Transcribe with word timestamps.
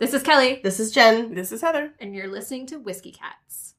This 0.00 0.14
is 0.14 0.22
Kelly, 0.22 0.60
This 0.62 0.80
is 0.80 0.92
Jen. 0.92 1.34
This 1.34 1.52
is 1.52 1.60
Heather. 1.60 1.92
and 2.00 2.14
you're 2.14 2.26
listening 2.26 2.64
to 2.68 2.78
Whiskey 2.78 3.12
Cats. 3.12 3.74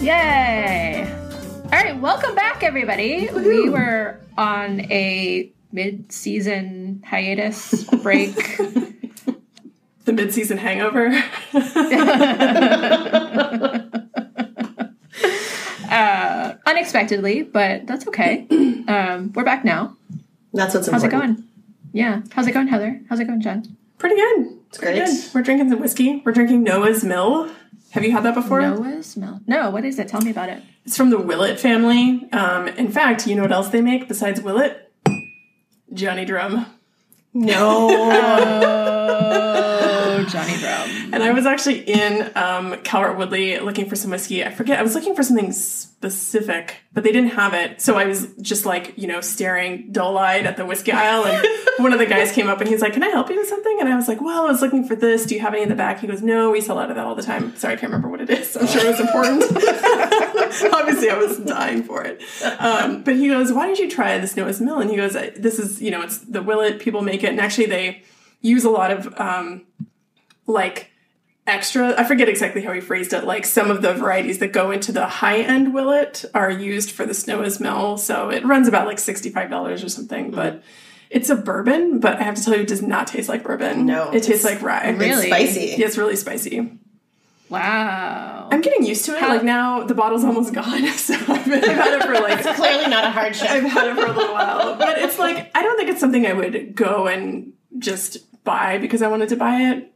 Yay! 0.00 1.12
All 1.64 1.70
right, 1.70 2.00
welcome 2.00 2.34
back, 2.34 2.62
everybody. 2.62 3.28
We 3.34 3.68
were 3.68 4.18
on 4.38 4.80
a 4.90 5.52
mid-season 5.70 7.02
hiatus 7.06 7.84
break. 8.02 8.58
The 10.06 10.12
mid-season 10.12 10.58
hangover. 10.58 11.08
uh, 15.90 16.54
unexpectedly, 16.64 17.42
but 17.42 17.86
that's 17.86 18.06
okay. 18.08 18.46
Um, 18.88 19.32
we're 19.34 19.42
back 19.42 19.64
now. 19.64 19.96
That's 20.54 20.72
what's 20.72 20.88
How's 20.88 21.02
it 21.02 21.10
going? 21.10 21.42
Yeah. 21.92 22.22
How's 22.30 22.46
it 22.46 22.52
going, 22.52 22.68
Heather? 22.68 23.00
How's 23.08 23.18
it 23.18 23.24
going, 23.24 23.40
Jen? 23.40 23.76
Pretty 23.98 24.14
good. 24.14 24.60
It's 24.68 24.78
Great. 24.78 25.04
Good. 25.04 25.34
We're 25.34 25.42
drinking 25.42 25.70
some 25.70 25.80
whiskey. 25.80 26.22
We're 26.24 26.30
drinking 26.30 26.62
Noah's 26.62 27.02
Mill. 27.02 27.50
Have 27.90 28.04
you 28.04 28.12
had 28.12 28.22
that 28.22 28.36
before? 28.36 28.60
Noah's 28.60 29.16
Mill. 29.16 29.40
No, 29.48 29.70
what 29.70 29.84
is 29.84 29.98
it? 29.98 30.06
Tell 30.06 30.20
me 30.20 30.30
about 30.30 30.50
it. 30.50 30.62
It's 30.84 30.96
from 30.96 31.10
the 31.10 31.18
Willet 31.18 31.58
family. 31.58 32.28
Um, 32.30 32.68
in 32.68 32.92
fact, 32.92 33.26
you 33.26 33.34
know 33.34 33.42
what 33.42 33.50
else 33.50 33.70
they 33.70 33.80
make 33.80 34.06
besides 34.06 34.40
Willet? 34.40 34.92
Johnny 35.92 36.24
Drum. 36.24 36.66
No. 37.34 37.88
Oh, 40.26 40.30
Johnny 40.30 40.56
Drum. 40.58 41.14
And 41.14 41.22
I 41.22 41.32
was 41.32 41.46
actually 41.46 41.80
in 41.80 42.30
um, 42.34 42.76
Calvert 42.82 43.16
Woodley 43.16 43.58
looking 43.60 43.88
for 43.88 43.96
some 43.96 44.10
whiskey. 44.10 44.44
I 44.44 44.50
forget. 44.50 44.78
I 44.78 44.82
was 44.82 44.94
looking 44.94 45.14
for 45.14 45.22
something 45.22 45.52
specific, 45.52 46.76
but 46.92 47.04
they 47.04 47.12
didn't 47.12 47.30
have 47.30 47.54
it. 47.54 47.80
So 47.80 47.96
I 47.96 48.06
was 48.06 48.28
just 48.40 48.66
like, 48.66 48.94
you 48.96 49.06
know, 49.06 49.20
staring 49.20 49.92
dull-eyed 49.92 50.46
at 50.46 50.56
the 50.56 50.66
whiskey 50.66 50.92
aisle. 50.92 51.24
And 51.26 51.46
one 51.78 51.92
of 51.92 51.98
the 51.98 52.06
guys 52.06 52.32
came 52.32 52.48
up 52.48 52.60
and 52.60 52.68
he's 52.68 52.82
like, 52.82 52.92
"Can 52.92 53.02
I 53.02 53.08
help 53.08 53.30
you 53.30 53.36
with 53.36 53.48
something?" 53.48 53.76
And 53.80 53.88
I 53.88 53.96
was 53.96 54.08
like, 54.08 54.20
"Well, 54.20 54.46
I 54.46 54.50
was 54.50 54.62
looking 54.62 54.86
for 54.86 54.96
this. 54.96 55.26
Do 55.26 55.34
you 55.34 55.40
have 55.40 55.54
any 55.54 55.62
in 55.62 55.68
the 55.68 55.74
back?" 55.74 56.00
He 56.00 56.06
goes, 56.06 56.22
"No, 56.22 56.50
we 56.50 56.60
sell 56.60 56.78
out 56.78 56.90
of 56.90 56.96
that 56.96 57.06
all 57.06 57.14
the 57.14 57.22
time." 57.22 57.54
Sorry, 57.56 57.74
I 57.74 57.76
can't 57.76 57.92
remember 57.92 58.08
what 58.08 58.20
it 58.20 58.30
is. 58.30 58.56
I'm 58.56 58.66
sure 58.66 58.84
it 58.84 58.88
was 58.88 59.00
important. 59.00 59.44
Obviously, 60.74 61.10
I 61.10 61.16
was 61.18 61.38
dying 61.38 61.82
for 61.82 62.04
it. 62.04 62.20
Um, 62.58 63.02
but 63.02 63.16
he 63.16 63.28
goes, 63.28 63.52
"Why 63.52 63.66
did 63.66 63.78
you 63.78 63.90
try 63.90 64.18
this 64.18 64.36
Noah's 64.36 64.60
Mill?" 64.60 64.78
And 64.80 64.90
he 64.90 64.96
goes, 64.96 65.12
"This 65.12 65.58
is, 65.58 65.80
you 65.80 65.90
know, 65.90 66.02
it's 66.02 66.18
the 66.18 66.42
Willet. 66.42 66.80
People 66.80 67.02
make 67.02 67.22
it, 67.22 67.30
and 67.30 67.40
actually 67.40 67.66
they 67.66 68.02
use 68.40 68.64
a 68.64 68.70
lot 68.70 68.90
of." 68.90 69.18
Um, 69.20 69.66
like 70.46 70.90
extra 71.46 71.94
i 71.96 72.02
forget 72.04 72.28
exactly 72.28 72.60
how 72.62 72.72
he 72.72 72.80
phrased 72.80 73.12
it 73.12 73.24
like 73.24 73.44
some 73.46 73.70
of 73.70 73.80
the 73.80 73.94
varieties 73.94 74.38
that 74.40 74.48
go 74.48 74.72
into 74.72 74.90
the 74.90 75.06
high 75.06 75.38
end 75.38 75.72
willet 75.72 76.24
are 76.34 76.50
used 76.50 76.90
for 76.90 77.06
the 77.06 77.14
snowa's 77.14 77.60
mill 77.60 77.96
so 77.96 78.30
it 78.30 78.44
runs 78.44 78.66
about 78.66 78.84
like 78.86 78.96
$65 78.98 79.84
or 79.84 79.88
something 79.88 80.32
but 80.32 80.54
mm-hmm. 80.54 80.66
it's 81.10 81.30
a 81.30 81.36
bourbon 81.36 82.00
but 82.00 82.16
i 82.18 82.22
have 82.24 82.34
to 82.34 82.42
tell 82.44 82.54
you 82.54 82.62
it 82.62 82.66
does 82.68 82.82
not 82.82 83.06
taste 83.06 83.28
like 83.28 83.44
bourbon 83.44 83.86
No, 83.86 84.10
it 84.10 84.24
tastes 84.24 84.44
like 84.44 84.60
rye 84.60 84.88
It's 84.88 84.98
Really? 84.98 85.26
spicy. 85.28 85.76
yeah, 85.78 85.86
it's 85.86 85.96
really 85.96 86.16
spicy 86.16 86.72
Wow. 87.48 88.48
i'm 88.50 88.60
getting 88.60 88.84
used 88.84 89.04
to 89.04 89.14
it 89.14 89.20
How- 89.20 89.28
like 89.28 89.44
now 89.44 89.84
the 89.84 89.94
bottle's 89.94 90.24
almost 90.24 90.52
gone 90.52 90.84
so 90.88 91.14
i've, 91.14 91.44
been, 91.44 91.62
I've 91.64 91.76
had 91.76 91.94
it 91.94 92.02
for 92.02 92.14
like 92.14 92.44
It's 92.44 92.56
Clearly 92.56 92.88
not 92.88 93.04
a 93.04 93.10
hardship. 93.10 93.50
I've 93.50 93.62
had 93.64 93.86
it 93.88 93.94
for 93.94 94.06
a 94.06 94.12
little 94.12 94.32
while, 94.34 94.76
but 94.76 94.98
it's 94.98 95.18
like 95.18 95.50
I 95.54 95.62
don't 95.62 95.76
think 95.76 95.90
it's 95.90 96.00
something 96.00 96.26
I 96.26 96.32
would 96.32 96.74
go 96.74 97.06
and 97.06 97.52
just 97.78 98.18
buy 98.44 98.78
because 98.78 99.02
I 99.02 99.08
wanted 99.08 99.28
to 99.30 99.36
buy 99.36 99.60
it. 99.70 99.92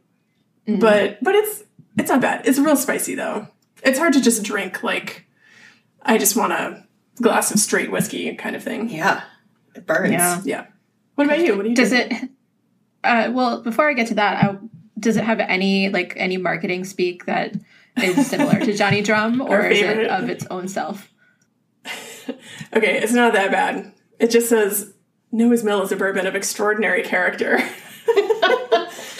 But 0.79 1.23
but 1.23 1.35
it's 1.35 1.63
it's 1.97 2.09
not 2.09 2.21
bad. 2.21 2.45
It's 2.45 2.59
real 2.59 2.75
spicy 2.75 3.15
though. 3.15 3.47
It's 3.83 3.99
hard 3.99 4.13
to 4.13 4.21
just 4.21 4.43
drink 4.43 4.83
like 4.83 5.25
I 6.01 6.17
just 6.17 6.35
want 6.35 6.53
a 6.53 6.85
glass 7.21 7.51
of 7.51 7.59
straight 7.59 7.91
whiskey 7.91 8.33
kind 8.35 8.55
of 8.55 8.63
thing. 8.63 8.89
Yeah. 8.89 9.23
It 9.75 9.85
burns. 9.85 10.11
Yeah. 10.11 10.41
Yeah. 10.43 10.65
What 11.15 11.27
about 11.27 11.39
you? 11.39 11.55
What 11.55 11.63
do 11.63 11.69
you 11.69 11.75
Does 11.75 11.89
think? 11.89 12.11
it? 12.11 12.29
Uh, 13.03 13.31
well, 13.33 13.61
before 13.61 13.89
I 13.89 13.93
get 13.93 14.07
to 14.07 14.15
that, 14.15 14.43
I, 14.43 14.57
does 14.99 15.17
it 15.17 15.23
have 15.23 15.39
any 15.39 15.89
like 15.89 16.13
any 16.15 16.37
marketing 16.37 16.83
speak 16.85 17.25
that 17.25 17.55
is 17.97 18.27
similar 18.27 18.59
to 18.59 18.73
Johnny 18.73 19.01
Drum, 19.01 19.41
or 19.47 19.65
is 19.67 19.81
it 19.81 20.07
of 20.07 20.29
its 20.29 20.45
own 20.47 20.67
self? 20.67 21.09
Okay, 22.73 22.99
it's 22.99 23.11
not 23.11 23.33
that 23.33 23.51
bad. 23.51 23.91
It 24.19 24.31
just 24.31 24.47
says 24.47 24.93
Noah's 25.31 25.63
Mill 25.63 25.81
is 25.81 25.91
a 25.91 25.95
bourbon 25.95 26.27
of 26.27 26.35
extraordinary 26.35 27.03
character. 27.03 27.59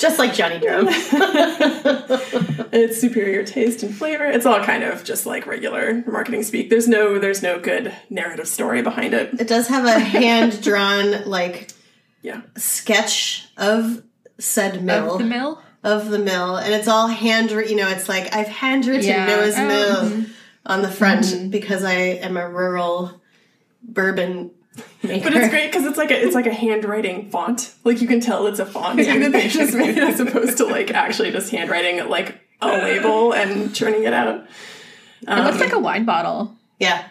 Just 0.02 0.18
like 0.18 0.34
Johnny 0.34 0.58
Drum. 0.60 0.88
it's 2.74 3.00
superior 3.00 3.44
taste 3.44 3.84
and 3.84 3.96
flavor. 3.96 4.26
It's 4.26 4.46
all 4.48 4.64
kind 4.64 4.84
of 4.84 5.04
just 5.04 5.26
like 5.28 5.46
regular 5.46 6.04
marketing 6.08 6.42
speak. 6.44 6.70
There's 6.72 6.88
no 6.88 7.20
there's 7.20 7.44
no 7.44 7.60
good 7.60 7.94
narrative 8.10 8.48
story 8.48 8.82
behind 8.82 9.14
it. 9.14 9.40
It 9.40 9.48
does 9.48 9.68
have 9.68 9.86
a 9.86 10.00
hand 10.00 10.62
drawn 10.64 11.26
like 11.30 11.72
Yeah. 12.24 12.42
sketch 12.58 13.48
of 13.58 14.02
said 14.40 14.84
mill 14.84 15.14
Of 15.14 15.20
the 15.20 15.26
mill. 15.26 15.62
of 15.84 16.10
the 16.10 16.20
mill, 16.20 16.56
and 16.58 16.74
it's 16.74 16.88
all 16.88 17.08
handwritten. 17.08 17.78
You 17.78 17.84
know, 17.84 17.90
it's 17.90 18.10
like 18.10 18.34
I've 18.36 18.48
handwritten 18.48 19.06
Yeah. 19.08 19.26
Noah's 19.28 19.56
Oh, 19.56 19.68
Mill 19.68 20.26
on 20.66 20.82
the 20.82 20.90
front 20.92 21.26
mm-hmm. 21.26 21.50
because 21.50 21.84
I 21.84 21.94
am 21.94 22.38
a 22.38 22.50
rural 22.50 23.22
bourbon 23.84 24.50
maker. 25.04 25.24
But 25.30 25.38
it's 25.38 25.50
great 25.50 25.72
because 25.72 25.86
it's 25.86 25.98
like 25.98 26.12
a 26.12 26.22
it's 26.26 26.36
like 26.36 26.48
a 26.48 26.54
handwriting 26.54 27.30
font. 27.30 27.74
Like 27.84 28.02
you 28.02 28.08
can 28.08 28.20
tell 28.20 28.48
it's 28.48 28.60
a 28.60 28.66
font 28.66 28.98
that 28.98 29.32
they 29.32 29.48
just 29.48 29.74
made 29.74 29.98
as 29.98 30.20
opposed 30.20 30.58
to 30.58 30.66
like 30.66 30.92
actually 30.92 31.32
just 31.32 31.52
handwriting 31.52 32.08
like 32.10 32.40
a 32.62 32.68
label 32.68 33.34
and 33.34 33.74
churning 33.76 34.04
it 34.04 34.14
out. 34.14 34.46
It 35.22 35.30
looks 35.44 35.60
like 35.60 35.74
a 35.74 35.80
wine 35.80 36.06
bottle. 36.06 36.56
Yeah, 36.80 37.04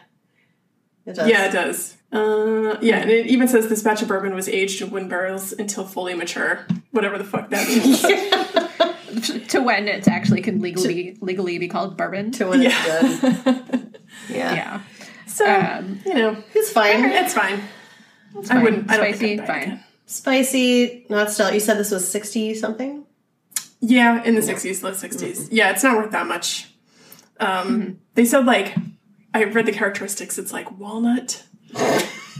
it 1.06 1.15
does. 1.15 1.28
Yeah, 1.28 1.47
it 1.47 1.53
does. 1.53 1.97
Uh, 2.12 2.76
yeah, 2.81 2.97
and 2.99 3.10
it 3.10 3.26
even 3.28 3.47
says 3.47 3.69
this 3.69 3.84
batch 3.84 4.03
of 4.03 4.09
bourbon 4.09 4.34
was 4.34 4.49
aged 4.49 4.82
in 4.82 4.91
wooden 4.91 5.09
barrels 5.09 5.53
until 5.53 5.84
fully 5.84 6.15
mature. 6.15 6.66
Whatever 6.91 7.19
the 7.19 7.25
fuck 7.25 7.50
that 7.50 7.69
means. 7.69 8.04
To 9.49 9.60
when 9.60 9.88
it 9.88 10.06
actually 10.06 10.41
can 10.41 10.60
legally 10.60 11.19
legally 11.20 11.59
be 11.59 11.66
called 11.69 11.97
bourbon. 11.97 12.31
To 12.32 12.47
when 12.47 12.62
Yeah. 12.62 12.72
it's 13.03 13.20
done. 13.44 13.94
Yeah, 14.28 14.54
yeah, 14.54 14.81
so 15.31 15.47
Um, 15.47 16.01
you 16.05 16.15
know, 16.15 16.43
it's 16.55 16.71
fine. 16.73 17.05
it's 17.05 17.35
fine. 17.35 17.61
I 18.39 18.43
fine. 18.43 18.63
wouldn't. 18.63 18.91
I 18.91 18.97
don't 18.97 19.17
think 19.17 19.41
I'd 19.43 19.47
buy 19.47 19.59
it 19.61 19.67
fine. 19.69 19.85
Spicy, 20.07 21.07
not 21.09 21.31
still. 21.31 21.53
You 21.53 21.61
said 21.61 21.79
this 21.79 21.91
was 21.91 22.07
sixty 22.09 22.55
something. 22.55 23.05
Yeah, 23.81 24.23
in 24.25 24.35
the 24.35 24.43
sixties, 24.43 24.83
low 24.83 24.91
60s 24.93 25.49
Yeah, 25.51 25.71
it's 25.71 25.83
not 25.83 25.97
worth 25.97 26.11
that 26.13 26.27
much. 26.27 26.73
Um, 27.39 27.49
Mm-hmm. 27.81 27.93
They 28.15 28.25
said 28.27 28.45
like 28.45 28.77
I 29.33 29.45
read 29.45 29.67
the 29.67 29.73
characteristics. 29.73 30.37
It's 30.39 30.53
like 30.53 30.71
walnut. 30.79 31.45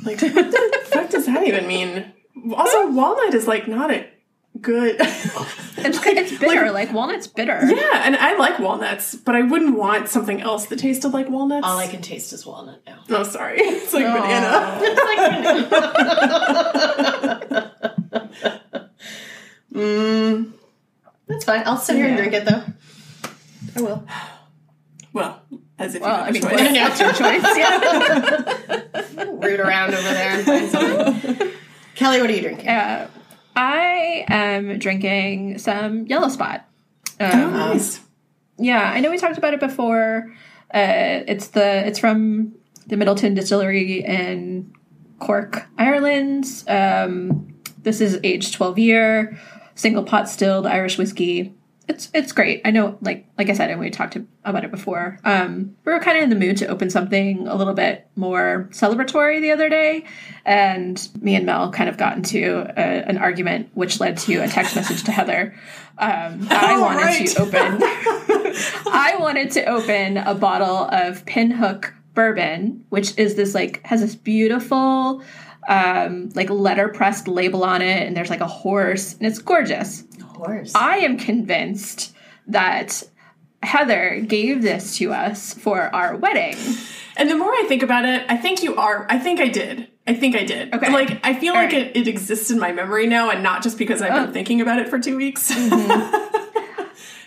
like 0.05 0.21
what 0.21 0.51
the 0.51 0.81
fuck 0.87 1.11
does 1.11 1.27
that 1.27 1.47
even 1.47 1.67
mean? 1.67 2.13
Also, 2.55 2.91
walnut 2.91 3.35
is 3.35 3.47
like 3.47 3.69
not 3.69 3.91
a 3.91 4.07
good. 4.61 4.97
It's, 4.99 5.99
it's 6.05 6.39
bitter. 6.39 6.71
Like, 6.71 6.93
walnut's 6.93 7.27
bitter. 7.27 7.59
yeah, 7.65 8.03
and 8.05 8.17
I 8.17 8.37
like 8.37 8.59
walnuts, 8.59 9.15
but 9.15 9.35
I 9.35 9.43
wouldn't 9.43 9.77
want 9.77 10.09
something 10.09 10.41
else 10.43 10.67
that 10.67 10.79
tasted 10.79 11.09
like 11.11 11.29
walnuts. 11.31 11.67
All 11.67 11.79
I 11.79 11.87
can 11.87 12.03
taste 12.03 12.33
is 12.33 12.45
walnut 12.45 12.83
now. 12.87 12.99
Oh, 13.11 13.23
sorry. 13.23 13.59
It's 13.61 13.93
like 13.95 14.05
banana. 14.05 14.79
it's 14.83 15.01
like 15.01 15.71
banana. 17.49 17.73
Mm, 19.73 20.53
that's 21.29 21.45
fine. 21.45 21.63
I'll 21.65 21.77
sit 21.77 21.95
here 21.97 22.07
and 22.07 22.17
drink 22.17 22.33
it 22.35 22.45
though. 22.45 22.65
I 23.77 23.83
will. 23.83 24.05
Well, 25.13 25.43
as 25.77 25.97
if 25.97 26.03
Well, 26.03 26.19
you 26.19 26.23
I 26.23 26.31
mean, 26.31 26.45
a 26.45 26.49
choice. 26.89 27.01
what's 27.01 27.01
your 27.01 27.13
choice? 27.15 27.43
Yeah. 27.57 29.25
Root 29.27 29.59
around 29.59 29.93
over 29.93 30.03
there 30.03 30.31
and 30.39 30.47
find 30.47 30.71
something. 30.71 31.51
Kelly, 31.97 32.21
what 32.21 32.31
are 32.31 32.33
you 32.33 32.43
drinking? 32.43 32.69
Uh, 32.69 33.09
I 33.57 34.25
am 34.29 34.79
drinking 34.79 35.59
some 35.59 36.07
Yellow 36.07 36.29
Spot. 36.29 36.65
Um, 37.19 37.31
Oh, 37.33 37.51
nice. 37.51 38.01
Yeah, 38.59 38.91
I 38.95 39.01
know 39.01 39.11
we 39.11 39.19
talked 39.19 39.39
about 39.39 39.55
it 39.55 39.61
before. 39.61 40.33
Uh, 40.73 41.25
it's 41.27 41.49
the 41.49 41.87
it's 41.87 41.99
from 41.99 42.55
the 42.87 42.97
Midleton 42.97 43.35
Distillery 43.35 44.05
in 44.05 44.73
Cork, 45.19 45.67
Ireland. 45.79 46.47
Um, 46.69 47.55
this 47.83 48.01
is 48.01 48.21
aged 48.23 48.55
twelve 48.55 48.79
year, 48.79 49.39
single 49.75 50.05
pot 50.05 50.29
stilled 50.29 50.67
Irish 50.67 50.99
whiskey. 50.99 51.55
It's 51.91 52.09
it's 52.15 52.31
great. 52.33 52.63
I 52.65 52.71
know, 52.71 52.97
like 53.01 53.27
like 53.37 53.51
I 53.51 53.53
said, 53.53 53.69
and 53.71 53.81
we 53.81 53.91
talked 53.91 54.13
to, 54.13 54.25
about 54.45 54.65
it 54.65 54.71
before. 54.71 55.19
Um, 55.25 55.77
we 55.85 55.93
were 55.93 55.99
kind 55.99 56.17
of 56.17 56.23
in 56.23 56.31
the 56.31 56.37
mood 56.37 56.57
to 56.59 56.67
open 56.69 56.89
something 56.89 57.49
a 57.49 57.57
little 57.57 57.75
bit 57.75 58.07
more 58.15 58.69
celebratory 58.71 59.41
the 59.41 59.51
other 59.51 59.69
day, 59.69 60.05
and 60.45 61.09
me 61.21 61.35
and 61.35 61.45
Mel 61.45 61.73
kind 61.73 61.89
of 61.91 61.97
got 61.99 62.17
into 62.17 62.61
a, 62.77 62.81
an 63.09 63.19
argument, 63.19 63.71
which 63.75 63.99
led 63.99 64.17
to 64.19 64.37
a 64.37 64.47
text 64.49 64.77
message 64.77 65.03
to 65.05 65.11
Heather. 65.13 65.55
Um, 65.99 66.47
I 66.51 66.75
Oh, 66.77 66.81
wanted 66.81 67.03
right. 67.03 67.29
to 67.29 67.43
open. 67.43 67.83
I 68.93 69.17
wanted 69.19 69.51
to 69.53 69.65
open 69.67 70.17
a 70.17 70.35
bottle 70.35 70.85
of 70.93 71.25
Pinhook 71.25 71.93
bourbon, 72.15 72.85
which 72.91 73.19
is 73.19 73.35
this 73.35 73.55
like 73.55 73.85
has 73.85 74.01
this 74.01 74.15
beautiful 74.15 75.23
um 75.69 76.31
like 76.35 76.49
letter 76.49 76.89
pressed 76.89 77.29
label 77.29 77.63
on 77.65 77.83
it 77.83 78.07
and 78.07 78.17
there's 78.17 78.31
like 78.31 78.41
a 78.41 78.47
horse 78.47 79.15
and 79.15 79.27
it's 79.27 79.39
gorgeous. 79.39 80.05
Horse. 80.41 80.75
I 80.75 80.99
am 80.99 81.17
convinced 81.19 82.15
that 82.47 83.03
Heather 83.63 84.21
gave 84.27 84.63
this 84.63 84.97
to 84.99 85.13
us 85.13 85.55
for 85.55 85.95
our 85.95 86.17
wedding. 86.17 86.57
And 87.17 87.31
the 87.31 87.37
more 87.37 87.53
I 87.53 87.65
think 87.69 87.83
about 87.83 88.05
it, 88.07 88.25
I 88.29 88.37
think 88.37 88.63
you 88.63 88.77
are. 88.77 89.07
I 89.11 89.19
think 89.19 89.41
I 89.41 89.49
did. 89.49 89.89
I 90.07 90.15
think 90.15 90.35
I 90.35 90.45
did. 90.45 90.75
Okay. 90.75 90.91
Like 90.93 91.21
I 91.25 91.35
feel 91.35 91.53
All 91.53 91.59
like 91.63 91.73
right. 91.73 91.87
it, 91.89 91.97
it 91.97 92.09
exists 92.09 92.51
in 92.51 92.59
my 92.59 92.73
memory 92.73 93.07
now, 93.07 93.31
and 93.31 93.43
not 93.43 93.63
just 93.63 93.77
because 93.79 94.01
I've 94.03 94.13
Oh. 94.13 94.25
been 94.25 94.33
thinking 94.33 94.61
about 94.61 94.79
it 94.79 94.89
for 94.89 94.99
two 94.99 95.17
weeks. 95.17 95.53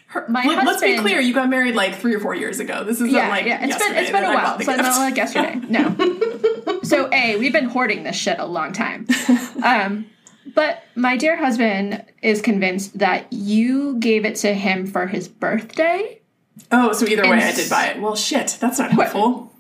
Her- 0.08 0.26
My 0.30 0.44
let- 0.46 0.66
Let's 0.66 0.82
be 0.82 0.98
clear. 0.98 1.20
You 1.20 1.34
got 1.34 1.50
married 1.50 1.76
like 1.76 1.96
three 1.96 2.14
or 2.14 2.20
four 2.20 2.36
years 2.36 2.60
ago. 2.60 2.84
This 2.84 2.98
isn't 2.98 3.10
Yeah, 3.12 3.30
like 3.30 3.46
yeah. 3.46 3.64
It's 3.66 3.78
been 3.78 3.94
yesterday 3.96 4.00
it's 4.02 4.12
been 4.12 4.22
that 4.22 4.30
a 4.30 4.32
I 4.32 4.36
while, 4.36 4.44
bought 4.46 4.58
the 4.60 4.66
so 4.66 4.72
it's 4.74 4.82
not 4.84 5.00
like 5.00 5.18
yesterday. 5.18 5.56
No. 5.70 6.82
so 6.84 7.10
a 7.12 7.36
we've 7.38 7.54
been 7.54 7.66
hoarding 7.66 8.04
this 8.04 8.16
shit 8.16 8.38
a 8.40 8.46
long 8.46 8.74
time. 8.74 9.08
Um, 9.64 10.06
but 10.54 10.84
my 10.96 11.18
dear 11.18 11.38
husband 11.38 12.06
is 12.22 12.42
convinced 12.42 13.00
that 13.00 13.32
you 13.32 13.98
gave 13.98 14.26
it 14.26 14.36
to 14.38 14.54
him 14.54 14.88
for 14.88 15.08
his 15.08 15.28
birthday. 15.28 16.20
Oh, 16.72 16.94
so 16.94 17.06
either 17.06 17.24
way, 17.24 17.38
I 17.38 17.52
did 17.54 17.70
buy 17.70 17.88
it. 17.88 18.02
Well, 18.02 18.16
shit, 18.16 18.58
that's 18.60 18.80
not 18.80 18.92
helpful. 18.92 19.52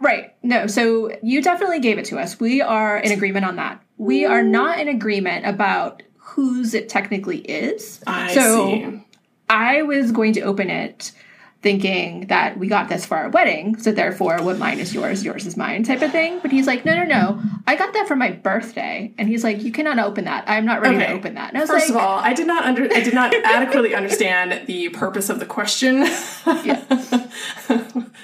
Right. 0.00 0.34
No, 0.42 0.66
so 0.66 1.10
you 1.22 1.42
definitely 1.42 1.80
gave 1.80 1.98
it 1.98 2.04
to 2.06 2.18
us. 2.18 2.38
We 2.38 2.60
are 2.60 2.98
in 2.98 3.12
agreement 3.12 3.44
on 3.44 3.56
that. 3.56 3.82
We 3.96 4.24
are 4.24 4.42
not 4.42 4.78
in 4.78 4.88
agreement 4.88 5.44
about 5.44 6.02
whose 6.16 6.74
it 6.74 6.88
technically 6.88 7.38
is. 7.38 8.00
I 8.06 8.32
so 8.32 8.66
see. 8.66 9.04
I 9.50 9.82
was 9.82 10.12
going 10.12 10.34
to 10.34 10.42
open 10.42 10.70
it 10.70 11.12
thinking 11.60 12.28
that 12.28 12.56
we 12.56 12.68
got 12.68 12.88
this 12.88 13.04
for 13.04 13.16
our 13.16 13.30
wedding, 13.30 13.76
so 13.78 13.90
therefore 13.90 14.40
what 14.42 14.58
mine 14.58 14.78
is 14.78 14.94
yours, 14.94 15.24
yours 15.24 15.44
is 15.44 15.56
mine 15.56 15.82
type 15.82 16.02
of 16.02 16.12
thing. 16.12 16.38
But 16.40 16.52
he's 16.52 16.68
like, 16.68 16.84
no, 16.84 16.94
no, 16.94 17.04
no. 17.04 17.42
I 17.66 17.74
got 17.74 17.92
that 17.94 18.06
for 18.06 18.14
my 18.14 18.30
birthday. 18.30 19.12
And 19.18 19.28
he's 19.28 19.42
like, 19.42 19.62
you 19.62 19.72
cannot 19.72 19.98
open 19.98 20.26
that. 20.26 20.44
I'm 20.46 20.64
not 20.64 20.80
ready 20.80 20.98
to 20.98 21.10
open 21.10 21.34
that. 21.34 21.48
And 21.48 21.58
I 21.58 21.60
was 21.62 21.70
First 21.70 21.90
like, 21.90 21.98
of 21.98 22.04
all, 22.04 22.18
I 22.18 22.32
did 22.32 22.46
not 22.46 22.64
under 22.64 22.84
I 22.84 23.00
did 23.00 23.14
not 23.14 23.34
adequately 23.44 23.94
understand 23.94 24.66
the 24.66 24.88
purpose 24.90 25.28
of 25.30 25.40
the 25.40 25.46
question. 25.46 26.04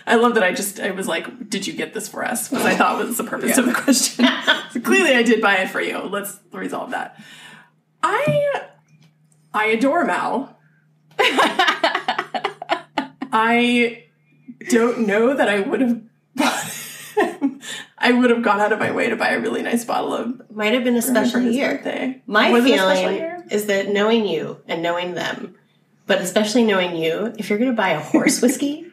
I 0.07 0.17
love 0.17 0.35
that 0.35 0.43
I 0.43 0.53
just 0.53 0.81
I 0.81 0.91
was 0.91 1.09
like, 1.09 1.49
"Did 1.49 1.67
you 1.67 1.73
get 1.73 1.95
this 1.95 2.09
for 2.09 2.25
us?" 2.25 2.49
Because 2.49 2.65
I 2.65 2.75
thought 2.75 3.05
was 3.05 3.17
the 3.17 3.25
purpose 3.25 3.57
of 3.57 3.67
the 3.67 3.73
question. 3.73 4.27
so 4.73 4.81
clearly, 4.81 5.15
I 5.15 5.23
did 5.23 5.41
buy 5.41 5.57
it 5.57 5.71
for 5.71 5.81
you. 5.81 5.99
Let's 5.99 6.39
resolve 6.53 6.91
that. 6.91 7.21
I 8.03 8.63
I 9.53 9.67
adore 9.67 10.05
Mal. 10.05 10.59
I 13.37 14.05
don't 14.71 15.07
know 15.09 15.35
that 15.35 15.49
I 15.49 15.59
would 15.61 15.81
have. 15.81 16.01
I 17.99 18.13
would 18.13 18.31
have 18.31 18.43
gone 18.43 18.61
out 18.61 18.71
of 18.73 18.79
my 18.79 18.93
way 18.93 19.09
to 19.09 19.17
buy 19.17 19.31
a 19.31 19.41
really 19.41 19.63
nice 19.63 19.85
bottle 19.85 20.15
of 20.15 20.51
Might 20.55 20.75
have 20.75 20.85
been 20.85 20.95
a 20.97 21.03
special 21.03 21.41
year. 21.41 21.77
birthday. 21.77 22.23
My 22.27 22.51
Was 22.51 22.65
it 22.65 22.73
a 22.73 22.79
special 22.79 22.97
feeling 22.97 23.17
year? 23.17 23.45
is 23.51 23.67
that 23.67 23.89
knowing 23.89 24.27
you 24.27 24.61
and 24.69 24.83
knowing 24.83 25.15
them, 25.15 25.55
but 26.07 26.21
especially 26.21 26.65
knowing 26.65 26.97
you, 26.97 27.33
if 27.39 27.49
you're 27.51 27.59
going 27.59 27.71
to 27.71 27.77
buy 27.77 27.91
a 27.91 28.01
horse 28.01 28.41
whiskey, 28.43 28.87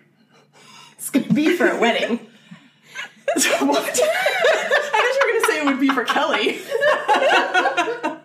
it's 0.94 1.10
going 1.10 1.28
to 1.28 1.34
be 1.34 1.56
for 1.56 1.68
a 1.68 1.80
wedding. 1.80 2.18
what? 3.36 3.40
I 3.44 3.60
thought 4.92 5.04
you 5.04 5.20
were 5.20 5.32
going 5.32 5.42
to 5.42 5.48
say 5.48 5.60
it 5.62 5.66
would 5.66 5.80
be 5.80 5.90
for 5.90 6.04
Kelly. 6.06 6.60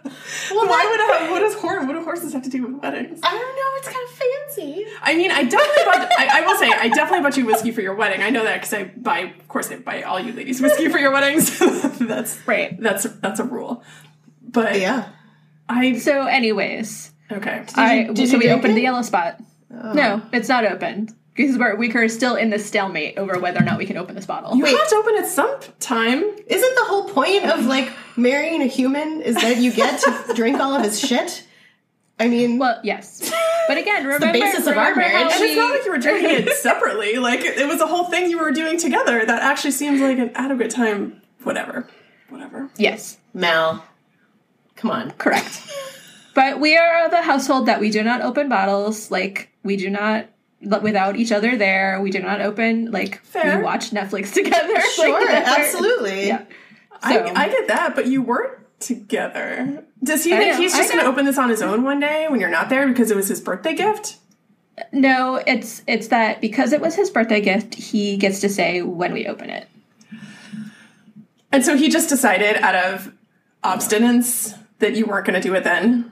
well, 0.50 0.66
why 0.66 0.86
would 0.90 1.00
I 1.00 1.18
have, 1.20 1.30
what 1.30 1.40
does 1.40 1.54
horse, 1.54 1.86
what 1.86 1.92
do 1.94 2.02
horses 2.02 2.32
have 2.32 2.42
to 2.42 2.50
do 2.50 2.62
with 2.66 2.82
weddings? 2.82 3.20
I 3.22 3.30
don't 3.30 3.56
know. 3.56 3.78
It's 3.78 3.88
kind 3.88 4.08
of 4.08 4.14
fancy. 4.14 4.86
I 5.02 5.14
mean, 5.16 5.30
I 5.30 5.44
definitely 5.44 5.84
bought, 5.84 6.12
I, 6.18 6.38
I 6.38 6.46
will 6.46 6.56
say, 6.58 6.68
I 6.68 6.88
definitely 6.88 7.22
bought 7.22 7.36
you 7.36 7.46
whiskey 7.46 7.70
for 7.72 7.80
your 7.80 7.94
wedding. 7.94 8.22
I 8.22 8.30
know 8.30 8.44
that 8.44 8.54
because 8.54 8.72
I 8.72 8.84
buy, 8.84 9.18
of 9.20 9.48
course, 9.48 9.70
I 9.70 9.76
buy 9.76 10.02
all 10.02 10.18
you 10.20 10.32
ladies 10.32 10.60
whiskey 10.60 10.88
for 10.88 10.98
your 10.98 11.12
weddings. 11.12 11.58
that's, 11.98 12.38
right. 12.46 12.80
that's, 12.80 13.04
that's 13.04 13.40
a 13.40 13.44
rule. 13.44 13.82
But 14.42 14.78
Yeah. 14.80 15.08
I, 15.68 15.98
So, 15.98 16.26
anyways, 16.26 17.12
okay. 17.30 17.64
I, 17.74 18.04
did 18.04 18.28
so 18.28 18.34
you 18.34 18.38
we 18.38 18.44
drink 18.44 18.58
opened 18.58 18.72
it? 18.72 18.76
the 18.76 18.82
yellow 18.82 19.02
spot. 19.02 19.40
No, 19.68 20.22
it's 20.32 20.48
not 20.48 20.64
opened. 20.64 21.14
Because 21.36 21.58
we're, 21.58 21.76
we're 21.76 22.08
still 22.08 22.34
in 22.36 22.50
the 22.50 22.58
stalemate 22.58 23.18
over 23.18 23.38
whether 23.38 23.60
or 23.60 23.64
not 23.64 23.76
we 23.78 23.84
can 23.86 23.96
open 23.98 24.14
this 24.14 24.24
bottle. 24.26 24.56
You 24.56 24.64
Wait. 24.64 24.76
have 24.76 24.88
to 24.88 24.96
open 24.96 25.14
it 25.16 25.26
sometime. 25.26 26.22
Isn't 26.46 26.74
the 26.74 26.84
whole 26.84 27.08
point 27.10 27.44
of 27.44 27.66
like 27.66 27.92
marrying 28.16 28.62
a 28.62 28.66
human 28.66 29.20
is 29.20 29.34
that 29.36 29.58
you 29.58 29.70
get 29.72 30.00
to 30.00 30.32
drink 30.34 30.58
all 30.60 30.74
of 30.74 30.82
his 30.82 30.98
shit? 30.98 31.44
I 32.18 32.28
mean, 32.28 32.58
Well, 32.58 32.80
yes. 32.82 33.30
But 33.68 33.76
again, 33.76 34.04
remember 34.06 34.26
the 34.28 34.32
basis 34.32 34.66
of 34.66 34.78
our 34.78 34.94
marriage. 34.94 35.32
And 35.34 35.42
it's 35.44 35.56
not 35.56 35.74
like 35.74 35.84
you 35.84 35.90
were 35.90 35.98
drinking 35.98 36.46
it 36.46 36.52
separately. 36.56 37.16
Like 37.18 37.40
it 37.40 37.68
was 37.68 37.80
a 37.82 37.86
whole 37.86 38.04
thing 38.04 38.30
you 38.30 38.38
were 38.38 38.52
doing 38.52 38.78
together. 38.78 39.26
That 39.26 39.42
actually 39.42 39.72
seems 39.72 40.00
like 40.00 40.18
an 40.18 40.30
adequate 40.34 40.70
time. 40.70 41.20
Whatever, 41.42 41.86
whatever. 42.30 42.70
Yes, 42.78 43.18
Mal, 43.34 43.84
come 44.76 44.90
on. 44.90 45.10
correct. 45.12 45.62
but 46.34 46.58
we 46.58 46.76
are 46.76 47.10
the 47.10 47.22
household 47.22 47.66
that 47.66 47.78
we 47.80 47.90
do 47.90 48.02
not 48.02 48.22
open 48.22 48.48
bottles. 48.48 49.10
Like 49.10 49.50
we 49.62 49.76
do 49.76 49.90
not 49.90 50.26
without 50.60 51.16
each 51.16 51.32
other 51.32 51.56
there. 51.56 52.00
We 52.00 52.10
do 52.10 52.20
not 52.20 52.40
open 52.40 52.90
like 52.90 53.20
Fair. 53.22 53.58
we 53.58 53.64
watch 53.64 53.90
Netflix 53.90 54.32
together. 54.34 54.80
Sure, 54.94 55.14
our- 55.14 55.28
absolutely. 55.28 56.26
Yeah. 56.28 56.44
I, 57.02 57.12
So- 57.14 57.32
I 57.34 57.48
get 57.48 57.68
that, 57.68 57.94
but 57.94 58.06
you 58.06 58.22
weren't 58.22 58.58
together. 58.80 59.84
Does 60.02 60.24
he 60.24 60.34
I 60.34 60.38
think 60.38 60.52
know, 60.54 60.60
he's 60.60 60.74
just 60.76 60.92
going 60.92 61.02
to 61.04 61.10
open 61.10 61.24
this 61.24 61.38
on 61.38 61.48
his 61.48 61.62
own 61.62 61.82
one 61.82 62.00
day 62.00 62.26
when 62.28 62.40
you're 62.40 62.50
not 62.50 62.68
there 62.68 62.86
because 62.88 63.10
it 63.10 63.16
was 63.16 63.28
his 63.28 63.40
birthday 63.40 63.74
gift? 63.74 64.16
No, 64.92 65.36
it's 65.46 65.82
it's 65.86 66.08
that 66.08 66.42
because 66.42 66.72
it 66.74 66.82
was 66.82 66.94
his 66.94 67.08
birthday 67.10 67.40
gift, 67.40 67.74
he 67.74 68.18
gets 68.18 68.40
to 68.40 68.48
say 68.50 68.82
when 68.82 69.14
we 69.14 69.26
open 69.26 69.48
it. 69.48 69.66
And 71.50 71.64
so 71.64 71.76
he 71.76 71.88
just 71.88 72.10
decided 72.10 72.56
out 72.56 72.74
of 72.74 73.12
obstinance 73.64 74.54
that 74.78 74.94
you 74.94 75.06
weren't 75.06 75.26
going 75.26 75.40
to 75.40 75.48
do 75.48 75.54
it 75.54 75.64
then. 75.64 76.10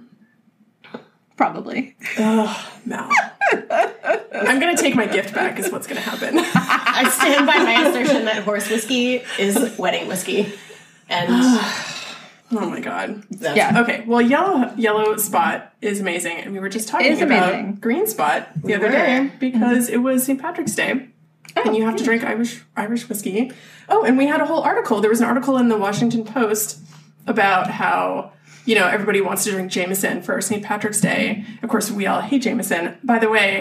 Probably. 1.37 1.95
Ugh, 2.17 2.67
Mal. 2.87 3.11
I'm 3.53 4.61
going 4.61 4.75
to 4.77 4.83
take 4.83 4.95
my 4.95 5.07
gift 5.07 5.35
back, 5.35 5.59
is 5.59 5.71
what's 5.71 5.87
going 5.87 6.01
to 6.03 6.09
happen. 6.09 6.39
I 6.39 7.09
stand 7.11 7.47
by 7.47 7.57
my 7.59 7.89
assertion 7.89 8.25
that 8.27 8.43
horse 8.45 8.69
whiskey 8.69 9.23
is 9.39 9.77
wedding 9.79 10.09
whiskey. 10.09 10.53
And 11.09 11.29
Oh 12.57 12.71
my 12.71 12.81
god. 12.81 13.25
that's 13.31 13.57
Yeah. 13.57 13.81
Okay, 13.83 14.05
well, 14.07 14.21
yellow 14.21 14.73
yellow 14.77 15.17
spot 15.17 15.73
is 15.81 16.01
amazing, 16.01 16.37
and 16.39 16.53
we 16.53 16.61
were 16.61 16.69
just 16.69 16.89
talking 16.89 17.21
about 17.21 17.53
amazing. 17.55 17.77
green 17.77 18.07
spot 18.07 18.49
the 18.55 18.61
We 18.69 18.75
other 18.75 18.87
were. 18.87 18.93
day 18.93 19.31
because 19.41 19.89
it 19.89 19.97
was 19.99 20.25
St. 20.25 20.41
Patrick's 20.41 20.75
Day, 20.75 20.91
and 20.91 21.09
oh, 21.57 21.73
you 21.73 21.85
have 21.85 21.97
to 21.97 22.05
drink 22.05 22.23
Irish 22.23 22.63
Irish 22.77 23.09
whiskey. 23.09 23.51
Oh, 23.89 24.05
and 24.05 24.17
we 24.17 24.27
had 24.27 24.41
a 24.41 24.47
whole 24.47 24.61
article. 24.61 25.01
There 25.01 25.11
was 25.11 25.21
an 25.21 25.27
article 25.27 25.57
in 25.59 25.69
the 25.69 25.77
Washington 25.79 26.25
Post 26.25 26.79
about 27.27 27.71
how 27.71 28.33
you 28.65 28.75
know 28.75 28.87
everybody 28.87 29.21
wants 29.21 29.45
to 29.45 29.51
drink 29.51 29.71
Jameson 29.71 30.23
for 30.23 30.41
St. 30.41 30.63
Patrick's 30.63 31.01
Day. 31.01 31.45
Of 31.63 31.69
course, 31.69 31.91
we 31.91 32.07
all 32.07 32.21
hate 32.21 32.43
Jameson. 32.43 32.97
By 33.03 33.19
the 33.19 33.29
way, 33.29 33.61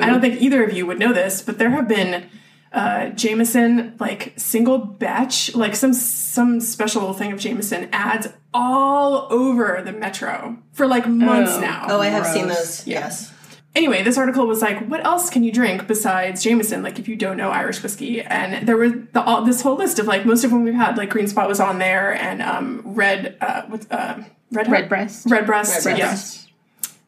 I 0.00 0.06
don't 0.06 0.20
think 0.20 0.40
either 0.42 0.64
of 0.64 0.72
you 0.72 0.86
would 0.86 0.98
know 0.98 1.12
this, 1.12 1.42
but 1.42 1.58
there 1.58 1.70
have 1.70 1.86
been 1.88 2.26
uh, 2.72 3.08
Jameson 3.10 3.96
like 3.98 4.32
single 4.36 4.78
batch, 4.78 5.54
like 5.54 5.74
some 5.74 5.92
some 5.92 6.60
special 6.60 7.12
thing 7.12 7.32
of 7.32 7.38
Jameson 7.38 7.88
ads 7.92 8.28
all 8.54 9.26
over 9.32 9.82
the 9.84 9.92
metro 9.92 10.58
for 10.72 10.86
like 10.86 11.06
months 11.06 11.52
Oh. 11.54 11.60
now. 11.60 11.86
Oh, 11.88 12.00
I 12.00 12.06
have 12.06 12.26
seen 12.26 12.46
Gross. 12.46 12.56
those. 12.78 12.86
Yes. 12.86 13.32
Anyway, 13.74 14.02
this 14.02 14.18
article 14.18 14.46
was 14.46 14.60
like, 14.60 14.84
what 14.88 15.04
else 15.04 15.30
can 15.30 15.44
you 15.44 15.52
drink 15.52 15.86
besides 15.86 16.42
Jameson? 16.42 16.82
Like, 16.82 16.98
if 16.98 17.06
you 17.06 17.14
don't 17.14 17.36
know 17.36 17.50
Irish 17.50 17.82
whiskey, 17.82 18.20
and 18.20 18.66
there 18.66 18.76
were 18.76 18.88
the, 18.88 19.22
all, 19.22 19.44
this 19.44 19.62
whole 19.62 19.76
list 19.76 20.00
of 20.00 20.06
like 20.06 20.26
most 20.26 20.42
of 20.42 20.50
them 20.50 20.64
we've 20.64 20.74
had. 20.74 20.96
Like 20.96 21.10
Green 21.10 21.28
Spot 21.28 21.48
was 21.48 21.60
on 21.60 21.78
there, 21.78 22.12
and 22.12 22.42
um, 22.42 22.82
Red 22.84 23.36
uh, 23.40 23.62
what's 23.68 23.88
uh, 23.90 24.24
Red 24.50 24.68
Red 24.68 24.88
breast. 24.88 25.26
Red 25.30 25.46
Breast, 25.46 25.86
Red 25.86 25.98
yes. 25.98 26.48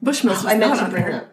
Bushmills 0.02 0.24
was 0.44 0.46
I 0.46 0.56
meant 0.56 0.74
not 0.74 0.78
to 0.78 0.84
on 0.84 0.90
there. 0.92 1.08
it 1.08 1.14
up. 1.14 1.32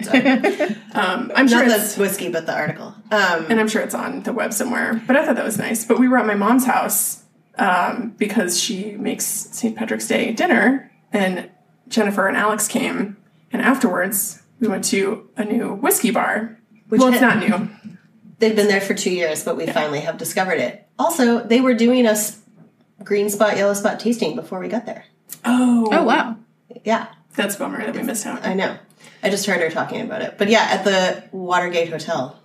Sorry. 0.00 0.76
Um, 0.94 1.30
I'm 1.36 1.46
sure 1.46 1.64
Not 1.64 1.78
it's 1.78 1.94
the 1.94 2.00
whiskey, 2.00 2.28
but 2.28 2.46
the 2.46 2.54
article. 2.56 2.86
Um, 3.12 3.46
and 3.48 3.60
I'm 3.60 3.68
sure 3.68 3.82
it's 3.82 3.94
on 3.94 4.24
the 4.24 4.32
web 4.32 4.52
somewhere. 4.52 5.00
But 5.06 5.16
I 5.16 5.24
thought 5.24 5.36
that 5.36 5.44
was 5.44 5.58
nice. 5.58 5.84
But 5.84 6.00
we 6.00 6.08
were 6.08 6.18
at 6.18 6.26
my 6.26 6.34
mom's 6.34 6.64
house 6.64 7.22
um, 7.56 8.14
because 8.18 8.60
she 8.60 8.92
makes 8.92 9.24
St. 9.24 9.76
Patrick's 9.76 10.08
Day 10.08 10.32
dinner, 10.32 10.90
and 11.12 11.48
Jennifer 11.86 12.26
and 12.26 12.36
Alex 12.36 12.66
came, 12.66 13.17
and 13.52 13.62
afterwards 13.62 14.42
we 14.60 14.68
went 14.68 14.84
to 14.86 15.28
a 15.36 15.44
new 15.44 15.74
whiskey 15.74 16.10
bar. 16.10 16.58
Which 16.88 17.00
well, 17.00 17.10
it's 17.10 17.20
had- 17.20 17.40
not 17.40 17.60
new. 17.60 17.68
they've 18.38 18.56
been 18.56 18.68
there 18.68 18.80
for 18.80 18.94
two 18.94 19.10
years, 19.10 19.44
but 19.44 19.56
we 19.56 19.66
finally 19.66 20.00
have 20.00 20.16
discovered 20.18 20.58
it. 20.58 20.88
Also, 20.98 21.42
they 21.44 21.60
were 21.60 21.74
doing 21.74 22.06
a 22.06 22.10
s- 22.10 22.40
green 23.04 23.28
spot, 23.30 23.56
yellow 23.56 23.74
spot 23.74 24.00
tasting 24.00 24.34
before 24.34 24.58
we 24.58 24.68
got 24.68 24.86
there. 24.86 25.04
Oh, 25.44 25.88
Oh 25.92 26.02
wow. 26.04 26.36
Yeah, 26.84 27.08
that's 27.36 27.56
a 27.56 27.58
bummer 27.58 27.84
that 27.84 27.94
we 27.94 28.02
missed 28.02 28.26
out. 28.26 28.44
I 28.44 28.54
know. 28.54 28.76
I 29.22 29.30
just 29.30 29.46
heard 29.46 29.60
her 29.60 29.70
talking 29.70 30.00
about 30.00 30.22
it. 30.22 30.36
But 30.38 30.48
yeah, 30.48 30.66
at 30.70 30.84
the 30.84 31.24
Watergate 31.36 31.88
Hotel, 31.90 32.38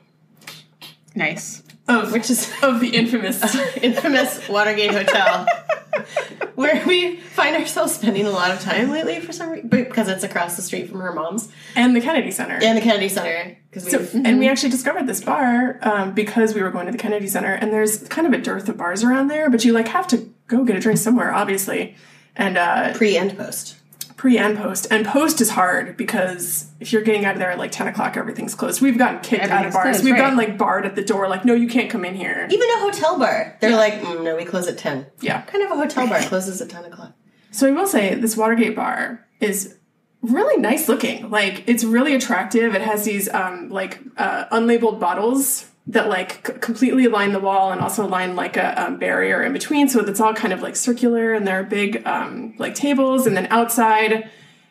Nice. 1.15 1.63
Of 1.87 2.11
which 2.11 2.29
is 2.29 2.51
of 2.63 2.79
the 2.79 2.89
infamous. 2.89 3.43
infamous 3.77 4.47
Watergate 4.49 4.91
Hotel, 4.91 5.45
where 6.55 6.85
we 6.85 7.17
find 7.17 7.55
ourselves 7.55 7.95
spending 7.95 8.25
a 8.25 8.29
lot 8.31 8.51
of 8.51 8.59
time 8.59 8.91
lately 8.91 9.19
for 9.19 9.31
some 9.31 9.49
reason 9.49 9.69
because 9.69 10.07
it's 10.07 10.23
across 10.23 10.55
the 10.55 10.61
street 10.61 10.89
from 10.89 10.99
her 10.99 11.13
mom's 11.13 11.49
and 11.75 11.95
the 11.95 12.01
Kennedy 12.01 12.31
Center. 12.31 12.59
and 12.61 12.77
the 12.77 12.81
Kennedy 12.81 13.09
Center. 13.09 13.57
Because 13.69 13.89
So, 13.89 13.99
we 13.99 14.25
and 14.25 14.39
we 14.39 14.47
actually 14.47 14.69
discovered 14.69 15.07
this 15.07 15.23
bar 15.23 15.79
um, 15.81 16.13
because 16.13 16.53
we 16.53 16.61
were 16.61 16.71
going 16.71 16.85
to 16.85 16.91
the 16.91 16.97
Kennedy 16.97 17.27
Center, 17.27 17.53
and 17.53 17.71
there's 17.73 18.07
kind 18.07 18.27
of 18.27 18.33
a 18.33 18.37
dearth 18.37 18.69
of 18.69 18.77
bars 18.77 19.03
around 19.03 19.27
there, 19.27 19.49
but 19.49 19.65
you 19.65 19.73
like 19.73 19.87
have 19.87 20.07
to 20.09 20.29
go 20.47 20.63
get 20.63 20.75
a 20.75 20.79
drink 20.79 20.99
somewhere, 20.99 21.33
obviously. 21.33 21.95
And 22.35 22.57
uh, 22.57 22.93
pre 22.93 23.15
and 23.17 23.35
post. 23.37 23.75
Pre 24.23 24.37
and 24.37 24.57
post. 24.57 24.87
And 24.89 25.05
post 25.05 25.41
is 25.41 25.49
hard 25.49 25.97
because 25.97 26.71
if 26.79 26.93
you're 26.93 27.01
getting 27.01 27.25
out 27.25 27.33
of 27.33 27.39
there 27.39 27.51
at 27.51 27.59
like 27.59 27.73
10 27.73 27.89
o'clock, 27.89 28.15
everything's 28.15 28.55
closed. 28.55 28.81
We've 28.81 28.97
gotten 28.97 29.19
kicked 29.19 29.49
out 29.49 29.65
of 29.65 29.73
bars. 29.73 29.83
closed, 29.83 30.05
We've 30.05 30.13
right. 30.13 30.19
gotten 30.21 30.37
like 30.37 30.57
barred 30.57 30.85
at 30.85 30.95
the 30.95 31.03
door, 31.03 31.27
like, 31.27 31.43
no, 31.43 31.53
you 31.53 31.67
can't 31.67 31.89
come 31.89 32.05
in 32.05 32.15
here. 32.15 32.47
Even 32.49 32.69
a 32.69 32.79
hotel 32.79 33.19
bar. 33.19 33.57
They're 33.59 33.75
like, 33.75 33.95
mm, 33.95 34.23
no, 34.23 34.37
we 34.37 34.45
close 34.45 34.65
at 34.69 34.77
10. 34.77 35.07
Yeah. 35.19 35.41
Kind 35.41 35.65
of 35.65 35.71
a 35.71 35.75
hotel 35.75 36.07
bar 36.07 36.21
closes 36.29 36.61
at 36.61 36.69
10 36.69 36.85
o'clock? 36.85 37.11
So 37.51 37.67
I 37.67 37.71
will 37.71 37.85
say 37.85 38.15
this 38.15 38.37
Watergate 38.37 38.77
bar 38.77 39.27
is 39.41 39.77
really 40.21 40.55
nice 40.61 40.87
looking. 40.87 41.29
Like 41.29 41.65
it's 41.67 41.83
really 41.83 42.15
attractive. 42.15 42.75
It 42.75 42.81
has 42.81 43.03
these 43.03 43.27
um, 43.27 43.71
like 43.71 43.99
uh, 44.15 44.45
unlabeled 44.55 45.01
bottles 45.01 45.69
that 45.87 46.07
like 46.07 46.45
c- 46.47 46.53
completely 46.59 47.07
line 47.07 47.33
the 47.33 47.39
wall 47.39 47.71
and 47.71 47.81
also 47.81 48.07
line 48.07 48.35
like 48.35 48.55
a 48.57 48.81
um, 48.81 48.97
barrier 48.97 49.43
in 49.43 49.51
between. 49.53 49.89
So 49.89 49.99
it's 49.99 50.19
all 50.19 50.33
kind 50.33 50.53
of 50.53 50.61
like 50.61 50.75
circular 50.75 51.33
and 51.33 51.45
there 51.45 51.59
are 51.59 51.63
big 51.63 52.05
um, 52.07 52.53
like 52.57 52.73
tables. 52.75 53.27
And 53.27 53.35
then 53.35 53.47
outside, 53.49 54.29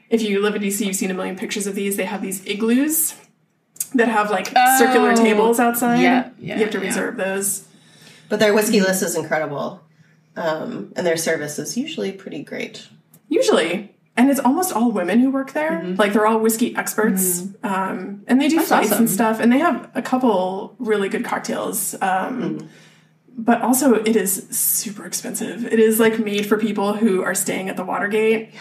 if 0.09 0.23
you 0.23 0.41
live 0.41 0.55
in 0.55 0.63
DC, 0.63 0.85
you've 0.87 0.97
seen 0.97 1.11
a 1.11 1.15
million 1.15 1.37
pictures 1.37 1.67
of 1.67 1.75
these. 1.75 1.97
They 1.97 2.05
have 2.07 2.23
these 2.23 2.45
igloos 2.47 3.15
that 3.95 4.09
have 4.09 4.31
like 4.31 4.47
circular 4.79 5.13
Oh, 5.13 5.17
tables 5.17 5.61
outside. 5.61 6.01
yeah, 6.01 6.31
yeah, 6.39 6.57
you 6.57 6.63
have 6.63 6.73
to 6.73 6.79
yeah. 6.81 6.87
reserve 6.87 7.17
those. 7.17 7.69
But 8.31 8.41
their 8.41 8.55
whiskey 8.55 8.81
list 8.81 9.03
is 9.03 9.15
incredible. 9.15 9.83
Um, 10.35 10.95
and 10.97 11.07
their 11.07 11.19
service 11.19 11.59
is 11.59 11.77
usually 11.77 12.11
pretty 12.13 12.43
great. 12.43 12.89
Usually. 13.29 13.95
And 14.17 14.31
it's 14.31 14.41
almost 14.41 14.73
all 14.73 14.91
women 14.93 15.21
who 15.21 15.31
work 15.31 15.53
there. 15.53 15.83
Like 15.85 16.13
they're 16.13 16.27
all 16.27 16.39
whiskey 16.39 16.77
experts. 16.77 17.49
Um, 17.63 18.23
and 18.27 18.41
they 18.41 18.49
do 18.49 18.61
flights 18.61 18.89
awesome. 18.89 19.05
and 19.05 19.11
stuff. 19.11 19.41
And 19.41 19.51
they 19.51 19.59
have 19.59 19.91
a 19.95 20.03
couple 20.03 20.77
really 20.79 21.09
good 21.09 21.25
cocktails. 21.25 21.95
Um, 22.03 22.69
But 23.35 23.63
also, 23.63 23.95
it 23.95 24.15
is 24.15 24.47
super 24.51 25.07
expensive. 25.07 25.65
It 25.65 25.79
is 25.81 25.99
like 25.99 26.19
made 26.19 26.45
for 26.45 26.59
people 26.59 26.93
who 26.93 27.23
are 27.23 27.35
staying 27.35 27.71
at 27.71 27.77
the 27.79 27.85
Watergate. 27.85 28.53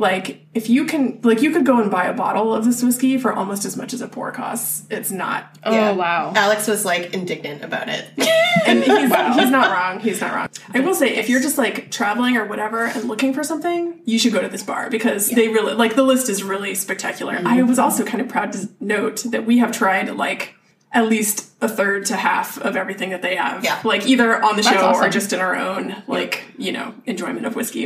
Like, 0.00 0.46
if 0.54 0.70
you 0.70 0.86
can, 0.86 1.20
like, 1.22 1.42
you 1.42 1.50
could 1.52 1.66
go 1.66 1.78
and 1.78 1.90
buy 1.90 2.06
a 2.06 2.14
bottle 2.14 2.54
of 2.54 2.64
this 2.64 2.82
whiskey 2.82 3.18
for 3.18 3.34
almost 3.34 3.66
as 3.66 3.76
much 3.76 3.92
as 3.92 4.00
a 4.00 4.08
pour 4.08 4.32
costs. 4.32 4.86
It's 4.90 5.10
not. 5.10 5.58
Oh 5.62 5.72
Yeah. 5.72 5.92
wow. 5.92 6.32
Alex 6.34 6.66
was 6.66 6.86
like 6.86 7.12
indignant 7.12 7.62
about 7.62 7.88
it. 7.90 8.06
And 8.66 8.80
he's, 8.80 8.86
he's 9.36 9.50
not 9.50 9.70
wrong. 9.70 10.00
He's 10.00 10.20
not 10.20 10.34
wrong. 10.34 10.48
I 10.74 10.80
will 10.80 10.94
say, 10.94 11.14
if 11.16 11.28
you're 11.28 11.40
just 11.40 11.56
like 11.56 11.90
traveling 11.90 12.36
or 12.36 12.44
whatever 12.46 12.86
and 12.86 13.04
looking 13.04 13.32
for 13.32 13.44
something, 13.44 14.00
you 14.04 14.18
should 14.18 14.32
go 14.32 14.40
to 14.42 14.48
this 14.48 14.62
bar 14.64 14.90
because 14.90 15.28
they 15.30 15.48
really 15.48 15.74
like 15.74 15.94
the 15.94 16.02
list 16.02 16.28
is 16.28 16.42
really 16.42 16.74
spectacular. 16.74 17.34
Mm-hmm. 17.36 17.46
I 17.46 17.62
was 17.62 17.78
also 17.78 18.04
kind 18.04 18.20
of 18.20 18.28
proud 18.28 18.52
to 18.54 18.68
note 18.80 19.22
that 19.30 19.46
we 19.46 19.58
have 19.58 19.70
tried 19.70 20.10
like 20.16 20.54
at 20.92 21.06
least 21.06 21.50
a 21.60 21.68
third 21.68 22.06
to 22.06 22.16
half 22.16 22.58
of 22.60 22.76
everything 22.76 23.10
that 23.10 23.22
they 23.22 23.36
have. 23.36 23.62
Yeah. 23.64 23.80
Like 23.84 24.06
either 24.06 24.42
on 24.42 24.56
the 24.56 24.62
show 24.64 24.92
or 24.94 25.08
just 25.08 25.32
in 25.32 25.38
our 25.38 25.54
own 25.54 26.02
like 26.08 26.42
you 26.58 26.72
know 26.72 26.92
enjoyment 27.06 27.46
of 27.46 27.54
whiskey. 27.54 27.84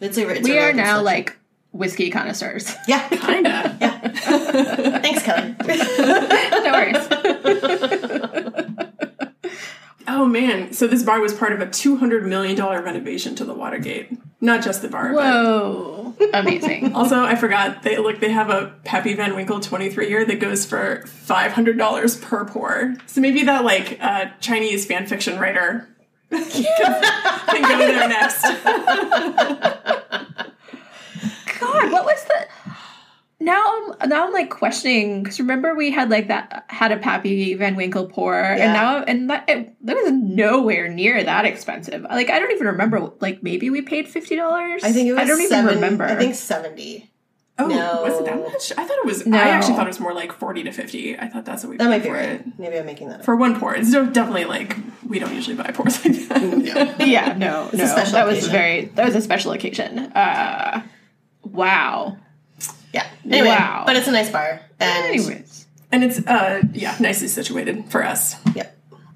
It's 0.00 0.18
a, 0.18 0.28
it's 0.28 0.46
We 0.46 0.58
a 0.58 0.68
are 0.68 0.72
now 0.74 0.98
good 0.98 1.04
like 1.04 1.36
whiskey 1.74 2.10
connoisseurs. 2.10 2.74
Yeah. 2.88 3.06
Kinda. 3.08 3.76
Yeah. 3.80 4.08
Thanks, 5.00 5.22
Kelly. 5.22 5.54
no 6.64 6.72
worries. 6.72 7.08
Oh 10.06 10.26
man! 10.26 10.72
So 10.74 10.86
this 10.86 11.02
bar 11.02 11.18
was 11.20 11.32
part 11.32 11.52
of 11.52 11.60
a 11.60 11.66
two 11.68 11.96
hundred 11.96 12.26
million 12.26 12.56
dollar 12.56 12.82
renovation 12.82 13.34
to 13.36 13.44
the 13.44 13.54
Watergate. 13.54 14.10
Not 14.40 14.62
just 14.62 14.82
the 14.82 14.88
bar, 14.88 15.12
but 15.14 15.22
Whoa. 15.24 16.14
Amazing. 16.34 16.92
Also, 16.94 17.24
I 17.24 17.34
forgot 17.34 17.82
they 17.82 17.96
look. 17.96 18.20
They 18.20 18.30
have 18.30 18.50
a 18.50 18.74
Pappy 18.84 19.14
Van 19.14 19.34
Winkle 19.34 19.60
twenty 19.60 19.88
three 19.90 20.08
year 20.10 20.24
that 20.26 20.40
goes 20.40 20.66
for 20.66 21.04
five 21.06 21.52
hundred 21.52 21.78
dollars 21.78 22.16
per 22.18 22.44
pour. 22.44 22.94
So 23.06 23.20
maybe 23.22 23.42
that 23.44 23.64
like 23.64 23.98
uh, 24.00 24.26
Chinese 24.40 24.84
fan 24.86 25.06
fiction 25.06 25.38
writer 25.38 25.88
can, 26.30 26.42
can 26.52 27.62
go 27.62 27.78
there 27.78 28.08
next. 28.08 28.44
God, 31.94 32.04
what 32.04 32.14
was 32.14 32.24
the 32.24 32.46
now 33.40 33.92
I'm 34.00 34.08
now 34.08 34.26
I'm 34.26 34.32
like 34.32 34.48
questioning 34.48 35.22
because 35.22 35.38
remember 35.40 35.74
we 35.74 35.90
had 35.90 36.08
like 36.08 36.28
that 36.28 36.64
had 36.68 36.92
a 36.92 36.96
Pappy 36.98 37.54
Van 37.54 37.74
Winkle 37.76 38.06
pour 38.06 38.34
Yeah. 38.34 38.54
and 38.64 38.72
now 38.72 39.02
and 39.02 39.28
that 39.30 39.48
it, 39.48 39.74
that 39.86 39.96
was 39.96 40.12
nowhere 40.12 40.88
near 40.88 41.22
that 41.22 41.44
expensive. 41.44 42.02
Like 42.02 42.30
I 42.30 42.38
don't 42.38 42.52
even 42.52 42.68
remember. 42.68 43.10
Like 43.20 43.42
maybe 43.42 43.70
we 43.70 43.82
paid 43.82 44.08
fifty 44.08 44.36
dollars. 44.36 44.82
I 44.84 44.92
think 44.92 45.08
it 45.08 45.12
was 45.12 45.20
I 45.20 45.24
don't 45.26 45.40
even 45.40 45.66
remember. 45.66 46.04
I 46.04 46.14
think 46.14 46.34
70. 46.36 47.10
Oh, 47.56 47.66
No. 47.68 48.02
was 48.02 48.18
it 48.18 48.24
that 48.24 48.36
much? 48.40 48.72
I 48.76 48.84
thought 48.84 48.98
it 48.98 49.04
was. 49.04 49.26
No. 49.26 49.36
I 49.38 49.42
actually 49.50 49.74
thought 49.74 49.86
it 49.86 49.90
was 49.90 50.00
more 50.00 50.12
like 50.14 50.32
forty 50.32 50.62
to 50.64 50.72
fifty. 50.72 51.16
I 51.18 51.28
thought 51.28 51.44
that's 51.44 51.62
what 51.64 51.70
we 51.70 51.76
That 51.76 51.84
paid 51.84 51.90
might 51.90 52.02
be 52.02 52.08
for 52.08 52.14
right. 52.14 52.28
it 52.30 52.46
Maybe 52.58 52.78
I'm 52.78 52.86
making 52.86 53.08
that 53.10 53.20
up. 53.20 53.24
for 53.24 53.36
one 53.36 53.58
pour. 53.60 53.74
It's 53.76 53.92
definitely 53.92 54.44
like 54.46 54.76
we 55.06 55.18
don't 55.18 55.34
usually 55.34 55.54
buy 55.56 55.70
pours 55.72 56.04
like 56.04 56.16
that. 56.28 56.96
yeah, 57.06 57.34
no, 57.36 57.68
no, 57.72 57.84
a 57.84 57.86
special 57.88 58.12
that 58.14 58.26
was 58.26 58.46
very 58.48 58.86
that 58.96 59.04
was 59.04 59.14
a 59.16 59.20
special 59.20 59.52
occasion. 59.52 59.98
Uh, 59.98 60.82
wow. 61.44 62.16
Yeah. 62.92 63.06
Anyway, 63.28 63.48
Wow. 63.48 63.84
but 63.86 63.96
it's 63.96 64.06
a 64.08 64.12
nice 64.12 64.30
bar. 64.30 64.60
And 64.80 65.06
Anyways, 65.06 65.66
and 65.92 66.04
it's 66.04 66.18
uh 66.26 66.62
yeah 66.72 66.96
nicely 67.00 67.28
situated 67.28 67.88
for 67.88 68.04
us. 68.04 68.36
yeah. 68.54 68.68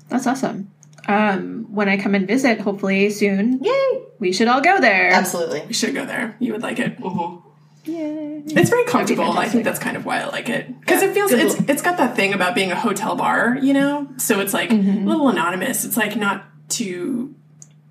that's 0.08 0.26
awesome. 0.26 0.70
Um, 1.06 1.66
when 1.74 1.88
I 1.88 1.96
come 1.96 2.14
and 2.14 2.26
visit, 2.26 2.60
hopefully 2.60 3.08
soon, 3.10 3.62
Yay. 3.64 4.02
we 4.18 4.30
should 4.32 4.46
all 4.48 4.60
go 4.60 4.78
there. 4.80 5.10
Absolutely. 5.10 5.62
We 5.66 5.72
should 5.72 5.94
go 5.94 6.04
there. 6.04 6.36
You 6.38 6.52
would 6.52 6.60
like 6.62 6.78
it. 6.78 6.98
Mhm. 7.00 7.42
Yay. 7.84 8.42
It's 8.46 8.68
very 8.68 8.84
comfortable. 8.84 9.22
I 9.24 9.26
fantastic. 9.28 9.52
think 9.52 9.64
that's 9.64 9.78
kind 9.78 9.96
of 9.96 10.04
why 10.04 10.20
I 10.20 10.26
like 10.26 10.48
it 10.50 10.78
because 10.80 11.00
Yeah, 11.02 11.08
it 11.08 11.14
feels 11.14 11.30
good 11.30 11.40
it's 11.40 11.54
it's 11.68 11.82
got 11.82 11.96
that 11.96 12.14
thing 12.16 12.34
about 12.34 12.54
being 12.54 12.70
a 12.72 12.76
hotel 12.78 13.14
bar, 13.16 13.56
you 13.62 13.72
know. 13.72 14.08
So 14.18 14.40
it's 14.40 14.52
like 14.52 14.68
Mm-hmm. 14.70 15.06
a 15.06 15.10
little 15.10 15.28
anonymous. 15.30 15.84
It's 15.86 15.96
like 15.96 16.16
not 16.16 16.44
too. 16.68 17.34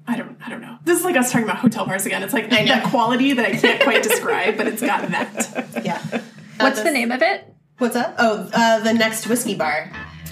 I 0.08 0.16
don't. 0.16 0.38
I 0.46 0.50
don't 0.50 0.62
know. 0.62 0.78
This 0.86 1.00
is 1.00 1.06
like 1.06 1.18
us 1.18 1.32
talking 1.32 1.44
about 1.46 1.58
hotel 1.58 1.86
bars 1.86 2.06
again. 2.06 2.24
It's 2.24 2.34
like 2.34 2.50
that 2.50 2.86
quality 2.86 3.34
that 3.34 3.46
I 3.46 3.56
can't 3.58 3.82
quite 3.84 4.04
describe, 4.12 4.56
but 4.58 4.68
it's 4.68 4.82
got 4.82 5.08
that. 5.10 5.82
Yeah. 5.84 6.02
What's 6.60 6.80
Uh, 6.80 6.84
the 6.84 6.92
name 6.92 7.12
of 7.12 7.22
it? 7.22 7.54
What's 7.78 7.96
up? 7.96 8.16
Oh, 8.18 8.50
uh, 8.54 8.80
the 8.80 8.94
next 8.94 9.28
whiskey 9.28 9.54
bar, 9.56 9.92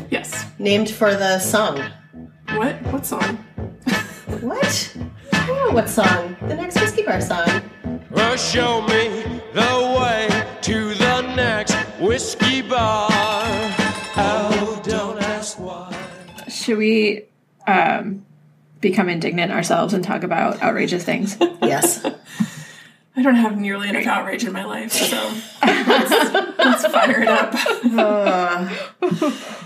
Yes. 0.10 0.46
named 0.60 0.89
for 0.89 1.13
the 1.13 1.39
song. 1.39 1.82
What? 2.55 2.82
What 2.91 3.05
song? 3.05 3.36
What? 4.41 4.96
I 5.34 5.46
don't 5.48 5.67
know 5.67 5.72
what 5.75 5.89
song. 5.89 6.36
The 6.48 6.55
next 6.55 6.79
whiskey 6.79 7.03
bar 7.03 7.22
song. 7.22 7.62
Well, 8.10 8.38
show 8.38 8.82
me 8.88 9.24
the 9.53 9.98
way 10.00 10.27
to 10.62 10.94
the 10.96 11.22
next 11.36 11.75
whiskey 12.00 12.62
bar. 12.62 13.08
Oh, 14.17 14.82
don't 14.86 15.22
ask 15.22 15.60
why. 15.60 15.94
Should 16.48 16.77
we 16.77 17.25
um, 17.67 18.25
become 18.86 19.10
indignant 19.10 19.51
ourselves 19.51 19.96
and 19.96 20.04
talk 20.04 20.22
about 20.24 20.62
outrageous 20.62 21.04
things? 21.04 21.38
Yes. 21.65 22.06
I 23.18 23.24
don't 23.24 23.36
have 23.36 23.58
nearly 23.58 23.89
enough 23.89 24.06
outrage 24.06 24.44
in 24.44 24.54
my 24.54 24.65
life, 24.65 24.92
so 24.92 25.34
let's, 25.65 26.12
let's 26.60 26.86
fire 26.86 27.22
it 27.22 27.27
up. 27.27 27.56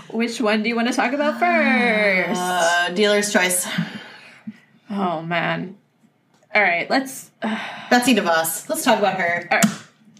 Which 0.12 0.40
one 0.40 0.62
do 0.62 0.68
you 0.70 0.76
want 0.76 0.88
to 0.88 0.94
talk 0.94 1.12
about 1.12 1.38
first? 1.38 2.40
Uh, 2.40 2.88
dealer's 2.94 3.30
choice. 3.30 3.68
oh 4.88 5.20
man! 5.20 5.76
All 6.54 6.62
right, 6.62 6.88
let's. 6.88 7.30
Uh, 7.42 7.58
Betsy 7.90 8.14
DeVos. 8.14 8.68
Let's 8.68 8.82
talk 8.84 8.98
about 8.98 9.20
her. 9.20 9.48
all 9.50 9.58
right, 9.58 9.72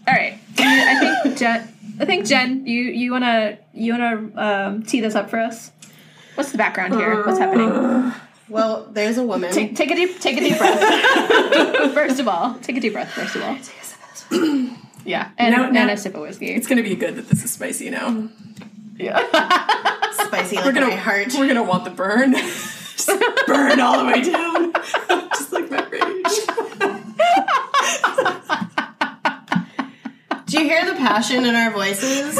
all 0.07 0.13
right. 0.13 0.39
I 0.59 1.21
think 1.23 1.37
Jen. 1.39 1.67
I 1.99 2.05
think 2.05 2.27
Jen, 2.27 2.67
you 2.67 2.83
you 2.83 3.11
wanna 3.11 3.57
you 3.73 3.93
wanna 3.93 4.29
um, 4.35 4.83
tee 4.83 4.99
this 5.01 5.15
up 5.15 5.29
for 5.31 5.39
us? 5.39 5.71
What's 6.35 6.51
the 6.51 6.57
background 6.59 6.93
here? 6.93 7.25
What's 7.25 7.39
happening? 7.39 8.13
Well, 8.51 8.87
there's 8.91 9.17
a 9.17 9.23
woman. 9.23 9.51
Take, 9.53 9.75
take 9.77 9.91
a 9.91 9.95
deep 9.95 10.19
take 10.19 10.37
a 10.37 10.41
deep 10.41 10.57
breath. 10.57 11.93
first 11.93 12.19
of 12.19 12.27
all, 12.27 12.55
take 12.61 12.75
a 12.77 12.79
deep 12.81 12.91
breath. 12.93 13.09
First 13.11 13.35
of 13.37 13.43
all, 13.43 13.57
yeah, 15.05 15.29
and, 15.37 15.55
No, 15.55 15.69
no. 15.69 15.79
and 15.81 15.89
a 15.91 15.95
sip 15.97 16.15
of 16.15 16.21
whiskey. 16.21 16.47
It's 16.53 16.67
gonna 16.67 16.83
be 16.83 16.95
good 16.95 17.15
that 17.15 17.29
this 17.29 17.43
is 17.45 17.51
spicy 17.51 17.89
now. 17.89 18.27
Yeah, 18.97 19.17
spicy 20.25 20.57
like 20.57 20.65
We're 20.65 20.73
gonna 20.73 20.87
my 20.87 20.95
heart. 20.95 21.33
We're 21.37 21.47
gonna 21.47 21.63
want 21.63 21.85
the 21.85 21.91
burn. 21.91 22.33
Just 23.01 23.07
burn 23.47 23.79
all 23.79 23.97
the 23.99 24.05
way 24.05 24.21
down, 24.21 24.73
just 25.33 25.51
like 25.51 25.71
my 25.71 25.81
rage. 25.87 27.31
Do 30.45 30.59
you 30.59 30.65
hear 30.65 30.85
the 30.85 30.93
passion 30.97 31.45
in 31.45 31.55
our 31.55 31.71
voices? 31.71 32.35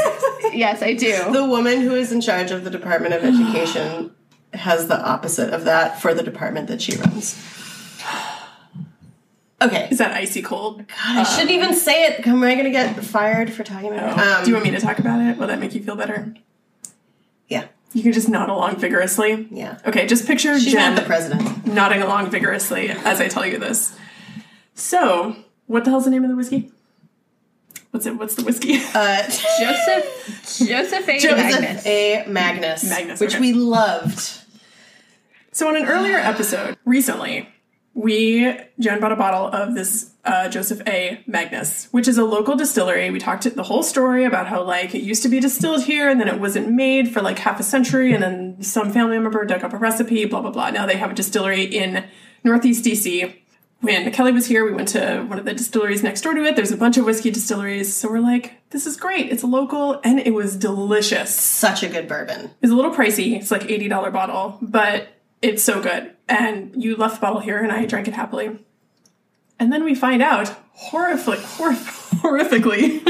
yes, 0.54 0.84
I 0.84 0.94
do. 0.94 1.32
the 1.32 1.46
woman 1.46 1.82
who 1.82 1.96
is 1.96 2.12
in 2.12 2.22
charge 2.22 2.52
of 2.52 2.64
the 2.64 2.70
Department 2.70 3.16
of 3.16 3.24
Education 3.24 4.12
has 4.54 4.88
the 4.88 5.00
opposite 5.02 5.54
of 5.54 5.66
that 5.66 6.02
for 6.02 6.14
the 6.14 6.24
department 6.24 6.68
that 6.68 6.82
she 6.82 6.96
runs. 6.98 7.38
Okay. 9.62 9.90
Is 9.92 10.00
that 10.00 10.12
icy 10.12 10.42
cold? 10.42 10.80
God, 10.88 10.98
I 10.98 11.24
shouldn't 11.24 11.52
even 11.52 11.76
say 11.76 12.06
it. 12.06 12.26
Am 12.26 12.42
I 12.44 12.56
going 12.56 12.66
to 12.66 12.72
get 12.72 12.96
fired 13.06 13.54
for 13.54 13.64
talking 13.64 13.94
about 13.94 14.18
it? 14.18 14.20
Um, 14.20 14.44
Do 14.44 14.50
you 14.50 14.56
want 14.56 14.66
me 14.66 14.72
to 14.72 14.80
talk 14.80 14.98
about 14.98 15.22
it? 15.22 15.38
Will 15.38 15.46
that 15.46 15.60
make 15.60 15.76
you 15.76 15.84
feel 15.84 15.96
better? 15.96 16.34
Yeah. 17.48 17.68
You 17.94 18.02
can 18.02 18.12
just 18.12 18.28
nod 18.28 18.50
along 18.50 18.78
vigorously. 18.78 19.48
Yeah. 19.52 19.78
Okay, 19.86 20.08
just 20.08 20.26
picture 20.26 20.60
She's 20.60 20.72
Jen 20.74 20.96
not 20.96 21.02
the 21.04 21.06
president. 21.06 21.68
nodding 21.68 22.02
along 22.02 22.32
vigorously 22.32 22.90
as 22.90 23.22
I 23.22 23.28
tell 23.28 23.46
you 23.46 23.60
this. 23.60 23.96
So, 24.74 25.36
what 25.68 25.84
the 25.84 25.92
hell's 25.92 26.06
the 26.06 26.10
name 26.10 26.24
of 26.24 26.32
the 26.32 26.36
whiskey? 26.36 26.72
What's 27.92 28.08
it? 28.08 28.18
What's 28.18 28.34
the 28.34 28.44
whiskey? 28.44 28.78
Uh, 28.96 29.22
Joseph 29.60 30.58
Joseph 30.68 31.08
A. 31.08 31.20
Joseph 31.20 31.38
Magnus. 31.38 31.86
A. 31.86 32.26
Magnus. 32.28 32.90
Magnus, 32.90 33.20
Which 33.20 33.36
okay. 33.36 33.42
we 33.42 33.54
loved. 33.54 34.41
So, 35.54 35.70
in 35.70 35.84
an 35.84 35.90
earlier 35.90 36.18
episode 36.18 36.78
recently, 36.86 37.50
we 37.94 38.58
Jen 38.80 39.02
bought 39.02 39.12
a 39.12 39.18
bottle 39.18 39.48
of 39.48 39.76
this 39.76 40.12
uh, 40.24 40.48
Joseph 40.48 40.82
A. 40.88 41.22
Magnus, 41.28 41.90
which 41.92 42.08
is 42.08 42.18
a 42.18 42.24
local 42.24 42.56
distillery. 42.56 43.10
We 43.12 43.20
talked 43.20 43.44
the 43.44 43.64
whole 43.64 43.84
story 43.84 44.24
about 44.24 44.48
how 44.48 44.64
like 44.64 44.96
it 44.96 45.02
used 45.02 45.24
to 45.24 45.30
be 45.30 45.42
distilled 45.42 45.84
here, 45.84 46.10
and 46.10 46.22
then 46.22 46.30
it 46.30 46.40
wasn't 46.40 46.72
made 46.72 47.12
for 47.12 47.22
like 47.22 47.40
half 47.40 47.60
a 47.60 47.64
century, 47.64 48.14
and 48.14 48.24
then 48.24 48.64
some 48.64 48.94
family 48.94 49.20
member 49.20 49.44
dug 49.44 49.64
up 49.66 49.74
a 49.74 49.78
recipe. 49.78 50.24
Blah 50.24 50.42
blah 50.42 50.52
blah. 50.52 50.70
Now 50.70 50.86
they 50.86 50.96
have 50.96 51.12
a 51.12 51.16
distillery 51.16 51.64
in 51.64 52.06
Northeast 52.46 52.86
DC. 52.86 53.36
When 53.82 54.10
Kelly 54.12 54.32
was 54.32 54.46
here, 54.46 54.64
we 54.64 54.72
went 54.72 54.90
to 54.90 55.24
one 55.24 55.38
of 55.38 55.44
the 55.44 55.54
distilleries 55.54 56.04
next 56.04 56.22
door 56.22 56.36
to 56.36 56.44
it. 56.44 56.56
There's 56.56 56.72
a 56.72 56.78
bunch 56.78 56.96
of 56.98 57.04
whiskey 57.04 57.32
distilleries, 57.32 57.94
so 57.94 58.10
we're 58.10 58.20
like, 58.20 58.54
this 58.70 58.86
is 58.86 58.96
great. 58.96 59.32
It's 59.32 59.44
local, 59.44 60.00
and 60.04 60.18
it 60.20 60.34
was 60.34 60.56
delicious. 60.56 61.36
Such 61.36 61.84
a 61.84 61.90
good 61.90 62.08
bourbon. 62.08 62.52
It's 62.62 62.72
a 62.72 62.76
little 62.76 62.94
pricey. 62.94 63.36
It's 63.36 63.52
like 63.52 63.70
eighty 63.70 63.90
dollar 63.90 64.12
bottle, 64.12 64.58
but 64.62 65.10
it's 65.42 65.64
so 65.64 65.82
good. 65.82 66.14
And 66.28 66.72
you 66.82 66.96
left 66.96 67.16
the 67.16 67.22
bottle 67.22 67.40
here, 67.40 67.60
and 67.60 67.72
I 67.72 67.86
drank 67.86 68.08
it 68.08 68.14
happily. 68.14 68.60
And 69.60 69.72
then 69.72 69.84
we 69.84 69.94
find 69.96 70.22
out 70.22 70.50
horrific, 70.74 71.40
horrif- 71.40 72.20
horrifically. 72.22 73.02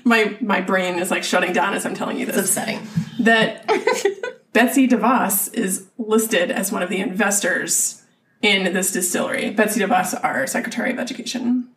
my 0.04 0.36
my 0.40 0.60
brain 0.60 0.98
is 0.98 1.10
like 1.10 1.22
shutting 1.22 1.52
down 1.52 1.74
as 1.74 1.86
I'm 1.86 1.94
telling 1.94 2.18
you 2.18 2.26
It's 2.26 2.36
this. 2.36 2.50
upsetting. 2.50 2.80
That 3.20 3.66
Betsy 4.52 4.88
DeVos 4.88 5.54
is 5.54 5.86
listed 5.98 6.50
as 6.50 6.72
one 6.72 6.82
of 6.82 6.88
the 6.88 6.98
investors 6.98 8.02
in 8.42 8.72
this 8.72 8.90
distillery. 8.92 9.50
Betsy 9.50 9.80
DeVos, 9.80 10.18
our 10.24 10.46
Secretary 10.46 10.90
of 10.90 10.98
Education 10.98 11.68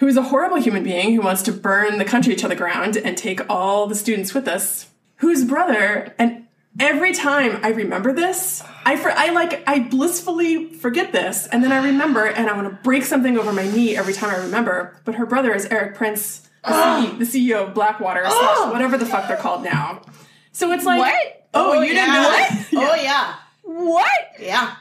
who 0.00 0.06
is 0.06 0.16
a 0.16 0.22
horrible 0.22 0.56
human 0.56 0.82
being 0.82 1.14
who 1.14 1.20
wants 1.20 1.42
to 1.42 1.52
burn 1.52 1.98
the 1.98 2.04
country 2.06 2.34
to 2.34 2.48
the 2.48 2.56
ground 2.56 2.96
and 2.96 3.18
take 3.18 3.38
all 3.50 3.86
the 3.86 3.94
students 3.94 4.32
with 4.32 4.48
us, 4.48 4.88
whose 5.16 5.44
brother, 5.44 6.14
and 6.18 6.46
every 6.78 7.12
time 7.12 7.60
I 7.62 7.70
remember 7.70 8.12
this, 8.12 8.62
I, 8.84 8.96
for, 8.96 9.10
I 9.10 9.30
like, 9.30 9.62
I 9.66 9.80
blissfully 9.80 10.72
forget 10.74 11.12
this, 11.12 11.46
and 11.46 11.64
then 11.64 11.72
I 11.72 11.84
remember, 11.84 12.26
and 12.26 12.48
I 12.48 12.56
want 12.56 12.68
to 12.68 12.78
break 12.82 13.04
something 13.04 13.38
over 13.38 13.52
my 13.52 13.68
knee 13.68 13.96
every 13.96 14.12
time 14.12 14.30
I 14.30 14.38
remember, 14.44 14.96
but 15.04 15.16
her 15.16 15.26
brother 15.26 15.52
is 15.54 15.66
Erik 15.66 15.96
Prince, 15.96 16.48
the, 16.64 16.70
CEO, 16.70 17.18
the 17.18 17.24
CEO 17.24 17.68
of 17.68 17.74
Blackwater, 17.74 18.22
slash 18.22 18.34
oh! 18.34 18.70
whatever 18.72 18.96
the 18.96 19.06
fuck 19.06 19.28
they're 19.28 19.36
called 19.36 19.64
now. 19.64 20.02
So 20.52 20.72
it's 20.72 20.84
like, 20.84 21.00
What? 21.00 21.46
Oh, 21.54 21.78
oh 21.78 21.82
you 21.82 21.94
didn't 21.94 22.12
know 22.12 22.30
yeah. 22.30 22.64
Oh 22.74 22.94
yeah. 22.94 23.34
What? 23.62 24.20
Yeah. 24.38 24.74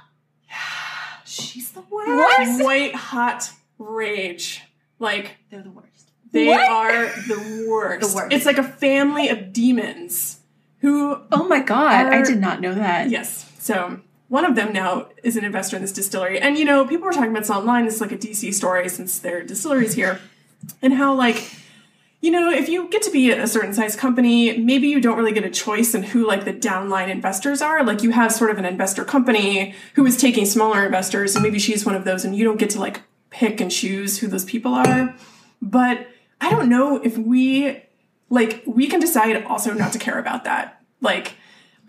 She's 1.26 1.72
the 1.72 1.82
worst. 1.82 2.10
What? 2.10 2.66
White 2.66 2.96
hot 2.96 3.52
rage. 3.78 4.62
Like, 5.00 5.38
They're 5.50 5.64
the 5.64 5.72
worst. 5.72 6.12
They 6.32 6.48
What? 6.48 6.70
are 6.70 7.06
the 7.28 7.68
worst. 7.70 8.10
The 8.10 8.16
worst. 8.16 8.34
It's 8.34 8.46
like 8.46 8.58
a 8.58 8.64
family 8.64 9.30
of 9.30 9.54
demons 9.54 10.39
who, 10.80 11.22
Oh 11.32 11.48
my 11.48 11.62
god, 11.62 12.08
I 12.08 12.22
did 12.22 12.40
not 12.40 12.62
know 12.62 12.74
that. 12.74 13.10
yes. 13.10 13.52
So 13.60 14.00
one 14.30 14.46
of 14.46 14.56
them 14.56 14.74
now 14.74 15.08
is 15.24 15.36
an 15.38 15.44
investor 15.44 15.76
in 15.76 15.82
this 15.82 15.92
distillery. 15.92 16.40
And, 16.40 16.58
you 16.58 16.66
know, 16.66 16.86
people 16.88 17.06
were 17.06 17.12
talking 17.12 17.32
about 17.32 17.42
this 17.42 17.50
online. 17.50 17.86
This 17.86 17.96
is 17.96 18.02
like 18.02 18.12
a 18.12 18.18
DC 18.18 18.54
story 18.54 18.88
since 18.90 19.20
their 19.20 19.44
distillery's 19.44 19.94
here. 19.94 20.20
And 20.82 20.94
how, 20.94 21.14
like, 21.16 21.52
you 22.22 22.32
know, 22.32 22.52
if 22.52 22.68
you 22.70 22.90
get 22.90 23.02
to 23.04 23.12
be 23.12 23.32
a 23.32 23.48
certain 23.48 23.74
size 23.74 23.96
company, 23.96 24.58
maybe 24.58 24.88
you 24.88 25.00
don't 25.02 25.18
really 25.18 25.32
get 25.32 25.46
a 25.46 25.50
choice 25.50 25.96
in 25.96 26.04
who 26.04 26.28
like 26.28 26.46
the 26.46 26.54
downline 26.54 27.10
investors 27.10 27.62
are. 27.62 27.84
Like 27.84 28.04
you 28.04 28.12
have 28.12 28.32
sort 28.32 28.52
of 28.52 28.58
an 28.58 28.66
investor 28.66 29.06
company 29.06 29.74
who 29.96 30.06
is 30.06 30.18
taking 30.18 30.46
smaller 30.46 30.86
investors, 30.86 31.36
and 31.36 31.44
maybe 31.44 31.60
she's 31.60 31.86
one 31.86 31.96
of 31.96 32.04
those, 32.04 32.26
and 32.26 32.36
you 32.36 32.44
don't 32.44 32.60
get 32.60 32.70
to 32.72 32.80
like 32.80 33.02
pick 33.30 33.62
and 33.62 33.72
choose 33.72 34.20
who 34.20 34.28
those 34.28 34.44
people 34.46 34.74
are. 34.74 35.16
But 35.62 36.08
I 36.42 36.50
don't 36.50 36.70
know 36.70 36.98
if 37.02 37.18
we 37.18 37.82
like 38.30 38.64
we 38.66 38.88
can 38.88 39.00
decide 39.00 39.44
also 39.44 39.74
not 39.74 39.94
to 39.94 40.00
care 40.00 40.20
about 40.20 40.44
that. 40.44 40.82
Like 41.02 41.36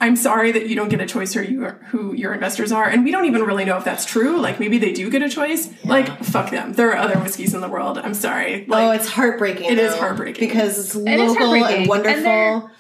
I'm 0.02 0.16
sorry 0.16 0.50
that 0.52 0.66
you 0.66 0.74
don't 0.74 0.88
get 0.88 1.00
a 1.00 1.06
choice 1.06 1.34
who 1.34 1.42
you 1.42 1.64
who 1.88 2.14
your 2.14 2.32
investors 2.32 2.72
are, 2.72 2.88
and 2.88 3.04
we 3.04 3.10
don't 3.10 3.26
even 3.26 3.42
really 3.42 3.66
know 3.66 3.76
if 3.76 3.84
that's 3.84 4.06
true. 4.06 4.40
Like 4.40 4.58
maybe 4.58 4.78
they 4.78 4.92
do 4.92 5.10
get 5.10 5.22
a 5.22 5.28
choice. 5.28 5.68
Like 5.84 6.24
fuck 6.24 6.50
them. 6.50 6.72
There 6.72 6.90
are 6.92 6.96
other 6.96 7.18
whiskeys 7.18 7.52
in 7.54 7.60
the 7.60 7.68
world. 7.68 7.98
I'm 7.98 8.14
sorry. 8.14 8.66
Oh, 8.66 8.70
like 8.70 8.86
oh, 8.86 8.90
it's 8.92 9.08
heartbreaking. 9.08 9.66
It 9.70 9.78
is 9.78 9.92
though, 9.92 10.00
heartbreaking. 10.00 10.48
because 10.48 10.78
it's 10.78 10.94
is 10.94 11.04
local 11.04 11.34
heartbreaking. 11.34 11.66
and 11.72 11.78
And 11.80 11.88
wonderful. 11.88 12.70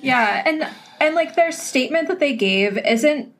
Yeah, 0.00 0.42
and 0.46 0.68
and 1.00 1.14
like 1.14 1.36
their 1.36 1.52
statement 1.52 2.08
that 2.08 2.20
they 2.20 2.34
gave 2.34 2.76
isn't 2.76 3.32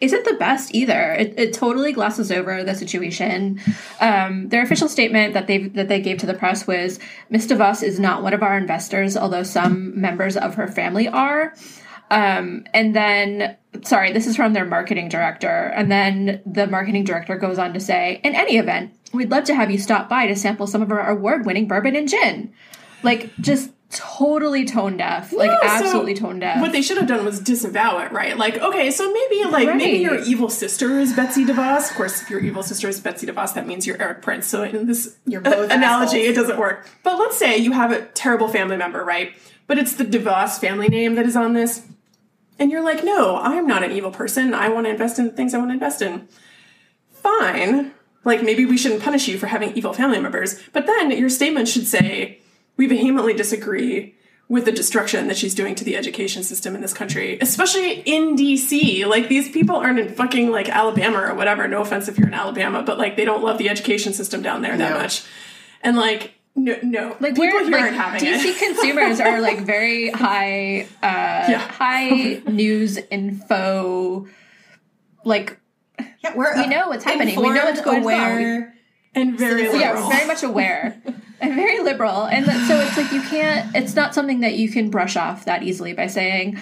isn't 0.00 0.24
the 0.24 0.34
best 0.34 0.74
either. 0.74 1.12
It, 1.12 1.34
it 1.38 1.52
totally 1.52 1.92
glosses 1.92 2.30
over 2.32 2.64
the 2.64 2.74
situation. 2.74 3.60
Um, 4.00 4.48
their 4.48 4.62
official 4.62 4.88
statement 4.88 5.34
that 5.34 5.46
they 5.46 5.68
that 5.68 5.88
they 5.88 6.00
gave 6.00 6.18
to 6.18 6.26
the 6.26 6.34
press 6.34 6.66
was 6.66 6.98
Miss 7.30 7.46
DeVos 7.46 7.82
is 7.82 7.98
not 8.00 8.22
one 8.22 8.34
of 8.34 8.42
our 8.42 8.56
investors, 8.58 9.16
although 9.16 9.42
some 9.42 10.00
members 10.00 10.36
of 10.36 10.54
her 10.56 10.68
family 10.68 11.08
are. 11.08 11.54
Um, 12.10 12.64
and 12.74 12.94
then, 12.94 13.56
sorry, 13.82 14.12
this 14.12 14.26
is 14.26 14.36
from 14.36 14.52
their 14.52 14.66
marketing 14.66 15.08
director. 15.08 15.72
And 15.74 15.90
then 15.90 16.42
the 16.44 16.66
marketing 16.66 17.04
director 17.04 17.36
goes 17.36 17.58
on 17.58 17.72
to 17.72 17.80
say, 17.80 18.20
in 18.22 18.34
any 18.34 18.56
event, 18.56 18.94
we'd 19.12 19.30
love 19.30 19.44
to 19.44 19.54
have 19.54 19.70
you 19.70 19.78
stop 19.78 20.08
by 20.08 20.26
to 20.26 20.36
sample 20.36 20.66
some 20.66 20.82
of 20.82 20.92
our 20.92 21.08
award 21.08 21.46
winning 21.46 21.66
bourbon 21.66 21.96
and 21.96 22.08
gin. 22.08 22.52
Like, 23.02 23.34
just 23.36 23.70
totally 23.94 24.64
tone 24.64 24.96
deaf. 24.96 25.32
Like, 25.32 25.50
No, 25.50 25.58
so 25.60 25.66
absolutely 25.66 26.14
tone 26.14 26.40
deaf. 26.40 26.60
What 26.60 26.72
they 26.72 26.82
should 26.82 26.98
have 26.98 27.06
done 27.06 27.24
was 27.24 27.40
disavow 27.40 27.98
it, 28.00 28.12
right? 28.12 28.36
Like, 28.36 28.58
okay, 28.58 28.90
so 28.90 29.10
maybe 29.12 29.44
like 29.44 29.74
maybe 29.76 29.98
your 29.98 30.18
evil 30.20 30.48
sister 30.48 30.98
is 30.98 31.14
Betsy 31.14 31.44
DeVos. 31.44 31.90
Of 31.90 31.96
course, 31.96 32.20
if 32.22 32.28
your 32.28 32.40
evil 32.40 32.62
sister 32.62 32.88
is 32.88 33.00
Betsy 33.00 33.26
DeVos, 33.26 33.54
that 33.54 33.66
means 33.66 33.86
you're 33.86 34.00
Erik 34.00 34.20
Prince. 34.20 34.46
So 34.46 34.62
in 34.64 34.86
this 34.86 35.16
analogy, 35.26 36.18
it 36.22 36.34
doesn't 36.34 36.58
work. 36.58 36.86
But 37.02 37.18
let's 37.18 37.36
say 37.38 37.56
you 37.56 37.72
have 37.72 37.92
a 37.92 38.02
terrible 38.08 38.48
family 38.48 38.76
member, 38.76 39.04
right? 39.04 39.34
But 39.66 39.78
it's 39.78 39.94
the 39.94 40.04
DeVos 40.04 40.58
family 40.58 40.88
name 40.88 41.14
that 41.14 41.24
is 41.26 41.36
on 41.36 41.54
this. 41.54 41.86
And 42.58 42.70
you're 42.70 42.84
like, 42.84 43.02
no, 43.02 43.36
I'm 43.38 43.66
not 43.66 43.82
an 43.82 43.92
evil 43.92 44.10
person. 44.10 44.54
I 44.54 44.68
want 44.68 44.86
to 44.86 44.90
invest 44.90 45.18
in 45.18 45.24
the 45.26 45.32
things 45.32 45.54
I 45.54 45.58
want 45.58 45.70
to 45.70 45.74
invest 45.74 46.02
in. 46.02 46.28
Fine. 47.10 47.92
Like 48.24 48.42
maybe 48.42 48.64
we 48.64 48.76
shouldn't 48.76 49.02
punish 49.02 49.28
you 49.28 49.38
for 49.38 49.46
having 49.46 49.74
evil 49.76 49.92
family 49.92 50.20
members. 50.20 50.60
But 50.72 50.86
then 50.86 51.10
your 51.10 51.28
statement 51.28 51.68
should 51.68 51.86
say, 51.86 52.40
we 52.76 52.86
vehemently 52.86 53.34
disagree 53.34 54.14
with 54.48 54.66
the 54.66 54.72
destruction 54.72 55.26
that 55.28 55.36
she's 55.38 55.54
doing 55.54 55.74
to 55.74 55.84
the 55.84 55.96
education 55.96 56.42
system 56.42 56.74
in 56.74 56.82
this 56.82 56.92
country, 56.92 57.38
especially 57.40 58.00
in 58.00 58.36
DC. 58.36 59.06
Like 59.06 59.28
these 59.28 59.48
people 59.50 59.76
aren't 59.76 59.98
in 59.98 60.08
fucking 60.10 60.50
like 60.50 60.68
Alabama 60.68 61.18
or 61.30 61.34
whatever. 61.34 61.66
No 61.66 61.80
offense 61.80 62.08
if 62.08 62.18
you're 62.18 62.28
in 62.28 62.34
Alabama, 62.34 62.82
but 62.82 62.98
like 62.98 63.16
they 63.16 63.24
don't 63.24 63.42
love 63.42 63.56
the 63.58 63.68
education 63.70 64.12
system 64.12 64.42
down 64.42 64.60
there 64.62 64.76
that 64.76 64.92
No. 64.92 64.98
much. 64.98 65.24
And 65.82 65.96
like 65.96 66.34
no, 66.56 66.76
no, 66.82 67.16
like 67.20 67.34
people 67.34 67.46
we're 67.46 67.62
here 67.64 67.72
like 67.72 67.82
aren't 67.82 67.96
having 67.96 68.20
DC 68.22 68.44
it. 68.44 68.58
consumers 68.74 69.18
are 69.18 69.40
like 69.40 69.60
very 69.62 70.10
high 70.10 70.82
uh 71.02 71.46
Yeah. 71.50 71.58
high 71.58 72.42
news 72.46 72.98
info 73.10 74.26
like 75.24 75.58
Yeah, 76.22 76.34
we're 76.36 76.54
We 76.56 76.66
know 76.66 76.88
what's 76.88 77.04
happening. 77.04 77.40
We 77.40 77.48
know 77.50 77.64
what's 77.64 77.78
informed, 77.78 78.04
going 78.04 78.20
on. 78.20 78.72
Aware. 79.14 79.28
and 79.28 79.38
very 79.38 79.62
Citizens. 79.66 79.82
liberal. 79.82 80.02
yeah 80.10 80.16
very 80.16 80.26
much 80.26 80.42
aware 80.42 81.02
and 81.40 81.54
very 81.54 81.80
liberal 81.80 82.24
and 82.24 82.46
that, 82.46 82.66
so 82.68 82.78
it's 82.80 82.96
like 82.96 83.12
you 83.12 83.22
can't 83.22 83.74
it's 83.76 83.94
not 83.94 84.14
something 84.14 84.40
that 84.40 84.54
you 84.54 84.70
can 84.70 84.90
brush 84.90 85.16
off 85.16 85.44
that 85.44 85.62
easily 85.62 85.92
by 85.92 86.06
saying 86.06 86.58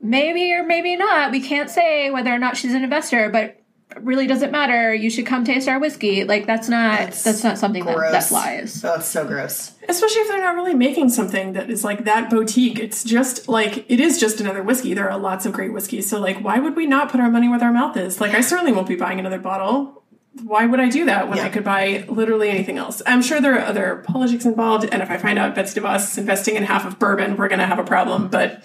maybe 0.00 0.52
or 0.52 0.62
maybe 0.64 0.96
not 0.96 1.30
we 1.30 1.40
can't 1.40 1.70
say 1.70 2.10
whether 2.10 2.32
or 2.32 2.38
not 2.38 2.56
she's 2.56 2.74
an 2.74 2.84
investor 2.84 3.28
but 3.30 3.54
really 4.02 4.26
doesn't 4.26 4.50
matter 4.52 4.92
you 4.94 5.08
should 5.08 5.24
come 5.24 5.44
taste 5.44 5.66
our 5.66 5.78
whiskey 5.80 6.22
like 6.24 6.46
that's 6.46 6.68
not 6.68 6.98
that's, 6.98 7.24
That's 7.24 7.42
not 7.42 7.56
something 7.58 7.84
that, 7.86 7.96
that 7.96 8.10
Gross. 8.10 8.28
flies 8.28 8.84
Oh, 8.84 8.94
it's 8.96 9.06
so 9.06 9.26
gross. 9.26 9.72
Especially 9.88 10.20
if 10.20 10.28
they're 10.28 10.40
not 10.42 10.54
really 10.54 10.74
making 10.74 11.08
something 11.08 11.54
that 11.54 11.70
is 11.70 11.82
like 11.82 12.04
that 12.04 12.28
boutique. 12.28 12.78
It's 12.78 13.02
just 13.02 13.48
like 13.48 13.90
it 13.90 13.98
is 13.98 14.20
just 14.20 14.38
another 14.42 14.62
whiskey. 14.62 14.92
There 14.92 15.10
are 15.10 15.18
lots 15.18 15.46
of 15.46 15.54
great 15.54 15.72
whiskeys. 15.72 16.06
So 16.08 16.20
like 16.20 16.44
why 16.44 16.58
would 16.58 16.76
we 16.76 16.86
not 16.86 17.10
put 17.10 17.18
our 17.20 17.30
money 17.30 17.48
where 17.48 17.58
our 17.64 17.72
mouth 17.72 17.96
is? 17.96 18.20
Like 18.20 18.34
I 18.34 18.42
certainly 18.42 18.72
won't 18.72 18.86
be 18.88 18.96
buying 18.96 19.18
another 19.18 19.38
bottle. 19.38 19.97
Why 20.42 20.66
would 20.66 20.80
I 20.80 20.88
do 20.88 21.04
that 21.06 21.28
when 21.28 21.38
I 21.38 21.48
could 21.48 21.64
buy 21.64 22.04
literally 22.08 22.48
anything 22.48 22.78
else? 22.78 23.02
I'm 23.06 23.22
sure 23.22 23.40
there 23.40 23.54
are 23.58 23.64
other 23.64 24.04
politics 24.06 24.44
involved, 24.44 24.88
and 24.90 25.02
if 25.02 25.10
I 25.10 25.16
find 25.18 25.38
out 25.38 25.54
Betsy 25.54 25.80
DeVos 25.80 26.04
is 26.12 26.18
investing 26.18 26.56
in 26.56 26.62
half 26.62 26.86
of 26.86 26.98
bourbon, 26.98 27.36
we're 27.36 27.48
gonna 27.48 27.66
have 27.66 27.78
a 27.78 27.84
problem. 27.84 28.28
But 28.28 28.62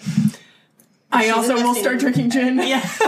I 1.10 1.24
She's 1.24 1.32
also 1.32 1.54
will 1.54 1.74
start 1.74 1.98
drinking 1.98 2.30
gin. 2.30 2.58
Yeah. 2.58 2.80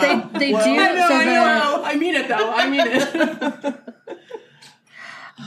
they, 0.00 0.38
they 0.38 0.50
do 0.50 0.56
I 0.56 0.76
know, 0.76 1.08
so 1.08 1.14
I 1.14 1.24
the- 1.24 1.34
know. 1.34 1.82
I 1.84 1.96
mean 1.96 2.14
it 2.14 2.28
though. 2.28 2.50
I 2.52 2.68
mean 2.70 2.80
it. 2.86 3.74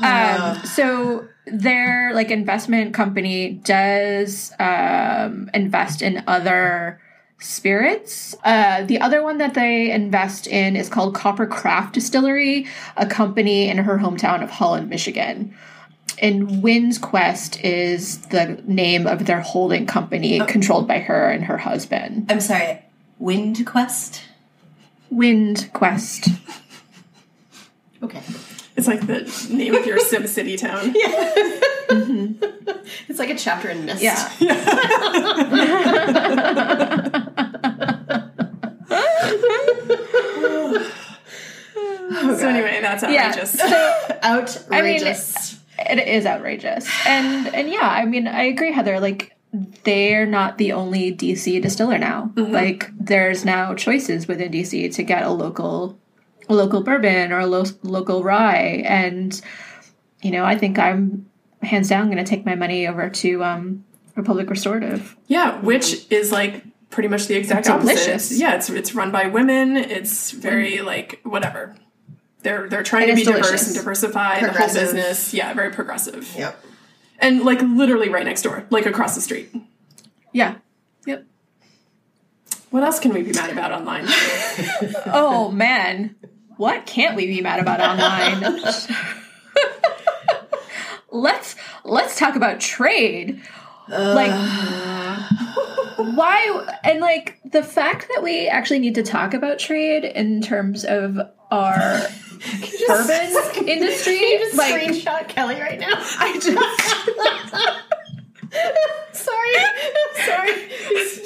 Um, 0.02 0.64
so 0.66 1.28
their 1.48 2.14
like 2.14 2.30
investment 2.30 2.94
company 2.94 3.54
does 3.54 4.54
um, 4.60 5.50
invest 5.54 6.02
in 6.02 6.24
other 6.28 7.02
spirits. 7.40 8.36
Uh, 8.44 8.84
the 8.84 9.00
other 9.00 9.24
one 9.24 9.38
that 9.38 9.54
they 9.54 9.92
invest 9.92 10.48
in 10.48 10.76
is 10.76 10.90
called 10.90 11.16
Coppercraft 11.16 11.94
Distillery, 11.94 12.68
a 12.98 13.06
company 13.06 13.70
in 13.70 13.78
her 13.78 13.98
hometown 13.98 14.44
of 14.44 14.50
Holland, 14.50 14.90
Michigan. 14.90 15.56
And 16.22 16.62
Wind's 16.62 16.98
Quest 16.98 17.64
is 17.64 18.20
the 18.28 18.62
name 18.66 19.08
of 19.08 19.26
their 19.26 19.40
holding 19.40 19.86
company, 19.86 20.40
controlled 20.48 20.88
by 20.88 21.00
her 21.00 21.30
and 21.30 21.46
her 21.46 21.58
husband. 21.58 22.30
I'm 22.30 22.42
sorry. 22.42 22.84
Windquest. 23.20 24.22
Wind 25.10 25.70
Quest. 25.74 26.28
Okay. 28.04 28.22
It's 28.76 28.88
like 28.88 29.08
the 29.08 29.22
name 29.50 29.76
of 29.76 29.86
your 29.86 30.00
SimCity 30.00 30.58
town. 30.58 30.94
It's 33.08 33.20
like 33.20 33.30
a 33.30 33.36
chapter 33.36 33.70
in 33.70 33.86
Myst. 33.86 34.02
Yeah. 34.02 34.16
outrageous. 42.34 43.60
Outrageous. 44.24 45.60
It 45.80 46.08
is 46.08 46.26
outrageous 46.26 46.90
and 47.08 47.48
and 47.56 47.70
yeah 47.70 47.88
i 47.90 48.04
mean 48.04 48.28
i 48.28 48.44
agree 48.44 48.74
heather 48.74 49.00
like 49.00 49.34
they're 49.86 50.26
not 50.26 50.58
the 50.58 50.74
only 50.74 51.16
dc 51.16 51.62
distiller 51.62 51.98
now 51.98 52.32
like 52.36 52.90
there's 53.00 53.46
now 53.46 53.74
choices 53.76 54.28
within 54.28 54.52
dc 54.52 54.94
to 54.94 55.04
get 55.04 55.24
a 55.24 55.30
local 55.30 55.98
a 56.50 56.54
local 56.54 56.84
bourbon 56.84 57.32
or 57.32 57.40
a 57.40 57.46
lo- 57.48 57.64
local 57.84 58.24
rye 58.24 58.84
and 58.86 59.40
you 60.22 60.32
know 60.32 60.44
i 60.44 60.58
think 60.58 60.78
i'm 60.78 61.26
hands 61.64 61.88
down 61.88 62.08
going 62.12 62.18
to 62.18 62.26
take 62.30 62.46
my 62.46 62.56
money 62.56 62.86
over 62.86 63.10
to 63.10 63.42
um 63.42 63.86
republic 64.16 64.50
restorative 64.50 65.16
Yeah, 65.28 65.62
which 65.62 66.12
is 66.12 66.30
like 66.30 66.66
pretty 66.90 67.08
much 67.08 67.28
the 67.28 67.36
exact 67.36 67.68
Delicious. 67.68 68.08
opposite. 68.32 68.38
Yeah, 68.38 68.56
it's 68.56 68.70
it's 68.70 68.94
run 68.94 69.12
by 69.12 69.28
women. 69.28 69.78
It's 69.78 70.32
very 70.32 70.82
like 70.82 71.22
whatever. 71.24 71.76
They're 72.42 72.70
they're 72.70 72.84
trying 72.84 73.10
And 73.10 73.12
to 73.12 73.16
be 73.16 73.22
it's 73.22 73.30
diverse 73.30 73.48
delicious. 73.48 73.68
and 73.68 73.76
diversify 73.78 74.40
the 74.42 74.52
whole 74.52 74.68
business. 74.74 75.34
Yeah, 75.34 75.54
very 75.54 75.72
progressive. 75.72 76.34
Yep. 76.38 76.64
And 77.20 77.42
like 77.44 77.62
literally 77.62 78.10
right 78.10 78.26
next 78.26 78.44
door, 78.44 78.66
like 78.70 78.86
across 78.86 79.16
the 79.16 79.22
street. 79.22 79.54
yeah 80.32 80.56
yep 81.06 81.26
What 82.70 82.84
else 82.84 83.00
can 83.00 83.14
we 83.14 83.24
be 83.24 83.34
mad 83.34 83.50
about 83.50 83.72
online? 83.74 84.06
oh 85.08 85.52
man 85.52 86.16
what 86.58 86.86
can't 86.86 87.16
we 87.16 87.26
be 87.26 87.42
mad 87.42 87.60
about 87.60 87.82
online 87.82 88.62
let's 91.12 91.56
let's 91.84 92.18
talk 92.18 92.36
about 92.36 92.60
trade 92.60 93.42
like 93.90 94.32
why 95.98 96.78
and 96.84 97.00
like 97.00 97.40
the 97.46 97.64
fact 97.64 98.08
that 98.14 98.24
we 98.24 98.48
actually 98.48 98.80
need 98.80 98.96
to 98.96 99.04
talk 99.04 99.34
about 99.34 99.60
trade 99.60 100.04
in 100.04 100.42
terms 100.42 100.86
of 100.86 101.20
our 101.52 102.00
bourbon 102.88 103.68
industry 103.68 104.18
Can 104.20 104.32
you 104.32 104.40
just 104.40 104.56
like 104.58 104.74
screenshot 104.74 105.28
Kelly 105.28 105.60
right 105.60 105.80
now? 105.80 105.92
i 106.20 106.34
just 106.34 106.48
sorry. 109.14 109.54
Sorry. 110.26 110.54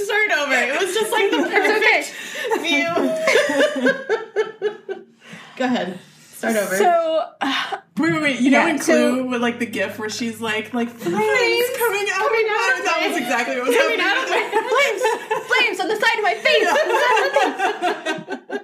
Start 0.06 0.32
over. 0.40 0.54
It 0.54 0.82
was 0.82 0.94
just 0.94 1.12
like 1.12 1.30
the 1.32 1.38
it's 1.40 1.48
okay 1.48 1.72
perfect 1.72 2.06
view. 2.62 2.92
Go 5.58 5.66
ahead. 5.66 6.00
Start 6.34 6.56
over. 6.58 6.76
so 6.78 7.30
wait, 7.98 8.12
wait, 8.14 8.22
wait. 8.22 8.40
You 8.42 8.52
know 8.52 8.66
Yeah, 8.66 8.72
in 8.72 8.80
so- 8.80 9.12
Clue 9.14 9.24
with 9.30 9.42
like 9.42 9.60
the 9.60 9.66
gif 9.66 9.98
where 10.00 10.10
she's 10.10 10.42
like 10.42 10.74
like 10.74 10.90
flames, 10.90 11.16
Flames 11.16 11.70
coming 11.78 12.06
out 12.12 12.20
coming 12.20 12.46
of 12.46 12.52
my 12.58 12.76
of 12.80 12.86
That 12.86 13.00
was 13.08 13.18
exactly 13.18 13.56
what 13.58 13.68
was 13.68 13.76
coming 13.78 14.00
happening. 14.00 14.44
out 14.44 14.48
of 14.48 14.54
my 14.60 14.64
flames 15.48 15.80
on 15.80 15.88
the 15.88 15.96
side 15.96 16.18
of 16.18 16.24
my 16.24 16.36
face 18.50 18.60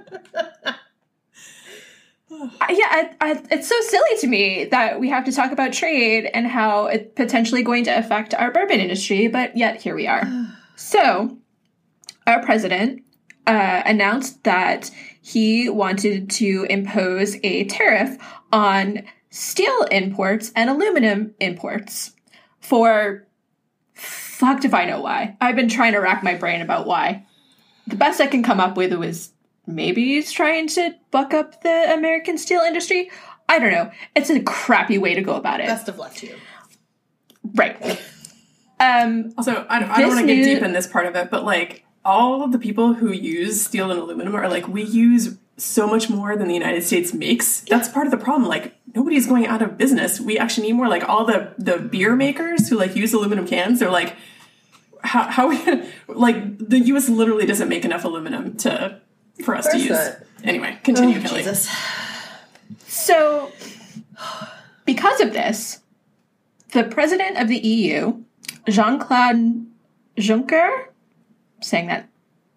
yeah, 2.70 2.86
I, 2.90 3.16
I, 3.22 3.44
it's 3.52 3.68
so 3.68 3.80
silly 3.82 4.18
to 4.20 4.28
me 4.28 4.66
that 4.66 5.00
we 5.00 5.10
have 5.10 5.26
to 5.26 5.32
talk 5.32 5.52
about 5.52 5.74
trade 5.74 6.30
and 6.34 6.48
how 6.48 6.88
it's 6.88 7.14
potentially 7.16 7.64
going 7.64 7.84
to 7.86 7.98
affect 7.98 8.34
our 8.34 8.52
bourbon 8.52 8.80
industry, 8.80 9.28
but 9.28 9.58
yet 9.58 9.82
here 9.82 9.96
we 9.96 10.08
are. 10.08 10.24
so, 10.76 11.38
our 12.28 12.44
president 12.44 13.04
uh, 13.48 13.82
announced 13.86 14.44
that 14.44 14.92
he 15.22 15.70
wanted 15.70 16.30
to 16.30 16.66
impose 16.70 17.36
a 17.44 17.66
tariff 17.66 18.18
on 18.52 19.04
steel 19.30 19.84
imports 19.92 20.52
and 20.56 20.70
aluminum 20.70 21.34
imports 21.40 22.14
for 22.60 23.28
fucked 23.94 24.66
if 24.66 24.74
I 24.74 24.86
know 24.86 25.02
why. 25.02 25.36
I've 25.42 25.56
been 25.56 25.70
trying 25.70 25.94
to 25.94 26.00
rack 26.00 26.24
my 26.24 26.36
brain 26.36 26.62
about 26.62 26.88
why. 26.88 27.26
The 27.88 27.96
best 27.96 28.22
I 28.22 28.28
can 28.28 28.44
come 28.44 28.60
up 28.60 28.78
with 28.78 28.94
was 28.94 29.32
maybe 29.74 30.04
he's 30.06 30.32
trying 30.32 30.68
to 30.70 30.96
buck 31.12 31.34
up 31.34 31.62
the 31.64 31.94
American 31.94 32.38
steel 32.38 32.62
industry. 32.62 33.10
I 33.48 33.60
don't 33.60 33.72
know. 33.72 33.92
It's 34.16 34.30
a 34.30 34.40
crappy 34.42 34.98
way 34.98 35.16
to 35.16 35.22
go 35.22 35.36
about 35.36 35.60
it. 35.60 35.68
Best 35.68 35.88
of 35.90 35.98
luck 35.98 36.14
to 36.16 36.28
you. 36.28 36.36
right. 37.56 38.00
Um, 38.80 39.34
Also, 39.38 39.66
I 39.70 39.80
don't, 39.80 39.90
I 39.90 40.00
don't 40.02 40.10
want 40.10 40.22
to 40.22 40.28
get 40.28 40.38
new- 40.38 40.44
deep 40.56 40.64
in 40.64 40.72
this 40.74 40.88
part 40.88 41.06
of 41.06 41.16
it, 41.16 41.30
but 41.30 41.44
like 41.44 41.84
all 42.06 42.44
of 42.44 42.52
the 42.52 42.60
people 42.60 42.94
who 42.94 43.12
use 43.12 43.62
steel 43.66 43.92
and 43.92 44.00
aluminum 44.00 44.36
are 44.36 44.48
like, 44.48 44.68
we 44.68 44.84
use 44.84 45.38
so 45.58 45.86
much 45.88 46.10
more 46.10 46.38
than 46.38 46.48
the 46.48 46.54
United 46.54 46.84
States 46.84 47.14
makes. 47.14 47.62
That's 47.62 47.90
part 47.90 48.08
of 48.08 48.12
the 48.12 48.18
problem. 48.18 48.48
Like 48.48 48.76
nobody's 48.96 49.28
going 49.28 49.46
out 49.48 49.62
of 49.62 49.78
business. 49.78 50.20
We 50.22 50.38
actually 50.38 50.68
need 50.68 50.74
more. 50.74 50.88
Like 50.88 51.08
all 51.10 51.26
the 51.26 51.54
the 51.58 51.78
beer 51.80 52.16
makers 52.16 52.70
who 52.70 52.78
like 52.78 52.96
use 52.96 53.14
aluminum 53.14 53.46
cans, 53.46 53.80
they're 53.80 53.92
like, 53.92 54.16
how 55.04 55.24
how 55.24 55.50
we 55.50 55.58
like 56.08 56.58
the 56.60 56.80
U.S. 56.80 57.10
literally 57.10 57.46
doesn't 57.46 57.68
make 57.68 57.84
enough 57.84 58.06
aluminum 58.06 58.56
to 58.58 59.02
for 59.44 59.56
us 59.56 59.68
to 59.68 59.78
use. 59.78 59.90
not. 59.90 60.18
Anyway, 60.44 60.78
continue, 60.84 61.20
Oh, 61.20 61.22
Kelly. 61.22 61.42
Jesus. 61.42 61.70
so, 62.88 63.52
because 64.86 65.20
of 65.22 65.34
this, 65.34 65.82
the 66.72 66.84
president 66.84 67.38
of 67.38 67.48
the 67.48 67.58
EU, 67.58 68.24
Jean 68.68 69.00
Claude 69.00 69.66
Juncker, 70.18 70.86
saying 71.62 71.88
that, 71.88 72.08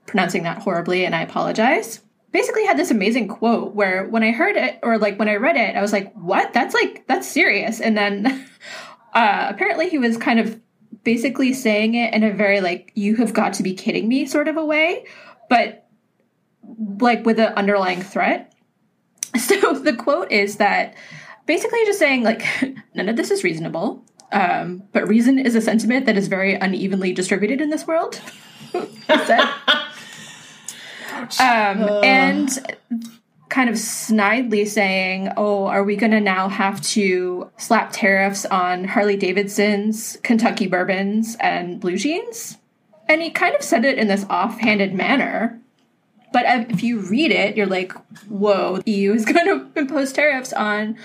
pronouncing 0.07 0.43
that 0.45 0.59
horribly, 0.59 1.05
and 1.05 1.15
I 1.15 1.23
apologize, 1.23 2.01
basically 2.31 2.65
had 2.65 2.79
this 2.79 2.91
amazing 2.91 3.29
quote 3.29 3.75
where 3.75 4.07
when 4.07 4.23
I 4.23 4.31
heard 4.33 4.57
it, 4.57 4.79
or 4.83 4.99
like 4.99 5.19
when 5.19 5.29
I 5.29 5.37
read 5.37 5.57
it, 5.57 5.77
I 5.77 5.81
was 5.81 5.93
like, 5.93 6.13
what? 6.15 6.53
That's 6.53 6.75
like, 6.75 7.07
that's 7.07 7.29
serious. 7.29 7.81
And 7.81 7.97
then 7.97 8.27
uh, 9.15 9.47
apparently 9.51 9.89
he 9.89 9.99
was 9.99 10.17
kind 10.17 10.39
of 10.41 10.61
basically 11.05 11.53
saying 11.53 11.95
it 11.95 12.15
in 12.15 12.23
a 12.23 12.33
very 12.33 12.61
like, 12.61 12.93
you 12.95 13.17
have 13.17 13.33
got 13.33 13.55
to 13.55 13.63
be 13.63 13.75
kidding 13.75 14.09
me 14.09 14.27
sort 14.27 14.49
of 14.49 14.57
a 14.57 14.65
way, 14.65 15.05
but 15.49 15.82
like 16.99 17.25
with 17.27 17.39
an 17.39 17.53
underlying 17.55 18.03
threat. 18.03 18.49
So 19.39 19.73
the 19.73 19.95
quote 19.95 20.31
is 20.31 20.59
that 20.59 20.95
basically 21.47 21.83
just 21.87 21.99
saying 21.99 22.23
like 22.23 22.45
none 22.95 23.09
of 23.09 23.17
this 23.17 23.31
is 23.31 23.43
reasonable, 23.43 24.05
um, 24.31 24.83
but 24.93 25.09
reason 25.09 25.39
is 25.39 25.55
a 25.55 25.61
sentiment 25.61 26.05
that 26.05 26.19
is 26.19 26.29
very 26.29 26.55
unevenly 26.55 27.13
distributed 27.15 27.61
in 27.61 27.71
this 27.71 27.87
world. 27.87 28.21
Um, 31.39 31.89
and 32.03 32.77
kind 33.49 33.69
of 33.69 33.77
snidely 33.77 34.67
saying, 34.67 35.31
"Oh, 35.37 35.67
are 35.67 35.85
we 35.85 35.95
going 35.95 36.13
to 36.13 36.21
now 36.21 36.49
have 36.49 36.81
to 36.83 37.51
slap 37.59 37.93
tariffs 37.93 38.45
on 38.47 38.85
Harley 38.85 39.17
Davidson's 39.17 40.17
Kentucky 40.23 40.67
bourbons 40.67 41.37
and 41.39 41.79
blue 41.79 41.97
jeans?" 41.97 42.59
And 43.09 43.23
he 43.23 43.31
kind 43.31 43.55
of 43.55 43.63
said 43.63 43.85
it 43.85 43.99
in 43.99 44.09
this 44.09 44.25
offhanded 44.31 44.95
manner. 44.95 45.61
But 46.33 46.71
if 46.71 46.83
you 46.83 47.01
read 47.01 47.31
it, 47.31 47.57
you're 47.57 47.67
like, 47.67 47.93
"Whoa, 48.29 48.79
the 48.79 48.91
EU 48.91 49.13
is 49.13 49.25
going 49.33 49.47
to 49.47 49.79
impose 49.79 50.13
tariffs 50.13 50.53
on 50.53 50.97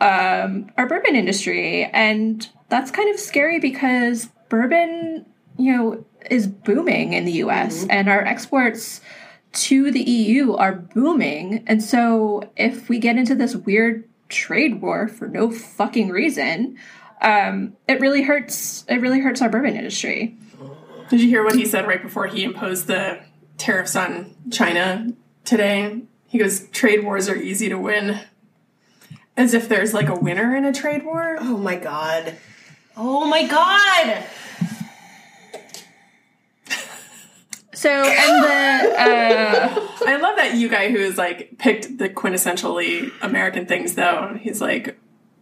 um, 0.00 0.70
our 0.76 0.86
bourbon 0.86 1.16
industry," 1.16 1.84
and 1.84 2.48
that's 2.68 2.90
kind 2.90 3.12
of 3.12 3.20
scary 3.20 3.60
because 3.60 4.28
bourbon, 4.48 5.26
you 5.58 5.76
know, 5.76 6.04
is 6.30 6.46
booming 6.46 7.12
in 7.12 7.24
the 7.24 7.32
U.S. 7.32 7.86
and 7.88 8.08
our 8.08 8.24
exports 8.24 9.00
to 9.52 9.90
the 9.90 10.02
EU 10.02 10.54
are 10.54 10.74
booming. 10.74 11.64
And 11.66 11.82
so 11.82 12.50
if 12.56 12.88
we 12.88 12.98
get 12.98 13.16
into 13.16 13.34
this 13.34 13.54
weird 13.54 14.08
trade 14.28 14.82
war 14.82 15.06
for 15.06 15.28
no 15.28 15.50
fucking 15.50 16.08
reason, 16.08 16.76
um, 17.22 17.76
it 17.88 18.00
really 18.00 18.22
hurts 18.22 18.84
it 18.88 19.00
really 19.00 19.20
hurts 19.20 19.40
our 19.40 19.48
bourbon 19.48 19.76
industry. 19.76 20.36
Did 21.08 21.20
you 21.20 21.28
hear 21.28 21.44
what 21.44 21.54
he 21.54 21.66
said 21.66 21.86
right 21.86 22.02
before 22.02 22.26
he 22.26 22.44
imposed 22.44 22.86
the 22.86 23.20
tariffs 23.58 23.96
on 23.96 24.34
China 24.50 25.12
today? 25.44 26.02
He 26.28 26.38
goes, 26.38 26.68
trade 26.68 27.04
wars 27.04 27.28
are 27.28 27.36
easy 27.36 27.68
to 27.68 27.78
win. 27.78 28.20
As 29.36 29.54
if 29.54 29.68
there's 29.68 29.92
like 29.94 30.08
a 30.08 30.14
winner 30.14 30.54
in 30.56 30.64
a 30.64 30.72
trade 30.72 31.04
war. 31.04 31.36
Oh 31.40 31.56
my 31.56 31.76
god. 31.76 32.36
Oh 32.96 33.26
my 33.26 33.46
god. 33.46 34.24
So 37.74 37.90
and 37.90 38.44
the 38.44 38.94
uh, 38.98 39.88
I 40.06 40.16
love 40.16 40.36
that 40.36 40.54
you 40.54 40.68
guy 40.68 40.90
who 40.90 40.98
is 40.98 41.18
like 41.18 41.58
picked 41.58 41.98
the 41.98 42.08
quintessentially 42.08 43.12
American 43.20 43.66
things 43.66 43.94
though. 43.94 44.38
He's 44.40 44.60
like, 44.60 44.98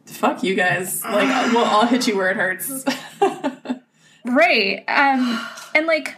fuck 0.07 0.43
you 0.43 0.55
guys. 0.55 1.05
Like, 1.05 1.53
we'll 1.53 1.65
all 1.65 1.87
hit 1.87 2.09
you 2.09 2.17
where 2.17 2.31
it 2.31 2.37
hurts. 2.37 2.85
right 4.25 4.85
um, 4.89 5.47
and 5.75 5.87
like 5.87 6.17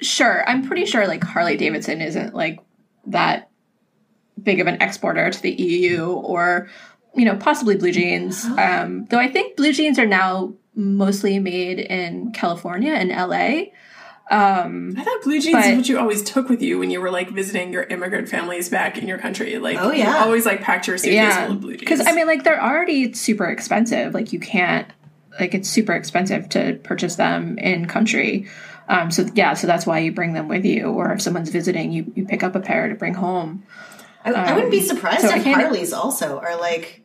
sure, 0.00 0.48
I'm 0.48 0.66
pretty 0.66 0.84
sure 0.86 1.06
like 1.06 1.22
Harley 1.24 1.56
Davidson 1.56 2.00
isn't 2.00 2.34
like 2.34 2.60
that 3.06 3.50
big 4.42 4.60
of 4.60 4.66
an 4.66 4.80
exporter 4.80 5.30
to 5.30 5.42
the 5.42 5.50
EU 5.50 6.06
or 6.06 6.68
you 7.14 7.24
know 7.24 7.36
possibly 7.36 7.76
blue 7.76 7.92
jeans. 7.92 8.44
Um, 8.44 9.06
though 9.06 9.18
I 9.18 9.28
think 9.28 9.56
blue 9.56 9.72
jeans 9.72 9.98
are 9.98 10.06
now 10.06 10.54
mostly 10.74 11.38
made 11.40 11.78
in 11.80 12.32
California 12.32 12.92
and 12.92 13.10
LA. 13.10 13.72
Um, 14.30 14.94
I 14.96 15.04
thought 15.04 15.22
blue 15.22 15.40
jeans 15.40 15.54
But- 15.54 15.64
is 15.70 15.76
what 15.78 15.88
you 15.88 15.98
always 15.98 16.22
took 16.22 16.50
with 16.50 16.60
you 16.60 16.78
when 16.78 16.90
you 16.90 17.00
were 17.00 17.10
like 17.10 17.30
visiting 17.30 17.72
your 17.72 17.84
immigrant 17.84 18.28
families 18.28 18.68
back 18.68 18.98
in 18.98 19.08
your 19.08 19.16
country. 19.18 19.58
Like, 19.58 19.78
Oh, 19.80 19.90
you 19.90 20.00
yeah. 20.00 20.18
always 20.18 20.44
like 20.44 20.60
packed 20.60 20.86
your 20.86 20.98
suitcase 20.98 21.14
yeah, 21.14 21.46
full 21.46 21.54
of 21.56 21.60
blue 21.62 21.70
jeans. 21.72 21.80
because 21.80 22.06
I 22.06 22.12
mean, 22.12 22.26
like 22.26 22.44
they're 22.44 22.62
already 22.62 23.14
super 23.14 23.46
expensive. 23.46 24.12
Like 24.12 24.32
you 24.34 24.38
can't, 24.38 24.86
like 25.40 25.54
it's 25.54 25.68
super 25.68 25.94
expensive 25.94 26.48
to 26.50 26.78
purchase 26.84 27.14
them 27.16 27.56
in 27.58 27.86
country. 27.86 28.46
Um, 28.88 29.10
so 29.10 29.26
yeah, 29.34 29.54
so 29.54 29.66
that's 29.66 29.86
why 29.86 29.98
you 29.98 30.12
bring 30.12 30.32
them 30.32 30.48
with 30.48 30.64
you, 30.64 30.86
or 30.90 31.12
if 31.12 31.20
someone's 31.22 31.50
visiting, 31.50 31.92
you 31.92 32.10
you 32.14 32.24
pick 32.24 32.42
up 32.42 32.54
a 32.54 32.60
pair 32.60 32.88
to 32.88 32.94
bring 32.94 33.14
home. 33.14 33.64
I, 34.24 34.32
I 34.32 34.52
wouldn't 34.54 34.70
be 34.70 34.80
surprised 34.80 35.22
so 35.22 35.34
if 35.34 35.44
Harleys 35.44 35.92
also 35.92 36.38
are 36.38 36.58
like 36.58 37.02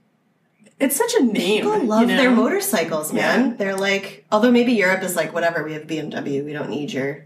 it's 0.80 0.96
such 0.96 1.13
a 1.15 1.24
name. 1.24 1.63
People 1.63 1.84
love 1.86 2.02
you 2.02 2.08
know? 2.08 2.17
their 2.17 2.32
motorcycles, 2.32 3.13
man. 3.13 3.52
Yeah. 3.52 3.56
They're 3.58 3.76
like, 3.78 4.26
although 4.32 4.52
maybe 4.52 4.74
Europe 4.74 5.02
is 5.04 5.15
like, 5.15 5.34
whatever, 5.34 5.63
we 5.63 5.74
have 5.74 5.84
BMW, 5.84 6.43
we 6.43 6.52
don't 6.52 6.69
need 6.69 6.91
your 6.91 7.26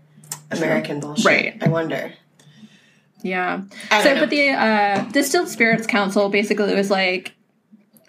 American 0.52 1.00
bullshit. 1.00 1.26
Right. 1.26 1.58
I 1.62 1.67
wonder. 1.70 2.13
Yeah. 3.24 3.63
I 3.89 4.04
So, 4.04 4.13
know. 4.13 4.20
but 4.20 4.30
the 4.30 4.50
uh, 4.50 5.10
Distilled 5.12 5.50
Spirits 5.50 5.88
Council 5.88 6.30
basically 6.30 6.76
was 6.76 6.91
like 6.91 7.34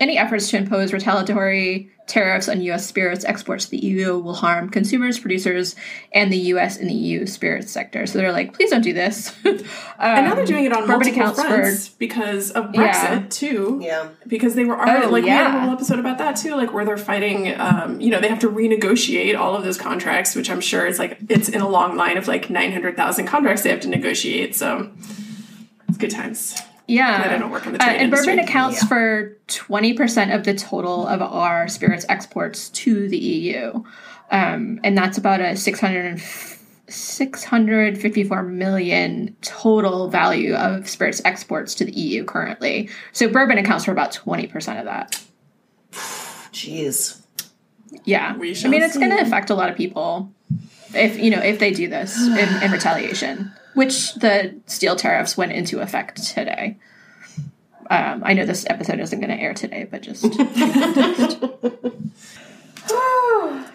any 0.01 0.17
efforts 0.19 0.51
to 0.51 0.57
impose 0.57 0.93
retaliatory 0.93 1.91
tariffs 2.07 2.49
on 2.49 2.63
U.S. 2.63 2.87
spirits 2.87 3.23
exports 3.27 3.67
to 3.67 3.73
the 3.73 3.77
EU 3.79 4.17
will 4.19 4.33
harm 4.33 4.71
consumers, 4.71 5.19
producers, 5.19 5.77
and 6.13 6.33
the 6.33 6.39
U.S. 6.39 6.79
and 6.79 6.89
the 6.89 6.95
EU 6.95 7.27
spirits 7.27 7.71
sector. 7.71 8.07
So 8.07 8.17
they're 8.17 8.33
like, 8.33 8.55
please 8.55 8.71
don't 8.71 8.81
do 8.81 8.95
this. 8.95 9.35
um, 9.45 9.59
And 9.99 10.27
now 10.27 10.35
they're 10.35 10.47
doing 10.47 10.65
it 10.65 10.73
on 10.73 10.87
Bourbon 10.87 11.01
multiple 11.01 11.21
accounts 11.21 11.43
for- 11.43 11.49
fronts 11.49 11.89
because 11.91 12.51
of 12.53 12.67
Brexit 12.67 12.75
Yeah. 12.75 13.27
too. 13.29 13.81
Yeah. 13.83 14.09
Because 14.27 14.55
they 14.55 14.65
were 14.65 14.79
already 14.79 15.05
Oh, 15.07 15.11
like 15.11 15.25
we 15.25 15.31
had 15.31 15.55
a 15.55 15.61
whole 15.61 15.71
episode 15.73 15.99
about 15.99 16.17
that 16.19 16.37
too, 16.37 16.55
like 16.55 16.73
where 16.73 16.87
they're 16.87 16.97
fighting. 16.97 17.55
Um, 17.61 18.01
you 18.01 18.11
know, 18.11 18.21
they 18.21 18.29
have 18.29 18.39
to 18.41 18.49
renegotiate 18.49 19.39
all 19.39 19.55
of 19.55 19.63
those 19.65 19.77
contracts, 19.77 20.35
which 20.35 20.49
I'm 20.49 20.63
sure 20.63 20.87
is 20.87 20.99
like 20.99 21.19
it's 21.29 21.51
in 21.51 21.61
a 21.61 21.69
long 21.69 21.97
line 21.97 22.17
of 22.17 22.27
like 22.27 22.49
900,000 22.49 23.27
contracts 23.27 23.65
they 23.65 23.71
have 23.71 23.81
to 23.81 23.89
negotiate. 23.89 24.55
So 24.57 24.91
it's 25.89 25.99
good 25.99 26.11
times. 26.11 26.59
Yeah. 26.89 27.19
Glad 27.19 27.33
I 27.33 27.39
don't 27.39 27.51
work 27.51 27.67
in 27.67 27.75
the 27.75 27.83
Uh, 27.83 27.87
trade 27.87 28.01
and 28.01 28.11
bourbon 28.11 28.31
industry. 28.31 28.51
accounts 28.51 28.85
for 28.85 29.37
20% 29.47 30.35
of 30.35 30.45
the 30.45 30.55
total 30.55 31.07
of 31.07 31.23
our 31.23 31.69
spirits 31.69 32.05
exports 32.09 32.71
to 32.71 33.09
the 33.09 33.19
EU. 33.19 33.85
Um, 34.31 34.81
and 34.83 34.97
that's 34.97 35.17
about 35.19 35.41
a 35.41 35.55
600 35.57 36.21
654 36.91 38.43
million 38.45 39.37
total 39.43 40.09
value 40.09 40.55
of 40.55 40.89
spirits 40.89 41.21
exports 41.27 41.75
to 41.75 41.85
the 41.85 41.93
EU 41.93 42.25
currently. 42.25 42.89
So 43.13 43.29
bourbon 43.29 43.59
accounts 43.59 43.85
for 43.85 43.93
about 43.93 44.13
20% 44.13 44.79
of 44.79 44.87
that. 44.87 45.23
Jeez. 46.53 47.21
Yeah. 48.05 48.37
We 48.37 48.57
I 48.65 48.69
mean, 48.69 48.83
it's 48.83 48.97
going 48.97 49.11
to 49.11 49.21
affect 49.21 49.51
a 49.51 49.55
lot 49.55 49.69
of 49.69 49.77
people 49.77 50.33
if, 50.95 51.19
you 51.19 51.31
know, 51.31 51.41
if 51.41 51.59
they 51.59 51.73
do 51.73 51.89
this 51.89 52.17
in, 52.27 52.63
in 52.63 52.71
retaliation, 52.71 53.53
which 53.79 54.15
the 54.15 54.55
steel 54.67 54.97
tariffs 54.97 55.37
went 55.37 55.53
into 55.53 55.81
effect 55.81 56.23
today. 56.23 56.77
Um, 57.91 58.23
I 58.25 58.35
know 58.35 58.45
this 58.45 58.67
episode 58.69 59.01
isn't 59.01 59.21
going 59.21 59.31
to 59.31 59.43
air 59.43 59.55
today, 59.55 59.87
but 59.91 60.03
just 60.03 60.25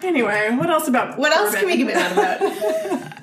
Anyway, 0.02 0.50
what 0.56 0.68
else 0.70 0.86
about 0.88 1.18
What 1.18 1.32
else 1.32 1.52
bourbon? 1.54 1.60
can 1.60 1.66
we 1.68 1.76
give 1.78 1.88
it 1.88 1.96
out 1.96 2.12
about? 2.12 2.40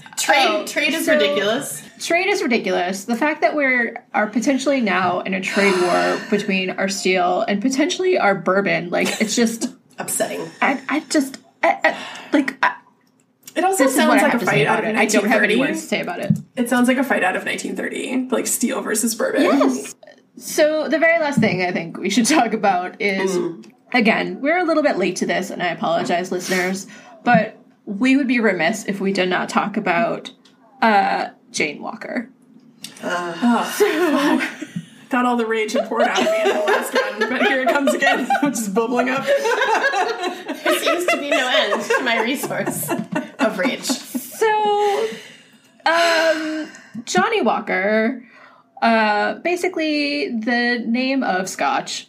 Trade 0.18 0.48
Oh, 0.50 0.66
trade 0.68 0.94
is 0.94 1.06
so- 1.06 1.14
ridiculous. 1.14 1.82
trade 2.00 2.28
is 2.28 2.42
ridiculous. 2.44 3.06
The 3.06 3.16
fact 3.16 3.42
that 3.42 3.56
we're 3.56 4.04
are 4.14 4.28
potentially 4.28 4.80
now 4.82 5.22
in 5.22 5.34
a 5.34 5.42
trade 5.42 5.74
war 5.82 6.20
between 6.30 6.70
our 6.72 6.90
steel 6.90 7.42
and 7.48 7.60
potentially 7.62 8.18
our 8.20 8.36
bourbon, 8.36 8.90
like 8.90 9.22
it's 9.22 9.36
just, 9.36 9.74
Upsetting. 10.00 10.42
I, 10.62 10.82
I 10.90 11.00
just, 11.10 11.38
I, 11.64 11.70
I, 11.84 11.90
like, 11.90 11.90
I, 11.90 11.90
It 11.92 11.96
also 11.96 12.11
this 13.84 13.92
is 13.94 13.98
what 13.98 14.20
sounds 14.20 14.22
I 14.22 14.24
like 14.24 14.32
have 14.34 14.42
a 14.42 14.46
fight 14.46 14.68
out 14.68 14.80
of 14.80 14.86
it. 14.86 14.96
I 14.96 15.06
don't 15.06 15.28
have 15.28 15.44
any 15.44 15.58
words 15.58 15.82
to 15.82 15.88
say 15.88 16.02
about 16.02 16.20
it. 16.20 16.38
It 16.56 16.70
sounds 16.70 16.88
like 16.88 16.98
a 16.98 17.04
fight 17.04 17.24
out 17.24 17.36
of 17.36 17.46
1930, 17.46 18.30
like 18.30 18.48
steel 18.48 18.82
versus 18.82 19.16
bourbon. 19.16 19.44
Yes. 19.44 19.96
So 20.38 20.88
the 20.88 21.00
very 21.00 21.20
last 21.20 21.40
thing 21.40 21.62
I 21.62 21.72
think 21.72 21.98
we 21.98 22.10
should 22.10 22.26
talk 22.28 22.54
about 22.54 23.02
is 23.02 23.38
again, 23.94 24.42
we're 24.42 24.58
a 24.58 24.64
little 24.64 24.84
bit 24.84 24.98
late 24.98 25.18
to 25.18 25.26
this 25.26 25.50
and 25.50 25.62
I 25.62 25.68
apologize 25.68 26.32
listeners, 26.32 26.88
but 27.24 27.58
we 27.86 28.16
would 28.16 28.28
be 28.28 28.40
remiss 28.40 28.86
if 28.86 29.00
we 29.00 29.14
did 29.14 29.30
not 29.30 29.50
talk 29.50 29.78
about 29.78 30.32
uh 30.82 31.30
Jane 31.52 31.82
Walker. 31.82 32.30
Oh. 33.04 34.40
Thought 35.10 35.26
all 35.26 35.38
the 35.38 35.46
rage 35.46 35.74
had 35.74 35.88
poured 35.88 36.04
out 36.04 36.20
of 36.20 36.26
me 36.26 36.42
in 36.42 36.48
the 36.48 36.64
last 36.66 36.94
one, 36.94 37.30
but 37.30 37.48
here 37.48 37.62
it 37.62 37.70
comes 37.70 37.94
again, 37.94 38.28
which 38.44 38.54
is 38.54 38.70
bubbling 38.70 39.10
up. 39.10 39.26
There 39.26 40.80
seems 40.80 41.06
to 41.08 41.18
be 41.20 41.30
no 41.30 41.52
end 41.54 41.82
to 41.82 42.04
my 42.04 42.22
resource 42.24 42.90
of 43.46 43.58
rage. 43.58 43.88
So 44.42 45.08
um 45.86 46.68
Johnnie 47.06 47.42
Walker 47.44 48.24
uh 48.82 49.36
basically 49.36 50.36
the 50.36 50.84
name 50.86 51.22
of 51.24 51.48
Scotch 51.48 52.08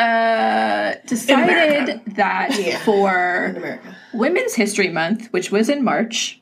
uh 0.00 0.94
decided 1.06 2.02
that 2.16 2.58
Yeah. 2.58 2.78
for 2.84 3.80
Women's 4.12 4.54
History 4.54 4.88
Month, 4.88 5.28
which 5.32 5.52
was 5.52 5.68
in 5.68 5.84
March, 5.84 6.40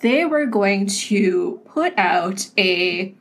they 0.00 0.24
were 0.24 0.46
going 0.46 0.86
to 0.86 1.60
put 1.66 1.96
out 1.96 2.48
a 2.58 3.14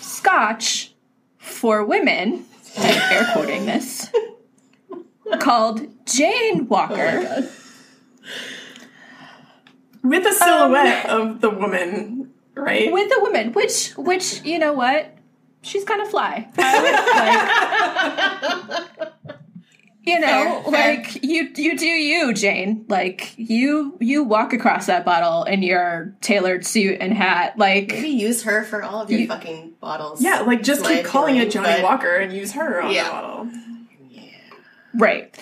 scotch 0.00 0.94
for 1.38 1.84
women, 1.84 2.46
I'm 2.78 3.12
air 3.12 3.28
quoting 3.34 3.66
this, 3.66 4.10
called 5.40 5.86
Jane 6.06 6.66
Walker. 6.68 7.46
With 10.02 10.26
a 10.26 10.32
silhouette 10.32 11.06
of 11.08 11.40
the 11.40 11.50
woman, 11.50 12.32
right? 12.54 12.92
with 12.92 13.08
the 13.08 13.20
woman, 13.20 13.52
which, 13.52 13.90
which, 13.96 14.42
you 14.44 14.58
know 14.58 14.72
what? 14.72 15.16
She's 15.62 15.84
kind 15.84 16.02
of 16.02 16.08
fly. 16.10 16.48
I 16.58 17.78
like, 18.98 19.12
you 20.02 20.18
know, 20.18 20.62
Fair, 20.64 20.72
fair. 20.72 20.96
like 20.96 21.22
you, 21.22 21.48
you 21.54 21.78
do 21.78 21.86
you, 21.86 22.34
Jane. 22.34 22.84
Like 22.88 23.32
you, 23.36 23.96
you 24.00 24.24
walk 24.24 24.52
across 24.52 24.86
that 24.86 25.04
bottle 25.04 25.44
in 25.44 25.62
your 25.62 26.16
tailored 26.20 26.66
suit 26.66 26.98
and 27.00 27.12
hat. 27.14 27.56
Like 27.58 27.90
Maybe 27.90 28.08
use 28.08 28.42
her 28.42 28.64
for 28.64 28.82
all 28.82 29.02
of 29.02 29.10
your 29.10 29.20
You- 29.20 29.28
fucking 29.28 29.74
bottles. 29.80 30.20
yeah, 30.20 30.40
like 30.40 30.64
just 30.64 30.84
keep 30.84 31.04
calling 31.04 31.36
it 31.36 31.52
Johnnie 31.52 31.68
but- 31.68 31.82
Walker 31.84 32.16
and 32.16 32.32
use 32.32 32.52
her 32.52 32.82
on 32.82 32.90
Yeah. 32.92 33.04
the 33.04 33.10
bottle. 33.10 33.48
Right. 34.94 35.34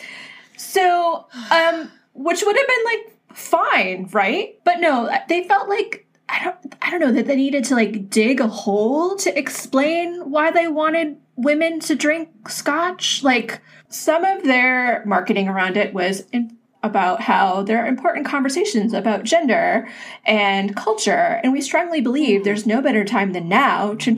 So, 0.59 1.27
um, 1.51 1.91
which 2.13 2.43
would 2.45 2.57
have 2.57 2.67
been 2.69 2.85
like 2.85 3.10
fine, 3.35 4.09
right? 4.13 4.59
But 4.65 4.81
no, 4.81 5.11
they 5.29 5.45
felt 5.45 5.69
like 5.69 6.07
I 6.29 6.45
don't, 6.45 6.77
I 6.81 6.91
don't 6.91 7.01
know 7.01 7.13
that 7.13 7.27
they 7.27 7.37
needed 7.37 7.65
to 7.65 7.75
like 7.75 8.09
dig 8.09 8.41
a 8.41 8.47
hole 8.47 9.17
to 9.17 9.37
explain 9.39 10.31
why 10.31 10.51
they 10.51 10.69
wanted 10.69 11.17
women 11.37 11.81
to 11.81 11.95
drink 11.95 12.49
scotch. 12.49 13.23
Like 13.25 13.61
some 13.89 14.25
of 14.25 14.45
their 14.45 15.05
marketing 15.07 15.49
around 15.49 15.77
it 15.77 15.93
was 15.93 16.21
in, 16.33 16.57
about 16.83 17.21
how 17.21 17.63
there 17.63 17.83
are 17.85 17.87
important 17.87 18.27
conversations 18.27 18.95
about 18.95 19.25
gender 19.25 19.87
and 20.25 20.75
culture, 20.75 21.41
and 21.43 21.53
we 21.53 21.61
strongly 21.61 22.01
believe 22.01 22.43
there's 22.43 22.67
no 22.67 22.81
better 22.81 23.05
time 23.05 23.33
than 23.33 23.49
now 23.49 23.95
to, 23.95 24.15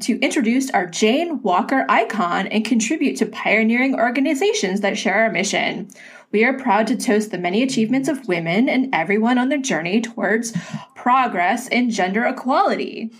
to 0.00 0.18
introduce 0.20 0.70
our 0.70 0.86
Jane 0.86 1.42
Walker 1.42 1.84
icon 1.88 2.46
and 2.46 2.64
contribute 2.64 3.16
to 3.16 3.26
pioneering 3.26 3.94
organizations 3.94 4.80
that 4.80 4.96
share 4.96 5.24
our 5.24 5.30
mission. 5.30 5.90
We 6.32 6.44
are 6.44 6.52
proud 6.58 6.86
to 6.88 6.96
toast 6.96 7.30
the 7.30 7.38
many 7.38 7.62
achievements 7.62 8.08
of 8.08 8.28
women 8.28 8.68
and 8.68 8.94
everyone 8.94 9.38
on 9.38 9.48
their 9.48 9.58
journey 9.60 10.00
towards 10.00 10.52
progress 10.94 11.68
in 11.68 11.90
gender 11.90 12.24
equality. 12.24 13.10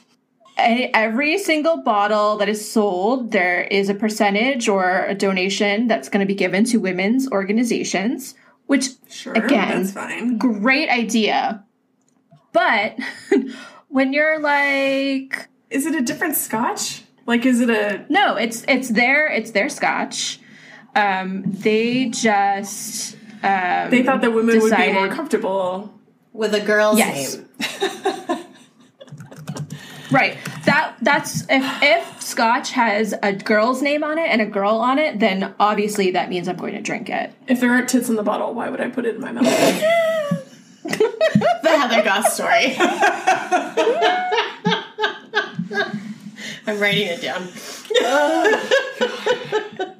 And 0.59 0.91
every 0.95 1.39
single 1.39 1.83
bottle 1.83 2.37
that 2.39 2.49
is 2.49 2.71
sold, 2.71 3.31
there 3.33 3.63
is 3.63 3.89
a 3.89 3.95
percentage 3.95 4.69
or 4.69 5.05
a 5.07 5.15
donation 5.15 5.87
that's 5.87 6.09
going 6.09 6.21
to 6.21 6.27
be 6.27 6.35
given 6.35 6.65
to 6.67 6.79
women's 6.79 7.31
organizations, 7.31 8.35
which 8.67 8.89
Sure, 9.09 9.35
Again. 9.35 9.83
that's 9.83 9.93
fine. 9.93 10.39
great 10.39 10.89
idea. 10.89 11.63
But 12.53 12.99
when 13.89 14.13
you're 14.15 14.41
like, 14.41 15.49
Is 15.71 15.85
it 15.87 15.95
a 15.95 16.01
different 16.03 16.37
scotch? 16.37 17.03
Like, 17.27 17.45
is 17.45 17.61
it 17.61 17.69
a 17.71 18.07
no, 18.09 18.37
it's 18.37 18.65
it's 18.69 18.89
their 18.89 19.27
it's 19.29 19.51
their 19.51 19.69
scotch. 19.69 20.39
Um, 20.97 21.43
they 21.47 22.07
just 22.09 23.17
um, 23.43 23.91
they 23.91 24.03
thought 24.03 24.23
that 24.23 24.33
women 24.33 24.59
would 24.59 24.77
be 24.77 24.93
more 24.93 25.09
comfortable? 25.09 25.93
With 26.33 26.55
a 26.55 26.61
girl's 26.61 26.99
Yes. 26.99 27.37
name. 27.37 27.47
right. 30.11 30.39
That 30.65 30.97
that's 31.03 31.43
if 31.51 31.83
if 31.83 32.23
scotch 32.23 32.71
has 32.73 33.15
a 33.23 33.35
girl's 33.35 33.83
name 33.83 34.03
on 34.03 34.19
it 34.19 34.29
and 34.29 34.41
a 34.41 34.47
girl 34.47 34.77
on 34.77 34.99
it, 34.99 35.21
then 35.21 35.55
obviously 35.61 36.11
that 36.13 36.31
means 36.31 36.49
I'm 36.49 36.57
going 36.57 36.75
to 36.75 36.81
drink 36.83 37.11
it. 37.11 37.33
If 37.47 37.61
there 37.61 37.71
aren't 37.71 37.89
tits 37.91 38.09
in 38.09 38.17
the 38.17 38.23
bottle, 38.23 38.55
why 38.55 38.71
would 38.71 38.81
I 38.81 38.89
put 38.89 39.05
it 39.05 39.17
in 39.17 39.21
my 39.21 39.33
mouth? 39.33 39.45
The 41.63 41.77
Heather 41.77 42.03
Goss 42.05 42.33
story. 42.35 42.77
I'm 46.67 46.81
writing 46.81 47.09
it 47.09 47.21
down. 47.23 47.43
If 47.45 47.89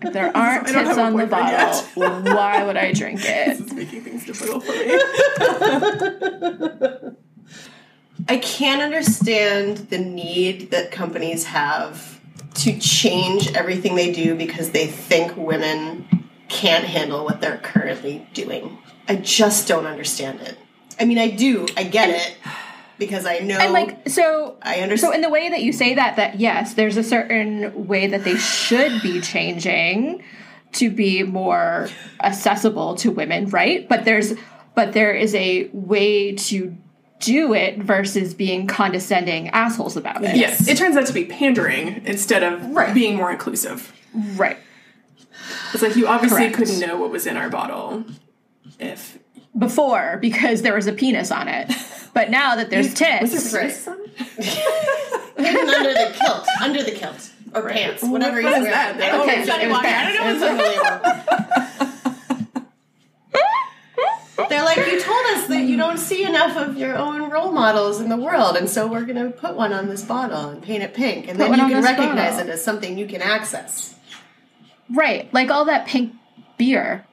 there 0.13 0.37
aren't 0.37 0.67
tits 0.69 0.99
on 0.99 1.17
the 1.17 1.27
bottle, 1.27 1.83
why 1.95 2.65
would 2.65 2.77
I 2.77 2.93
drink 2.93 3.21
it? 3.23 3.61
it's 3.61 3.73
making 3.73 4.03
things 4.03 4.27
difficult 4.27 4.65
for 4.65 4.73
me. 4.73 4.99
I 8.29 8.39
can't 8.39 8.83
understand 8.83 9.77
the 9.91 9.99
need 9.99 10.71
that 10.73 10.91
companies 10.91 11.45
have 11.45 12.21
to 12.55 12.79
change 12.79 13.53
everything 13.53 13.95
they 13.95 14.13
do 14.13 14.35
because 14.35 14.71
they 14.71 14.87
think 14.87 15.37
women 15.37 16.27
can't 16.49 16.85
handle 16.85 17.25
what 17.25 17.41
they're 17.41 17.59
currently 17.59 18.27
doing. 18.33 18.79
I 19.09 19.17
just 19.17 19.69
don't 19.69 19.87
understand 19.87 20.41
it. 20.41 20.59
I 20.99 21.05
mean, 21.05 21.19
I 21.19 21.29
do. 21.31 21.67
I 21.77 21.85
get 21.85 22.09
it 22.11 22.37
because 22.99 23.27
I 23.27 23.39
know. 23.39 23.59
And 23.59 23.73
like 23.73 24.09
so 24.09 24.57
I 24.63 24.81
understand. 24.81 25.13
So 25.13 25.15
in 25.15 25.21
the 25.21 25.31
way 25.31 25.49
that 25.49 25.63
you 25.63 25.73
say 25.73 25.95
that, 25.95 26.17
that 26.17 26.39
yes, 26.41 26.75
there's 26.75 26.97
a 26.97 27.03
certain 27.03 27.87
way 27.87 28.07
that 28.07 28.25
they 28.25 28.37
should 28.37 29.03
be 29.03 29.21
changing 29.21 30.23
to 30.73 30.91
be 30.91 31.23
more 31.23 31.89
accessible 32.23 32.97
to 32.97 33.11
women, 33.11 33.49
right? 33.51 33.89
But 33.89 34.05
there's 34.05 34.35
but 34.75 34.93
there 34.93 35.13
is 35.15 35.35
a 35.35 35.69
way 35.73 36.35
to 36.35 36.77
do 37.19 37.55
it 37.55 37.79
versus 37.79 38.35
being 38.35 38.67
condescending 38.67 39.49
assholes 39.49 39.97
about 39.97 40.23
it. 40.23 40.37
Yes, 40.37 40.69
it 40.69 40.77
turns 40.77 40.97
out 40.97 41.07
to 41.07 41.15
be 41.15 41.25
pandering 41.25 42.03
instead 42.05 42.43
of 42.43 42.63
Right. 42.71 42.93
being 42.93 43.17
more 43.17 43.31
inclusive. 43.33 43.93
Right. 44.15 44.59
It's 45.73 45.83
like 45.83 45.97
you 45.97 46.07
obviously 46.07 46.41
Correct. 46.51 46.57
couldn't 46.57 46.81
know 46.81 46.99
what 46.99 47.11
was 47.11 47.27
in 47.27 47.37
our 47.37 47.49
bottle 47.49 48.05
if 48.79 49.19
Before 49.59 50.19
because 50.21 50.63
there 50.63 50.75
was 50.75 50.87
a 50.87 50.93
penis 50.93 51.31
on 51.31 51.49
it. 51.49 51.73
But 52.13 52.31
now 52.31 52.57
that 52.57 52.69
there's 52.71 52.93
tits, 53.03 53.33
was 53.33 53.53
there 53.53 53.63
right. 53.63 53.71
penis 53.71 53.89
on 53.89 53.99
it? 54.01 54.07
Under 55.39 55.93
the 55.93 56.15
kilt, 56.19 56.47
under 56.63 56.83
the 56.83 56.91
kilt 56.93 57.31
or 57.55 57.69
pants, 57.69 58.03
whatever 58.03 58.43
What 58.43 58.55
he's 58.55 58.65
is 58.65 58.71
that? 58.71 58.97
wearing. 58.97 59.03
I 59.03 59.17
don't 59.17 59.29
Okay, 59.29 59.35
think 59.45 59.47
Johnnie 59.47 59.65
it 59.65 59.69
was 59.69 59.75
Walker. 59.77 59.89
I 59.89 60.05
don't 60.05 60.15
know 60.15 60.25
what's 60.33 60.43
unbelievable. 60.43 61.13
They're 64.49 64.65
like, 64.65 64.77
you 64.77 65.01
told 65.01 65.27
us 65.29 65.47
that 65.49 65.63
you 65.65 65.77
don't 65.77 65.99
see 65.99 66.25
enough 66.25 66.57
of 66.57 66.77
your 66.77 66.95
own 66.97 67.31
role 67.31 67.51
models 67.53 68.01
in 68.01 68.09
the 68.09 68.17
world, 68.17 68.57
and 68.57 68.69
so 68.69 68.87
we're 68.87 69.05
going 69.05 69.17
to 69.23 69.31
put 69.37 69.57
one 69.57 69.73
on 69.73 69.89
this 69.89 70.03
bottle 70.05 70.51
and 70.51 70.63
paint 70.63 70.83
it 70.83 70.95
pink, 70.95 71.27
and 71.29 71.39
then 71.41 71.53
you 71.53 71.59
can 71.59 71.83
recognize 71.83 72.33
bottle. 72.35 72.49
it 72.49 72.53
as 72.53 72.63
something 72.65 72.97
you 72.99 73.07
can 73.07 73.23
access. 73.23 73.95
right, 74.95 75.33
like 75.35 75.51
all 75.51 75.65
that 75.65 75.87
pink 75.87 76.15
beer. 76.59 77.05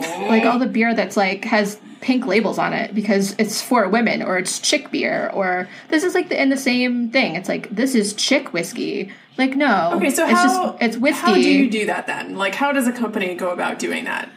Like 0.00 0.44
all 0.44 0.58
the 0.58 0.66
beer 0.66 0.94
that's 0.94 1.16
like 1.16 1.44
has 1.44 1.78
pink 2.00 2.26
labels 2.26 2.58
on 2.58 2.72
it 2.72 2.94
because 2.94 3.34
it's 3.38 3.62
for 3.62 3.88
women 3.88 4.22
or 4.22 4.36
it's 4.38 4.58
chick 4.58 4.90
beer 4.90 5.30
or 5.32 5.68
this 5.88 6.02
is 6.02 6.14
like 6.14 6.28
the, 6.28 6.40
in 6.40 6.48
the 6.48 6.56
same 6.56 7.10
thing. 7.10 7.36
It's 7.36 7.48
like 7.48 7.68
this 7.70 7.94
is 7.94 8.12
chick 8.14 8.52
whiskey. 8.52 9.12
Like 9.38 9.56
no. 9.56 9.92
Okay, 9.94 10.10
so 10.10 10.24
it's 10.26 10.32
how 10.38 10.44
just 10.72 10.82
it's 10.82 10.96
whiskey. 10.96 11.20
How 11.20 11.34
do 11.34 11.40
you 11.40 11.70
do 11.70 11.86
that 11.86 12.06
then? 12.06 12.36
Like, 12.36 12.54
how 12.54 12.72
does 12.72 12.86
a 12.86 12.92
company 12.92 13.34
go 13.34 13.50
about 13.50 13.78
doing 13.78 14.04
that? 14.04 14.28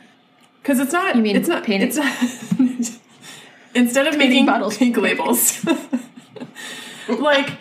Because 0.61 0.79
it's 0.79 0.93
not. 0.93 1.15
You 1.15 1.21
mean 1.21 1.35
it's 1.35 1.47
not 1.49 1.63
painting- 1.63 1.89
It's 1.89 1.97
not, 1.97 2.99
instead 3.75 4.07
of 4.07 4.17
making 4.17 4.45
bottles 4.45 4.77
pink 4.77 4.95
pink. 4.95 5.03
labels, 5.05 5.65
like 7.09 7.51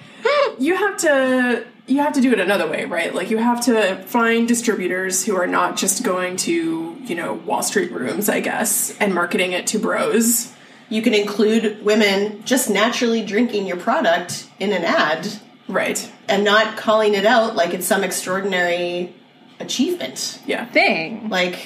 you 0.58 0.76
have 0.76 0.96
to 0.98 1.66
you 1.86 1.98
have 1.98 2.14
to 2.14 2.20
do 2.20 2.32
it 2.32 2.40
another 2.40 2.66
way, 2.66 2.84
right? 2.86 3.14
Like 3.14 3.30
you 3.30 3.36
have 3.38 3.62
to 3.66 3.96
find 4.04 4.48
distributors 4.48 5.24
who 5.24 5.36
are 5.36 5.46
not 5.46 5.76
just 5.76 6.02
going 6.02 6.36
to 6.38 6.93
you 7.08 7.14
know 7.14 7.34
Wall 7.34 7.62
Street 7.62 7.92
rooms, 7.92 8.28
I 8.28 8.40
guess, 8.40 8.96
and 8.98 9.14
marketing 9.14 9.52
it 9.52 9.66
to 9.68 9.78
bros. 9.78 10.52
You 10.88 11.02
can 11.02 11.14
include 11.14 11.84
women 11.84 12.42
just 12.44 12.68
naturally 12.70 13.24
drinking 13.24 13.66
your 13.66 13.76
product 13.78 14.48
in 14.60 14.72
an 14.72 14.84
ad 14.84 15.26
Right. 15.66 16.10
and 16.28 16.44
not 16.44 16.76
calling 16.76 17.14
it 17.14 17.24
out 17.24 17.56
like 17.56 17.72
it's 17.72 17.86
some 17.86 18.04
extraordinary 18.04 19.14
achievement. 19.60 20.40
Yeah. 20.46 20.66
thing. 20.66 21.30
Like, 21.30 21.58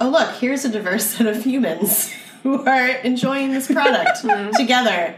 oh, 0.00 0.08
look, 0.08 0.34
here's 0.36 0.64
a 0.64 0.68
diverse 0.68 1.04
set 1.06 1.26
of 1.28 1.44
humans 1.44 2.12
who 2.42 2.64
are 2.66 2.88
enjoying 2.88 3.52
this 3.52 3.70
product 3.70 4.24
together 4.56 5.14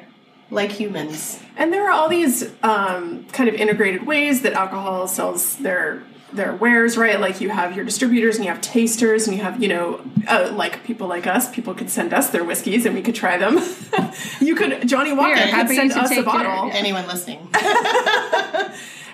like 0.50 0.70
humans. 0.70 1.40
And 1.56 1.72
there 1.72 1.86
are 1.88 1.90
all 1.90 2.08
these 2.08 2.50
um, 2.62 3.24
kind 3.32 3.48
of 3.48 3.54
integrated 3.54 4.06
ways 4.06 4.42
that 4.42 4.52
alcohol 4.52 5.08
sells 5.08 5.56
their 5.56 6.02
their 6.32 6.54
wares, 6.54 6.96
right? 6.98 7.18
Like 7.18 7.40
you 7.40 7.48
have 7.50 7.74
your 7.74 7.84
distributors 7.84 8.36
and 8.36 8.44
you 8.44 8.50
have 8.50 8.60
tasters 8.60 9.26
and 9.26 9.36
you 9.36 9.42
have, 9.42 9.62
you 9.62 9.68
know, 9.68 10.00
uh, 10.26 10.50
like 10.54 10.84
people 10.84 11.06
like 11.06 11.26
us, 11.26 11.50
people 11.50 11.74
could 11.74 11.88
send 11.90 12.12
us 12.12 12.30
their 12.30 12.44
whiskeys 12.44 12.84
and 12.86 12.94
we 12.94 13.02
could 13.02 13.14
try 13.14 13.38
them. 13.38 13.58
you 14.40 14.54
could, 14.54 14.86
Johnnie 14.86 15.12
Walker 15.14 15.36
Here, 15.38 15.54
could 15.64 15.74
send 15.74 15.92
us 15.92 16.06
a 16.10 16.14
take 16.14 16.16
your- 16.16 16.24
bottle 16.26 16.70
Anyone 16.72 17.06
listening? 17.06 17.48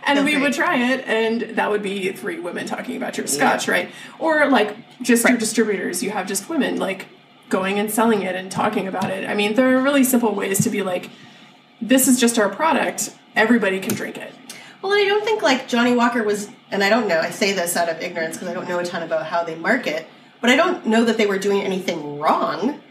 and 0.07 0.19
Feel 0.19 0.25
we 0.25 0.33
free. 0.35 0.43
would 0.43 0.53
try 0.53 0.77
it 0.93 1.07
and 1.07 1.43
that 1.57 1.71
would 1.71 1.83
be 1.83 2.13
three 2.13 2.39
women 2.41 2.67
talking 2.67 2.97
about 2.97 3.17
your 3.17 3.27
scotch, 3.27 3.69
right? 3.69 3.91
Or 4.19 4.49
like 4.49 4.77
just 5.03 5.27
your 5.29 5.39
distributors, 5.39 6.03
you 6.03 6.11
have 6.11 6.27
just 6.27 6.49
women 6.49 6.79
like 6.79 7.07
going 7.49 7.79
and 7.79 7.91
selling 7.91 8.23
it 8.23 8.35
and 8.35 8.51
talking 8.51 8.89
about 8.89 9.11
it. 9.11 9.29
I 9.29 9.35
mean, 9.35 9.55
there 9.55 9.77
are 9.77 9.81
really 9.83 10.05
simple 10.05 10.35
ways 10.35 10.63
to 10.65 10.71
be 10.71 10.83
like, 10.83 11.11
this 11.81 12.09
is 12.09 12.19
just 12.21 12.39
our 12.39 12.49
product. 12.49 13.15
Everybody 13.37 13.79
can 13.81 13.95
drink 13.95 14.17
it. 14.19 14.33
Well, 14.85 14.93
I 14.93 15.07
don't 15.07 15.25
think 15.25 15.41
like 15.41 15.67
Johnnie 15.67 15.97
Walker 15.97 16.23
was, 16.23 16.51
and 16.71 16.85
I 16.85 16.91
don't 16.91 17.09
know, 17.09 17.19
I 17.19 17.31
say 17.31 17.55
this 17.55 17.75
out 17.75 17.89
of 17.89 18.03
ignorance 18.03 18.37
because 18.37 18.49
I 18.49 18.53
don't 18.53 18.69
know 18.69 18.81
a 18.81 18.85
ton 18.85 19.03
about 19.03 19.25
how 19.25 19.43
they 19.43 19.55
market, 19.55 20.07
but 20.43 20.51
I 20.51 20.57
don't 20.57 20.85
know 20.85 21.07
that 21.07 21.17
they 21.17 21.25
were 21.25 21.39
doing 21.39 21.63
anything 21.63 22.19
wrong 22.19 22.83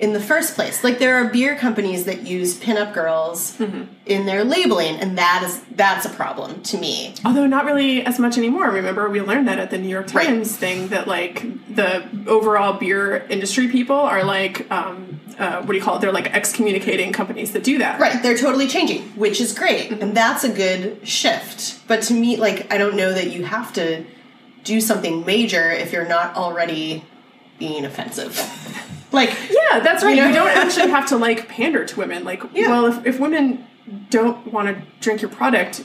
in 0.00 0.14
the 0.14 0.20
first 0.20 0.54
place. 0.54 0.82
Like 0.82 0.98
there 0.98 1.16
are 1.16 1.28
beer 1.28 1.54
companies 1.56 2.04
that 2.06 2.22
use 2.26 2.58
pinup 2.58 2.92
girls 2.94 3.56
Mm-hmm. 3.58 3.82
in 4.06 4.26
their 4.26 4.42
labeling, 4.44 4.96
and 4.96 5.18
that 5.18 5.42
is 5.44 5.60
that's 5.76 6.06
a 6.06 6.10
problem 6.10 6.62
to 6.62 6.78
me. 6.78 7.14
Although 7.24 7.46
not 7.46 7.64
really 7.66 8.04
as 8.04 8.18
much 8.18 8.38
anymore. 8.38 8.70
Remember, 8.70 9.08
we 9.10 9.20
learned 9.20 9.46
that 9.48 9.58
at 9.58 9.70
the 9.70 9.78
New 9.78 9.88
York 9.88 10.12
Right. 10.14 10.26
Times 10.26 10.56
thing 10.56 10.88
that 10.88 11.06
like 11.06 11.42
the 11.74 12.02
overall 12.26 12.72
beer 12.78 13.26
industry 13.28 13.68
people 13.68 13.96
are 13.96 14.24
like, 14.24 14.70
um, 14.72 15.20
uh, 15.38 15.58
what 15.62 15.68
do 15.68 15.74
you 15.78 15.82
call 15.82 15.96
it? 15.96 16.00
They're 16.00 16.12
like 16.12 16.34
excommunicating 16.34 17.12
companies 17.12 17.52
that 17.52 17.62
do 17.64 17.78
that. 17.78 18.00
Right, 18.00 18.22
they're 18.22 18.36
totally 18.36 18.66
changing, 18.68 19.02
which 19.16 19.40
is 19.40 19.52
great, 19.56 19.92
and 19.92 20.16
that's 20.16 20.44
a 20.44 20.48
good 20.52 21.06
shift. 21.06 21.86
But 21.86 22.02
to 22.04 22.14
me, 22.14 22.36
like, 22.36 22.72
I 22.72 22.78
don't 22.78 22.96
know 22.96 23.12
that 23.12 23.30
you 23.30 23.44
have 23.44 23.72
to 23.74 24.04
do 24.64 24.80
something 24.80 25.24
major 25.24 25.70
if 25.70 25.92
you're 25.92 26.08
not 26.08 26.36
already 26.36 27.04
being 27.60 27.84
offensive. 27.84 28.34
Like, 29.12 29.30
Yeah, 29.50 29.80
that's 29.80 30.04
right. 30.04 30.14
You 30.16 30.24
You, 30.26 30.32
don't 30.32 30.56
actually 30.56 30.88
have 30.90 31.08
to 31.08 31.16
like 31.16 31.48
pander 31.48 31.84
to 31.84 31.98
women. 31.98 32.22
Like, 32.22 32.44
Yeah. 32.54 32.68
well, 32.68 32.86
if, 32.86 33.04
if 33.04 33.18
women 33.18 33.66
don't 34.08 34.52
want 34.52 34.68
to 34.68 34.80
drink 35.00 35.20
your 35.20 35.32
product, 35.32 35.84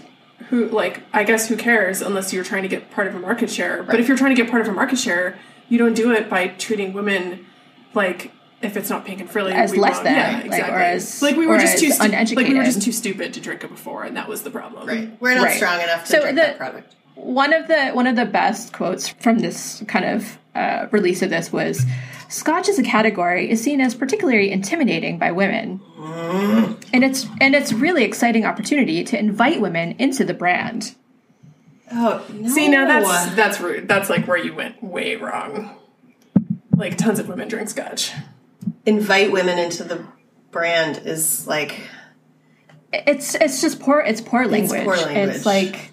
who 0.50 0.70
like 0.70 1.02
I 1.12 1.24
guess 1.24 1.48
who 1.50 1.56
cares 1.58 2.04
unless 2.04 2.32
you're 2.32 2.44
trying 2.44 2.62
to 2.62 2.68
get 2.68 2.92
part 2.92 3.08
of 3.08 3.16
a 3.16 3.20
market 3.20 3.50
share. 3.50 3.82
But 3.82 4.00
if 4.00 4.08
you're 4.08 4.16
trying 4.16 4.36
to 4.36 4.40
get 4.40 4.52
part 4.52 4.62
of 4.62 4.68
a 4.68 4.72
market 4.74 5.00
share, 5.00 5.40
you 5.70 5.80
don't 5.80 5.96
do 5.96 6.12
it 6.12 6.30
by 6.30 6.50
treating 6.50 6.94
women 6.94 7.48
like 7.96 8.32
if 8.62 8.78
it's 8.78 8.92
not 8.92 9.06
pink 9.06 9.22
and 9.22 9.28
frilly 9.30 9.54
As 9.54 9.72
we 9.72 9.80
less 9.80 9.94
won't- 9.96 10.04
than, 10.04 10.16
yeah, 10.16 10.36
like, 10.38 10.46
exactly. 10.46 10.76
or 10.76 10.80
as- 10.80 11.22
like 11.24 11.36
we 11.36 11.48
were 11.48 11.56
or 11.56 11.60
just 11.60 11.80
too 11.80 11.90
stu- 11.90 12.08
like 12.36 12.48
we 12.48 12.54
were 12.56 12.64
just 12.64 12.84
too 12.84 12.92
stupid 12.92 13.34
to 13.34 13.40
drink 13.40 13.64
it 13.64 13.72
before, 13.72 14.04
and 14.04 14.16
that 14.18 14.28
was 14.30 14.44
the 14.44 14.52
problem. 14.52 14.88
right, 14.88 15.10
we're 15.20 15.34
not 15.34 15.46
Right. 15.46 15.58
strong 15.58 15.82
enough 15.82 16.06
to 16.06 16.12
So 16.12 16.22
drink 16.22 16.36
the- 16.36 16.42
that 16.44 16.58
product. 16.60 16.94
One 17.16 17.54
of 17.54 17.68
the 17.68 17.88
one 17.94 18.06
of 18.06 18.16
the 18.16 18.26
best 18.26 18.72
quotes 18.72 19.10
from 19.10 19.40
this 19.40 19.82
kind 19.88 20.06
of 20.06 20.38
uh, 20.56 20.88
release 20.92 21.22
of 21.22 21.30
this 21.30 21.52
was, 21.52 21.86
"Scotch 22.30 22.70
as 22.70 22.80
a 22.80 22.84
category 22.84 23.50
is 23.50 23.62
seen 23.62 23.82
as 23.82 23.94
particularly 23.94 24.52
intimidating 24.52 25.20
by 25.20 25.32
women, 25.32 25.82
and 26.94 27.04
it's 27.04 27.28
and 27.42 27.54
it's 27.56 27.74
really 27.74 28.04
exciting 28.04 28.46
opportunity 28.46 29.04
to 29.04 29.20
invite 29.20 29.62
women 29.62 29.96
into 30.00 30.24
the 30.24 30.34
brand." 30.34 30.96
Oh, 31.92 32.26
no. 32.34 32.50
See, 32.50 32.68
now 32.68 32.86
that's 32.88 33.36
that's 33.36 33.60
rude. 33.60 33.88
That's 33.88 34.10
like 34.10 34.28
where 34.28 34.38
you 34.38 34.56
went 34.56 34.82
way 34.84 35.16
wrong. 35.18 35.76
Like 36.76 36.98
tons 36.98 37.20
of 37.20 37.28
women 37.28 37.48
drink 37.48 37.70
scotch. 37.70 38.12
invite 38.86 39.32
women 39.32 39.60
into 39.60 39.84
the 39.84 40.06
brand 40.52 41.02
is 41.06 41.48
like 41.48 41.80
It's 42.92 43.36
it's 43.36 43.62
just 43.62 43.80
poor. 43.80 44.00
It's 44.00 44.22
poor 44.22 44.48
language. 44.48 44.84
poor 44.84 44.96
language. 44.98 45.36
It's 45.36 45.46
like. 45.46 45.92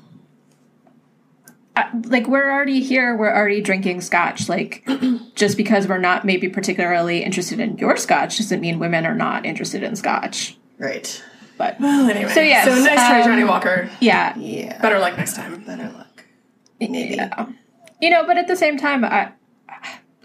Uh, 1.74 1.82
Like 2.06 2.26
we're 2.26 2.50
already 2.50 2.80
here, 2.80 3.16
we're 3.16 3.34
already 3.34 3.60
drinking 3.62 4.00
scotch. 4.02 4.48
Like, 4.48 4.86
just 5.34 5.56
because 5.56 5.88
we're 5.88 5.98
not 5.98 6.24
maybe 6.24 6.48
particularly 6.48 7.22
interested 7.24 7.60
in 7.60 7.78
your 7.78 7.96
scotch 7.96 8.38
doesn't 8.38 8.60
mean 8.60 8.78
women 8.78 9.06
are 9.06 9.14
not 9.14 9.46
interested 9.46 9.82
in 9.82 9.96
scotch. 9.96 10.56
right. 10.78 11.22
But 11.58 11.78
Well, 11.78 12.08
anyway. 12.10 12.32
So, 12.32 12.40
yeah 12.40 12.64
So 12.64 12.70
nice 12.74 12.94
try, 12.94 13.20
um, 13.20 13.28
Johnnie 13.28 13.44
Walker. 13.44 13.88
yeah, 14.00 14.36
Yeah, 14.38 14.80
Better 14.80 14.98
luck 14.98 15.16
next 15.16 15.36
time. 15.36 15.62
better 15.64 15.90
luck. 15.90 16.24
Maybe. 16.80 17.14
Yeah. 17.14 17.46
You 18.00 18.10
know, 18.10 18.26
but 18.26 18.36
at 18.38 18.48
the 18.48 18.56
same 18.56 18.78
time, 18.78 19.04
I, 19.04 19.32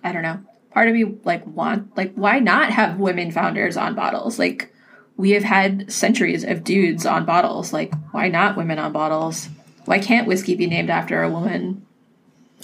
I 0.04 0.12
don't 0.14 0.24
know. 0.24 0.40
Part 0.72 0.88
of 0.88 0.94
me 0.96 1.04
like 1.26 1.46
want 1.46 1.96
like 1.98 2.14
why 2.16 2.40
not 2.40 2.72
have 2.72 2.98
women 2.98 3.32
founders 3.32 3.78
on 3.78 3.94
bottles? 3.94 4.40
Like 4.40 4.74
we 5.18 5.32
have 5.32 5.44
had 5.44 5.92
centuries 5.92 6.44
of 6.44 6.64
dudes 6.64 7.06
on 7.06 7.26
bottles. 7.26 7.74
Like 7.74 7.94
why 8.12 8.30
not 8.30 8.56
women 8.58 8.80
on 8.80 8.92
bottles? 8.94 9.50
Why 9.88 10.00
can't 10.00 10.28
whiskey 10.28 10.56
be 10.56 10.68
named 10.68 10.90
after 10.90 11.24
a 11.24 11.30
woman? 11.30 11.86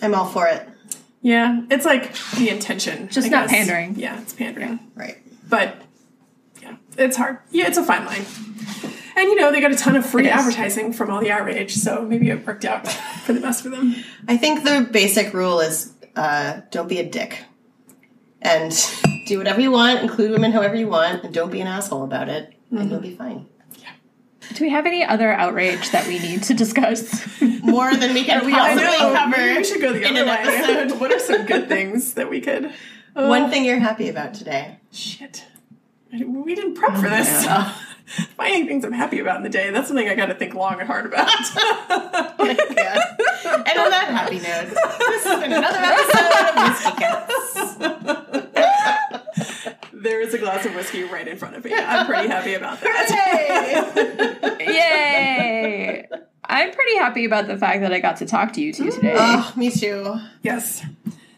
I'm 0.02 0.14
all 0.14 0.26
for 0.26 0.46
it. 0.48 0.68
Yeah, 1.22 1.62
it's 1.72 1.86
like 1.86 2.14
the 2.38 2.50
intention. 2.50 3.08
Just 3.08 3.28
I 3.28 3.30
not 3.30 3.48
guess. 3.48 3.58
pandering. 3.58 3.96
Yeah, 3.96 4.20
it's 4.22 4.34
pandering. 4.34 4.80
Right. 4.94 5.18
But 5.48 5.82
yeah, 6.62 6.76
it's 6.98 7.16
hard. 7.16 7.40
Yeah, 7.50 7.68
it's 7.68 7.78
a 7.78 7.84
fine 7.84 8.06
line. 8.06 8.26
And 9.16 9.30
you 9.30 9.36
know, 9.36 9.52
they 9.52 9.62
got 9.62 9.72
a 9.72 9.76
ton 9.76 9.96
of 9.96 10.06
free 10.06 10.28
advertising 10.28 10.92
from 10.92 11.12
all 11.12 11.22
the 11.22 11.32
outrage, 11.32 11.76
so 11.76 12.04
maybe 12.04 12.30
it 12.30 12.46
worked 12.46 12.66
out 12.66 12.88
for 13.24 13.32
the 13.32 13.40
best 13.40 13.64
for 13.64 13.70
them. 13.70 13.96
I 14.28 14.36
think 14.36 14.66
the 14.66 14.88
basic 14.92 15.34
rule 15.34 15.62
is 15.62 15.94
uh, 16.18 16.62
don't 16.72 16.90
be 16.90 17.00
a 17.00 17.10
dick. 17.10 17.46
And 18.42 18.74
do 19.28 19.38
whatever 19.38 19.62
you 19.62 19.72
want, 19.72 20.02
include 20.02 20.32
women 20.32 20.52
however 20.52 20.76
you 20.76 20.90
want, 20.90 21.24
and 21.24 21.34
don't 21.34 21.52
be 21.52 21.62
an 21.62 21.68
asshole 21.68 22.04
about 22.04 22.28
it, 22.28 22.54
and 22.70 22.92
you'll 22.92 23.00
be 23.00 23.16
fine. 23.16 23.48
Do 24.54 24.64
we 24.64 24.70
have 24.70 24.86
any 24.86 25.04
other 25.04 25.32
outrage 25.32 25.92
that 25.92 26.08
we 26.08 26.20
need 26.20 26.44
to 26.44 26.54
discuss? 26.54 27.26
More 27.64 27.96
than 27.96 28.14
we 28.14 28.24
can 28.24 28.46
we 28.46 28.54
all 28.54 28.60
possibly 28.60 28.84
know. 28.86 29.14
cover. 29.16 29.38
We 29.56 29.64
should 29.64 29.82
go 29.82 29.94
the 29.94 30.06
other 30.06 30.26
way. 30.26 30.32
episode. 30.32 31.00
what 31.02 31.12
are 31.12 31.20
some 31.20 31.46
good 31.46 31.68
things 31.68 32.14
that 32.16 32.30
we 32.30 32.42
could? 32.42 32.66
Uh, 33.16 33.28
One 33.28 33.50
thing 33.50 33.64
you're 33.66 33.80
happy 33.80 34.10
about 34.10 34.34
today. 34.34 34.80
Shit, 34.92 35.46
we 36.12 36.56
didn't 36.56 36.76
prep 36.76 36.96
for 36.96 37.10
this. 37.10 37.46
Finding 38.38 38.68
things 38.68 38.84
I'm 38.86 38.92
happy 38.92 39.20
about 39.20 39.38
in 39.38 39.44
the 39.44 39.50
day—that's 39.50 39.88
something 39.88 40.08
I 40.08 40.14
got 40.14 40.26
to 40.28 40.36
think 40.36 40.54
long 40.54 40.78
and 40.80 40.88
hard 40.88 41.06
about. 41.06 41.28
Yeah. 41.58 43.00
And 43.46 43.80
on 43.80 43.90
that 43.90 44.08
happy 44.10 44.36
note, 44.40 44.70
this 45.10 45.24
has 45.24 45.40
been 45.40 45.54
another 45.54 45.80
episode 45.80 46.34
of 46.50 46.56
Whiskey 46.68 46.92
Cats. 48.44 48.53
There 50.04 50.20
is 50.20 50.34
a 50.34 50.38
glass 50.38 50.66
of 50.66 50.76
whiskey 50.76 51.04
right 51.04 51.26
in 51.26 51.38
front 51.38 51.56
of 51.56 51.64
me. 51.64 51.74
I'm 51.74 52.06
pretty 52.06 52.28
happy 52.28 52.56
about 52.56 52.82
that. 52.82 53.96
Yay! 54.60 54.66
Yay! 54.68 56.08
I'm 56.44 56.72
pretty 56.74 56.98
happy 56.98 57.24
about 57.24 57.48
the 57.48 57.58
fact 57.58 57.80
that 57.80 57.94
I 57.94 58.02
got 58.02 58.18
to 58.18 58.26
talk 58.26 58.52
to 58.54 58.62
you 58.62 58.74
two 58.74 58.88
mm. 58.88 58.96
today. 58.96 59.16
Oh, 59.18 59.54
me 59.56 59.72
too. 59.72 60.20
Yes. 60.42 60.86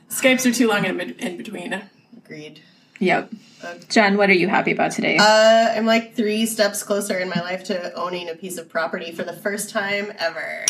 Skypes 0.09 0.49
are 0.49 0.51
too 0.51 0.68
long 0.68 0.84
in, 0.84 0.99
in 0.99 1.38
between. 1.38 1.80
Agreed. 2.18 2.59
Yep. 2.97 3.32
Uh, 3.63 3.76
Jen, 3.88 4.18
what 4.18 4.32
are 4.32 4.34
you 4.34 4.47
happy 4.47 4.72
about 4.72 4.91
today? 4.91 5.18
Uh, 5.20 5.74
I'm 5.76 5.86
like 5.86 6.16
three 6.16 6.47
steps 6.47 6.82
closer 6.82 7.20
in 7.20 7.30
my 7.30 7.41
life 7.41 7.66
to 7.66 7.93
owning 7.93 8.30
a 8.30 8.36
piece 8.36 8.57
of 8.57 8.68
property 8.68 9.11
for 9.11 9.22
the 9.22 9.34
first 9.34 9.70
time 9.70 10.11
ever. 10.18 10.66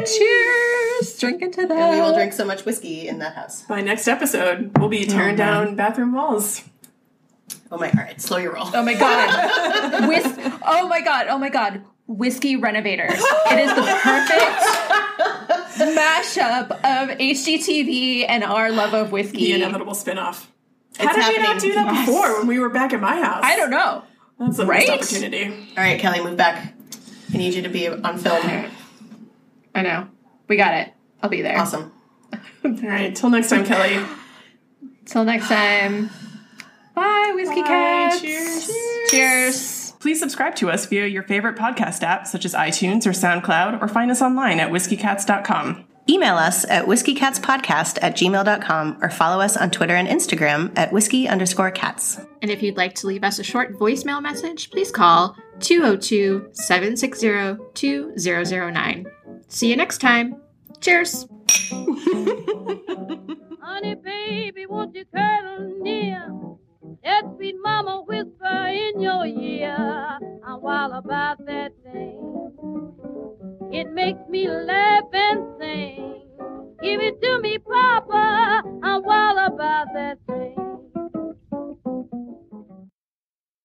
Ah, 0.00 0.04
cheers! 0.04 1.18
Drink 1.18 1.42
into 1.42 1.66
that. 1.66 1.76
And 1.76 1.90
we 1.94 2.00
will 2.00 2.14
drink 2.14 2.32
so 2.32 2.44
much 2.44 2.64
whiskey 2.64 3.08
in 3.08 3.18
that 3.18 3.34
house. 3.34 3.62
By 3.62 3.80
next 3.80 4.08
episode, 4.08 4.72
we'll 4.78 4.88
be 4.88 5.04
tearing 5.06 5.36
down 5.36 5.76
bathroom 5.76 6.12
walls. 6.12 6.62
Oh 7.70 7.78
my, 7.78 7.88
all 7.90 7.94
right, 8.04 8.20
slow 8.20 8.38
your 8.38 8.54
roll. 8.54 8.68
Oh 8.74 8.82
my 8.82 8.94
god. 8.94 10.08
Whis- 10.08 10.38
oh 10.64 10.88
my 10.88 11.00
god. 11.00 11.26
Oh 11.28 11.38
my 11.38 11.48
god. 11.48 11.82
Whiskey 12.06 12.56
renovators. 12.56 13.12
It 13.14 13.58
is 13.60 13.74
the 13.74 13.82
perfect 14.02 14.60
mashup 15.96 16.70
of 16.70 17.16
HGTV 17.18 18.26
and 18.28 18.44
our 18.44 18.70
love 18.70 18.92
of 18.94 19.10
whiskey. 19.12 19.38
The 19.46 19.52
inevitable 19.54 19.94
spinoff. 19.94 20.46
How 20.98 21.12
did 21.14 21.26
we 21.36 21.42
not 21.42 21.60
do 21.60 21.72
that 21.74 21.86
Yes. 21.92 22.06
before 22.06 22.38
when 22.38 22.46
we 22.46 22.58
were 22.58 22.68
back 22.68 22.92
at 22.92 23.00
my 23.00 23.20
house? 23.20 23.40
I 23.42 23.56
don't 23.56 23.70
know. 23.70 24.04
That's 24.38 24.58
a 24.58 24.66
Right? 24.66 24.86
missed 24.88 25.12
opportunity. 25.14 25.46
All 25.76 25.82
right, 25.82 25.98
Kelly, 25.98 26.22
move 26.22 26.36
back. 26.36 26.74
I 27.32 27.36
need 27.36 27.54
you 27.54 27.62
to 27.62 27.68
be 27.68 27.88
on 27.88 28.18
film. 28.18 28.66
I 29.74 29.82
know. 29.82 30.08
We 30.48 30.56
got 30.56 30.74
it. 30.74 30.92
I'll 31.22 31.30
be 31.30 31.42
there. 31.42 31.58
Awesome. 31.58 31.92
All 32.64 32.70
right, 32.70 33.14
till 33.14 33.30
next 33.30 33.50
time, 33.50 33.64
Kelly. 33.64 34.04
Till 35.06 35.24
next 35.24 35.48
time. 35.48 36.10
Bye, 36.94 37.32
Whiskey 37.34 37.62
Bye. 37.62 37.68
Cats. 37.68 38.20
Cheers. 38.20 38.70
Cheers. 39.08 39.92
Please 40.00 40.20
subscribe 40.20 40.54
to 40.56 40.70
us 40.70 40.86
via 40.86 41.06
your 41.06 41.22
favorite 41.22 41.56
podcast 41.56 42.02
app, 42.02 42.26
such 42.26 42.44
as 42.44 42.54
iTunes 42.54 43.06
or 43.06 43.10
SoundCloud, 43.10 43.80
or 43.80 43.88
find 43.88 44.10
us 44.10 44.20
online 44.20 44.60
at 44.60 44.70
whiskeycats.com. 44.70 45.84
Email 46.08 46.34
us 46.34 46.66
at 46.68 46.84
whiskeycatspodcast 46.84 47.98
at 48.02 48.14
gmail.com 48.14 48.98
or 49.00 49.08
follow 49.08 49.40
us 49.42 49.56
on 49.56 49.70
Twitter 49.70 49.94
and 49.94 50.06
Instagram 50.06 50.70
at 50.76 50.92
whiskey 50.92 51.26
underscore 51.26 51.70
cats. 51.70 52.20
And 52.42 52.50
if 52.50 52.62
you'd 52.62 52.76
like 52.76 52.94
to 52.96 53.06
leave 53.06 53.24
us 53.24 53.38
a 53.38 53.42
short 53.42 53.78
voicemail 53.78 54.20
message, 54.20 54.70
please 54.70 54.90
call 54.90 55.34
202 55.60 56.50
760 56.52 57.56
2009. 57.72 59.06
See 59.54 59.70
you 59.70 59.76
next 59.76 59.98
time. 59.98 60.42
Cheers. 60.80 61.26
Honey, 63.62 63.94
baby, 63.94 64.66
won't 64.66 64.94
you 64.96 65.04
cuddle 65.14 65.80
near? 65.80 66.34
Sweet 67.36 67.56
mama 67.62 68.02
whisper 68.06 68.66
in 68.68 69.00
your 69.00 69.26
ear. 69.26 70.18
I'm 70.46 70.62
wild 70.62 70.92
about 70.92 71.44
that 71.46 71.72
thing. 71.82 72.52
It 73.72 73.92
makes 73.92 74.20
me 74.28 74.48
laugh 74.48 75.04
and 75.12 75.44
sing. 75.60 76.26
Give 76.82 77.00
it 77.00 77.20
to 77.22 77.40
me, 77.40 77.58
Papa. 77.58 78.62
I'm 78.82 79.02
wild 79.02 79.52
about 79.52 79.86
that 79.94 80.18
thing. 80.26 80.73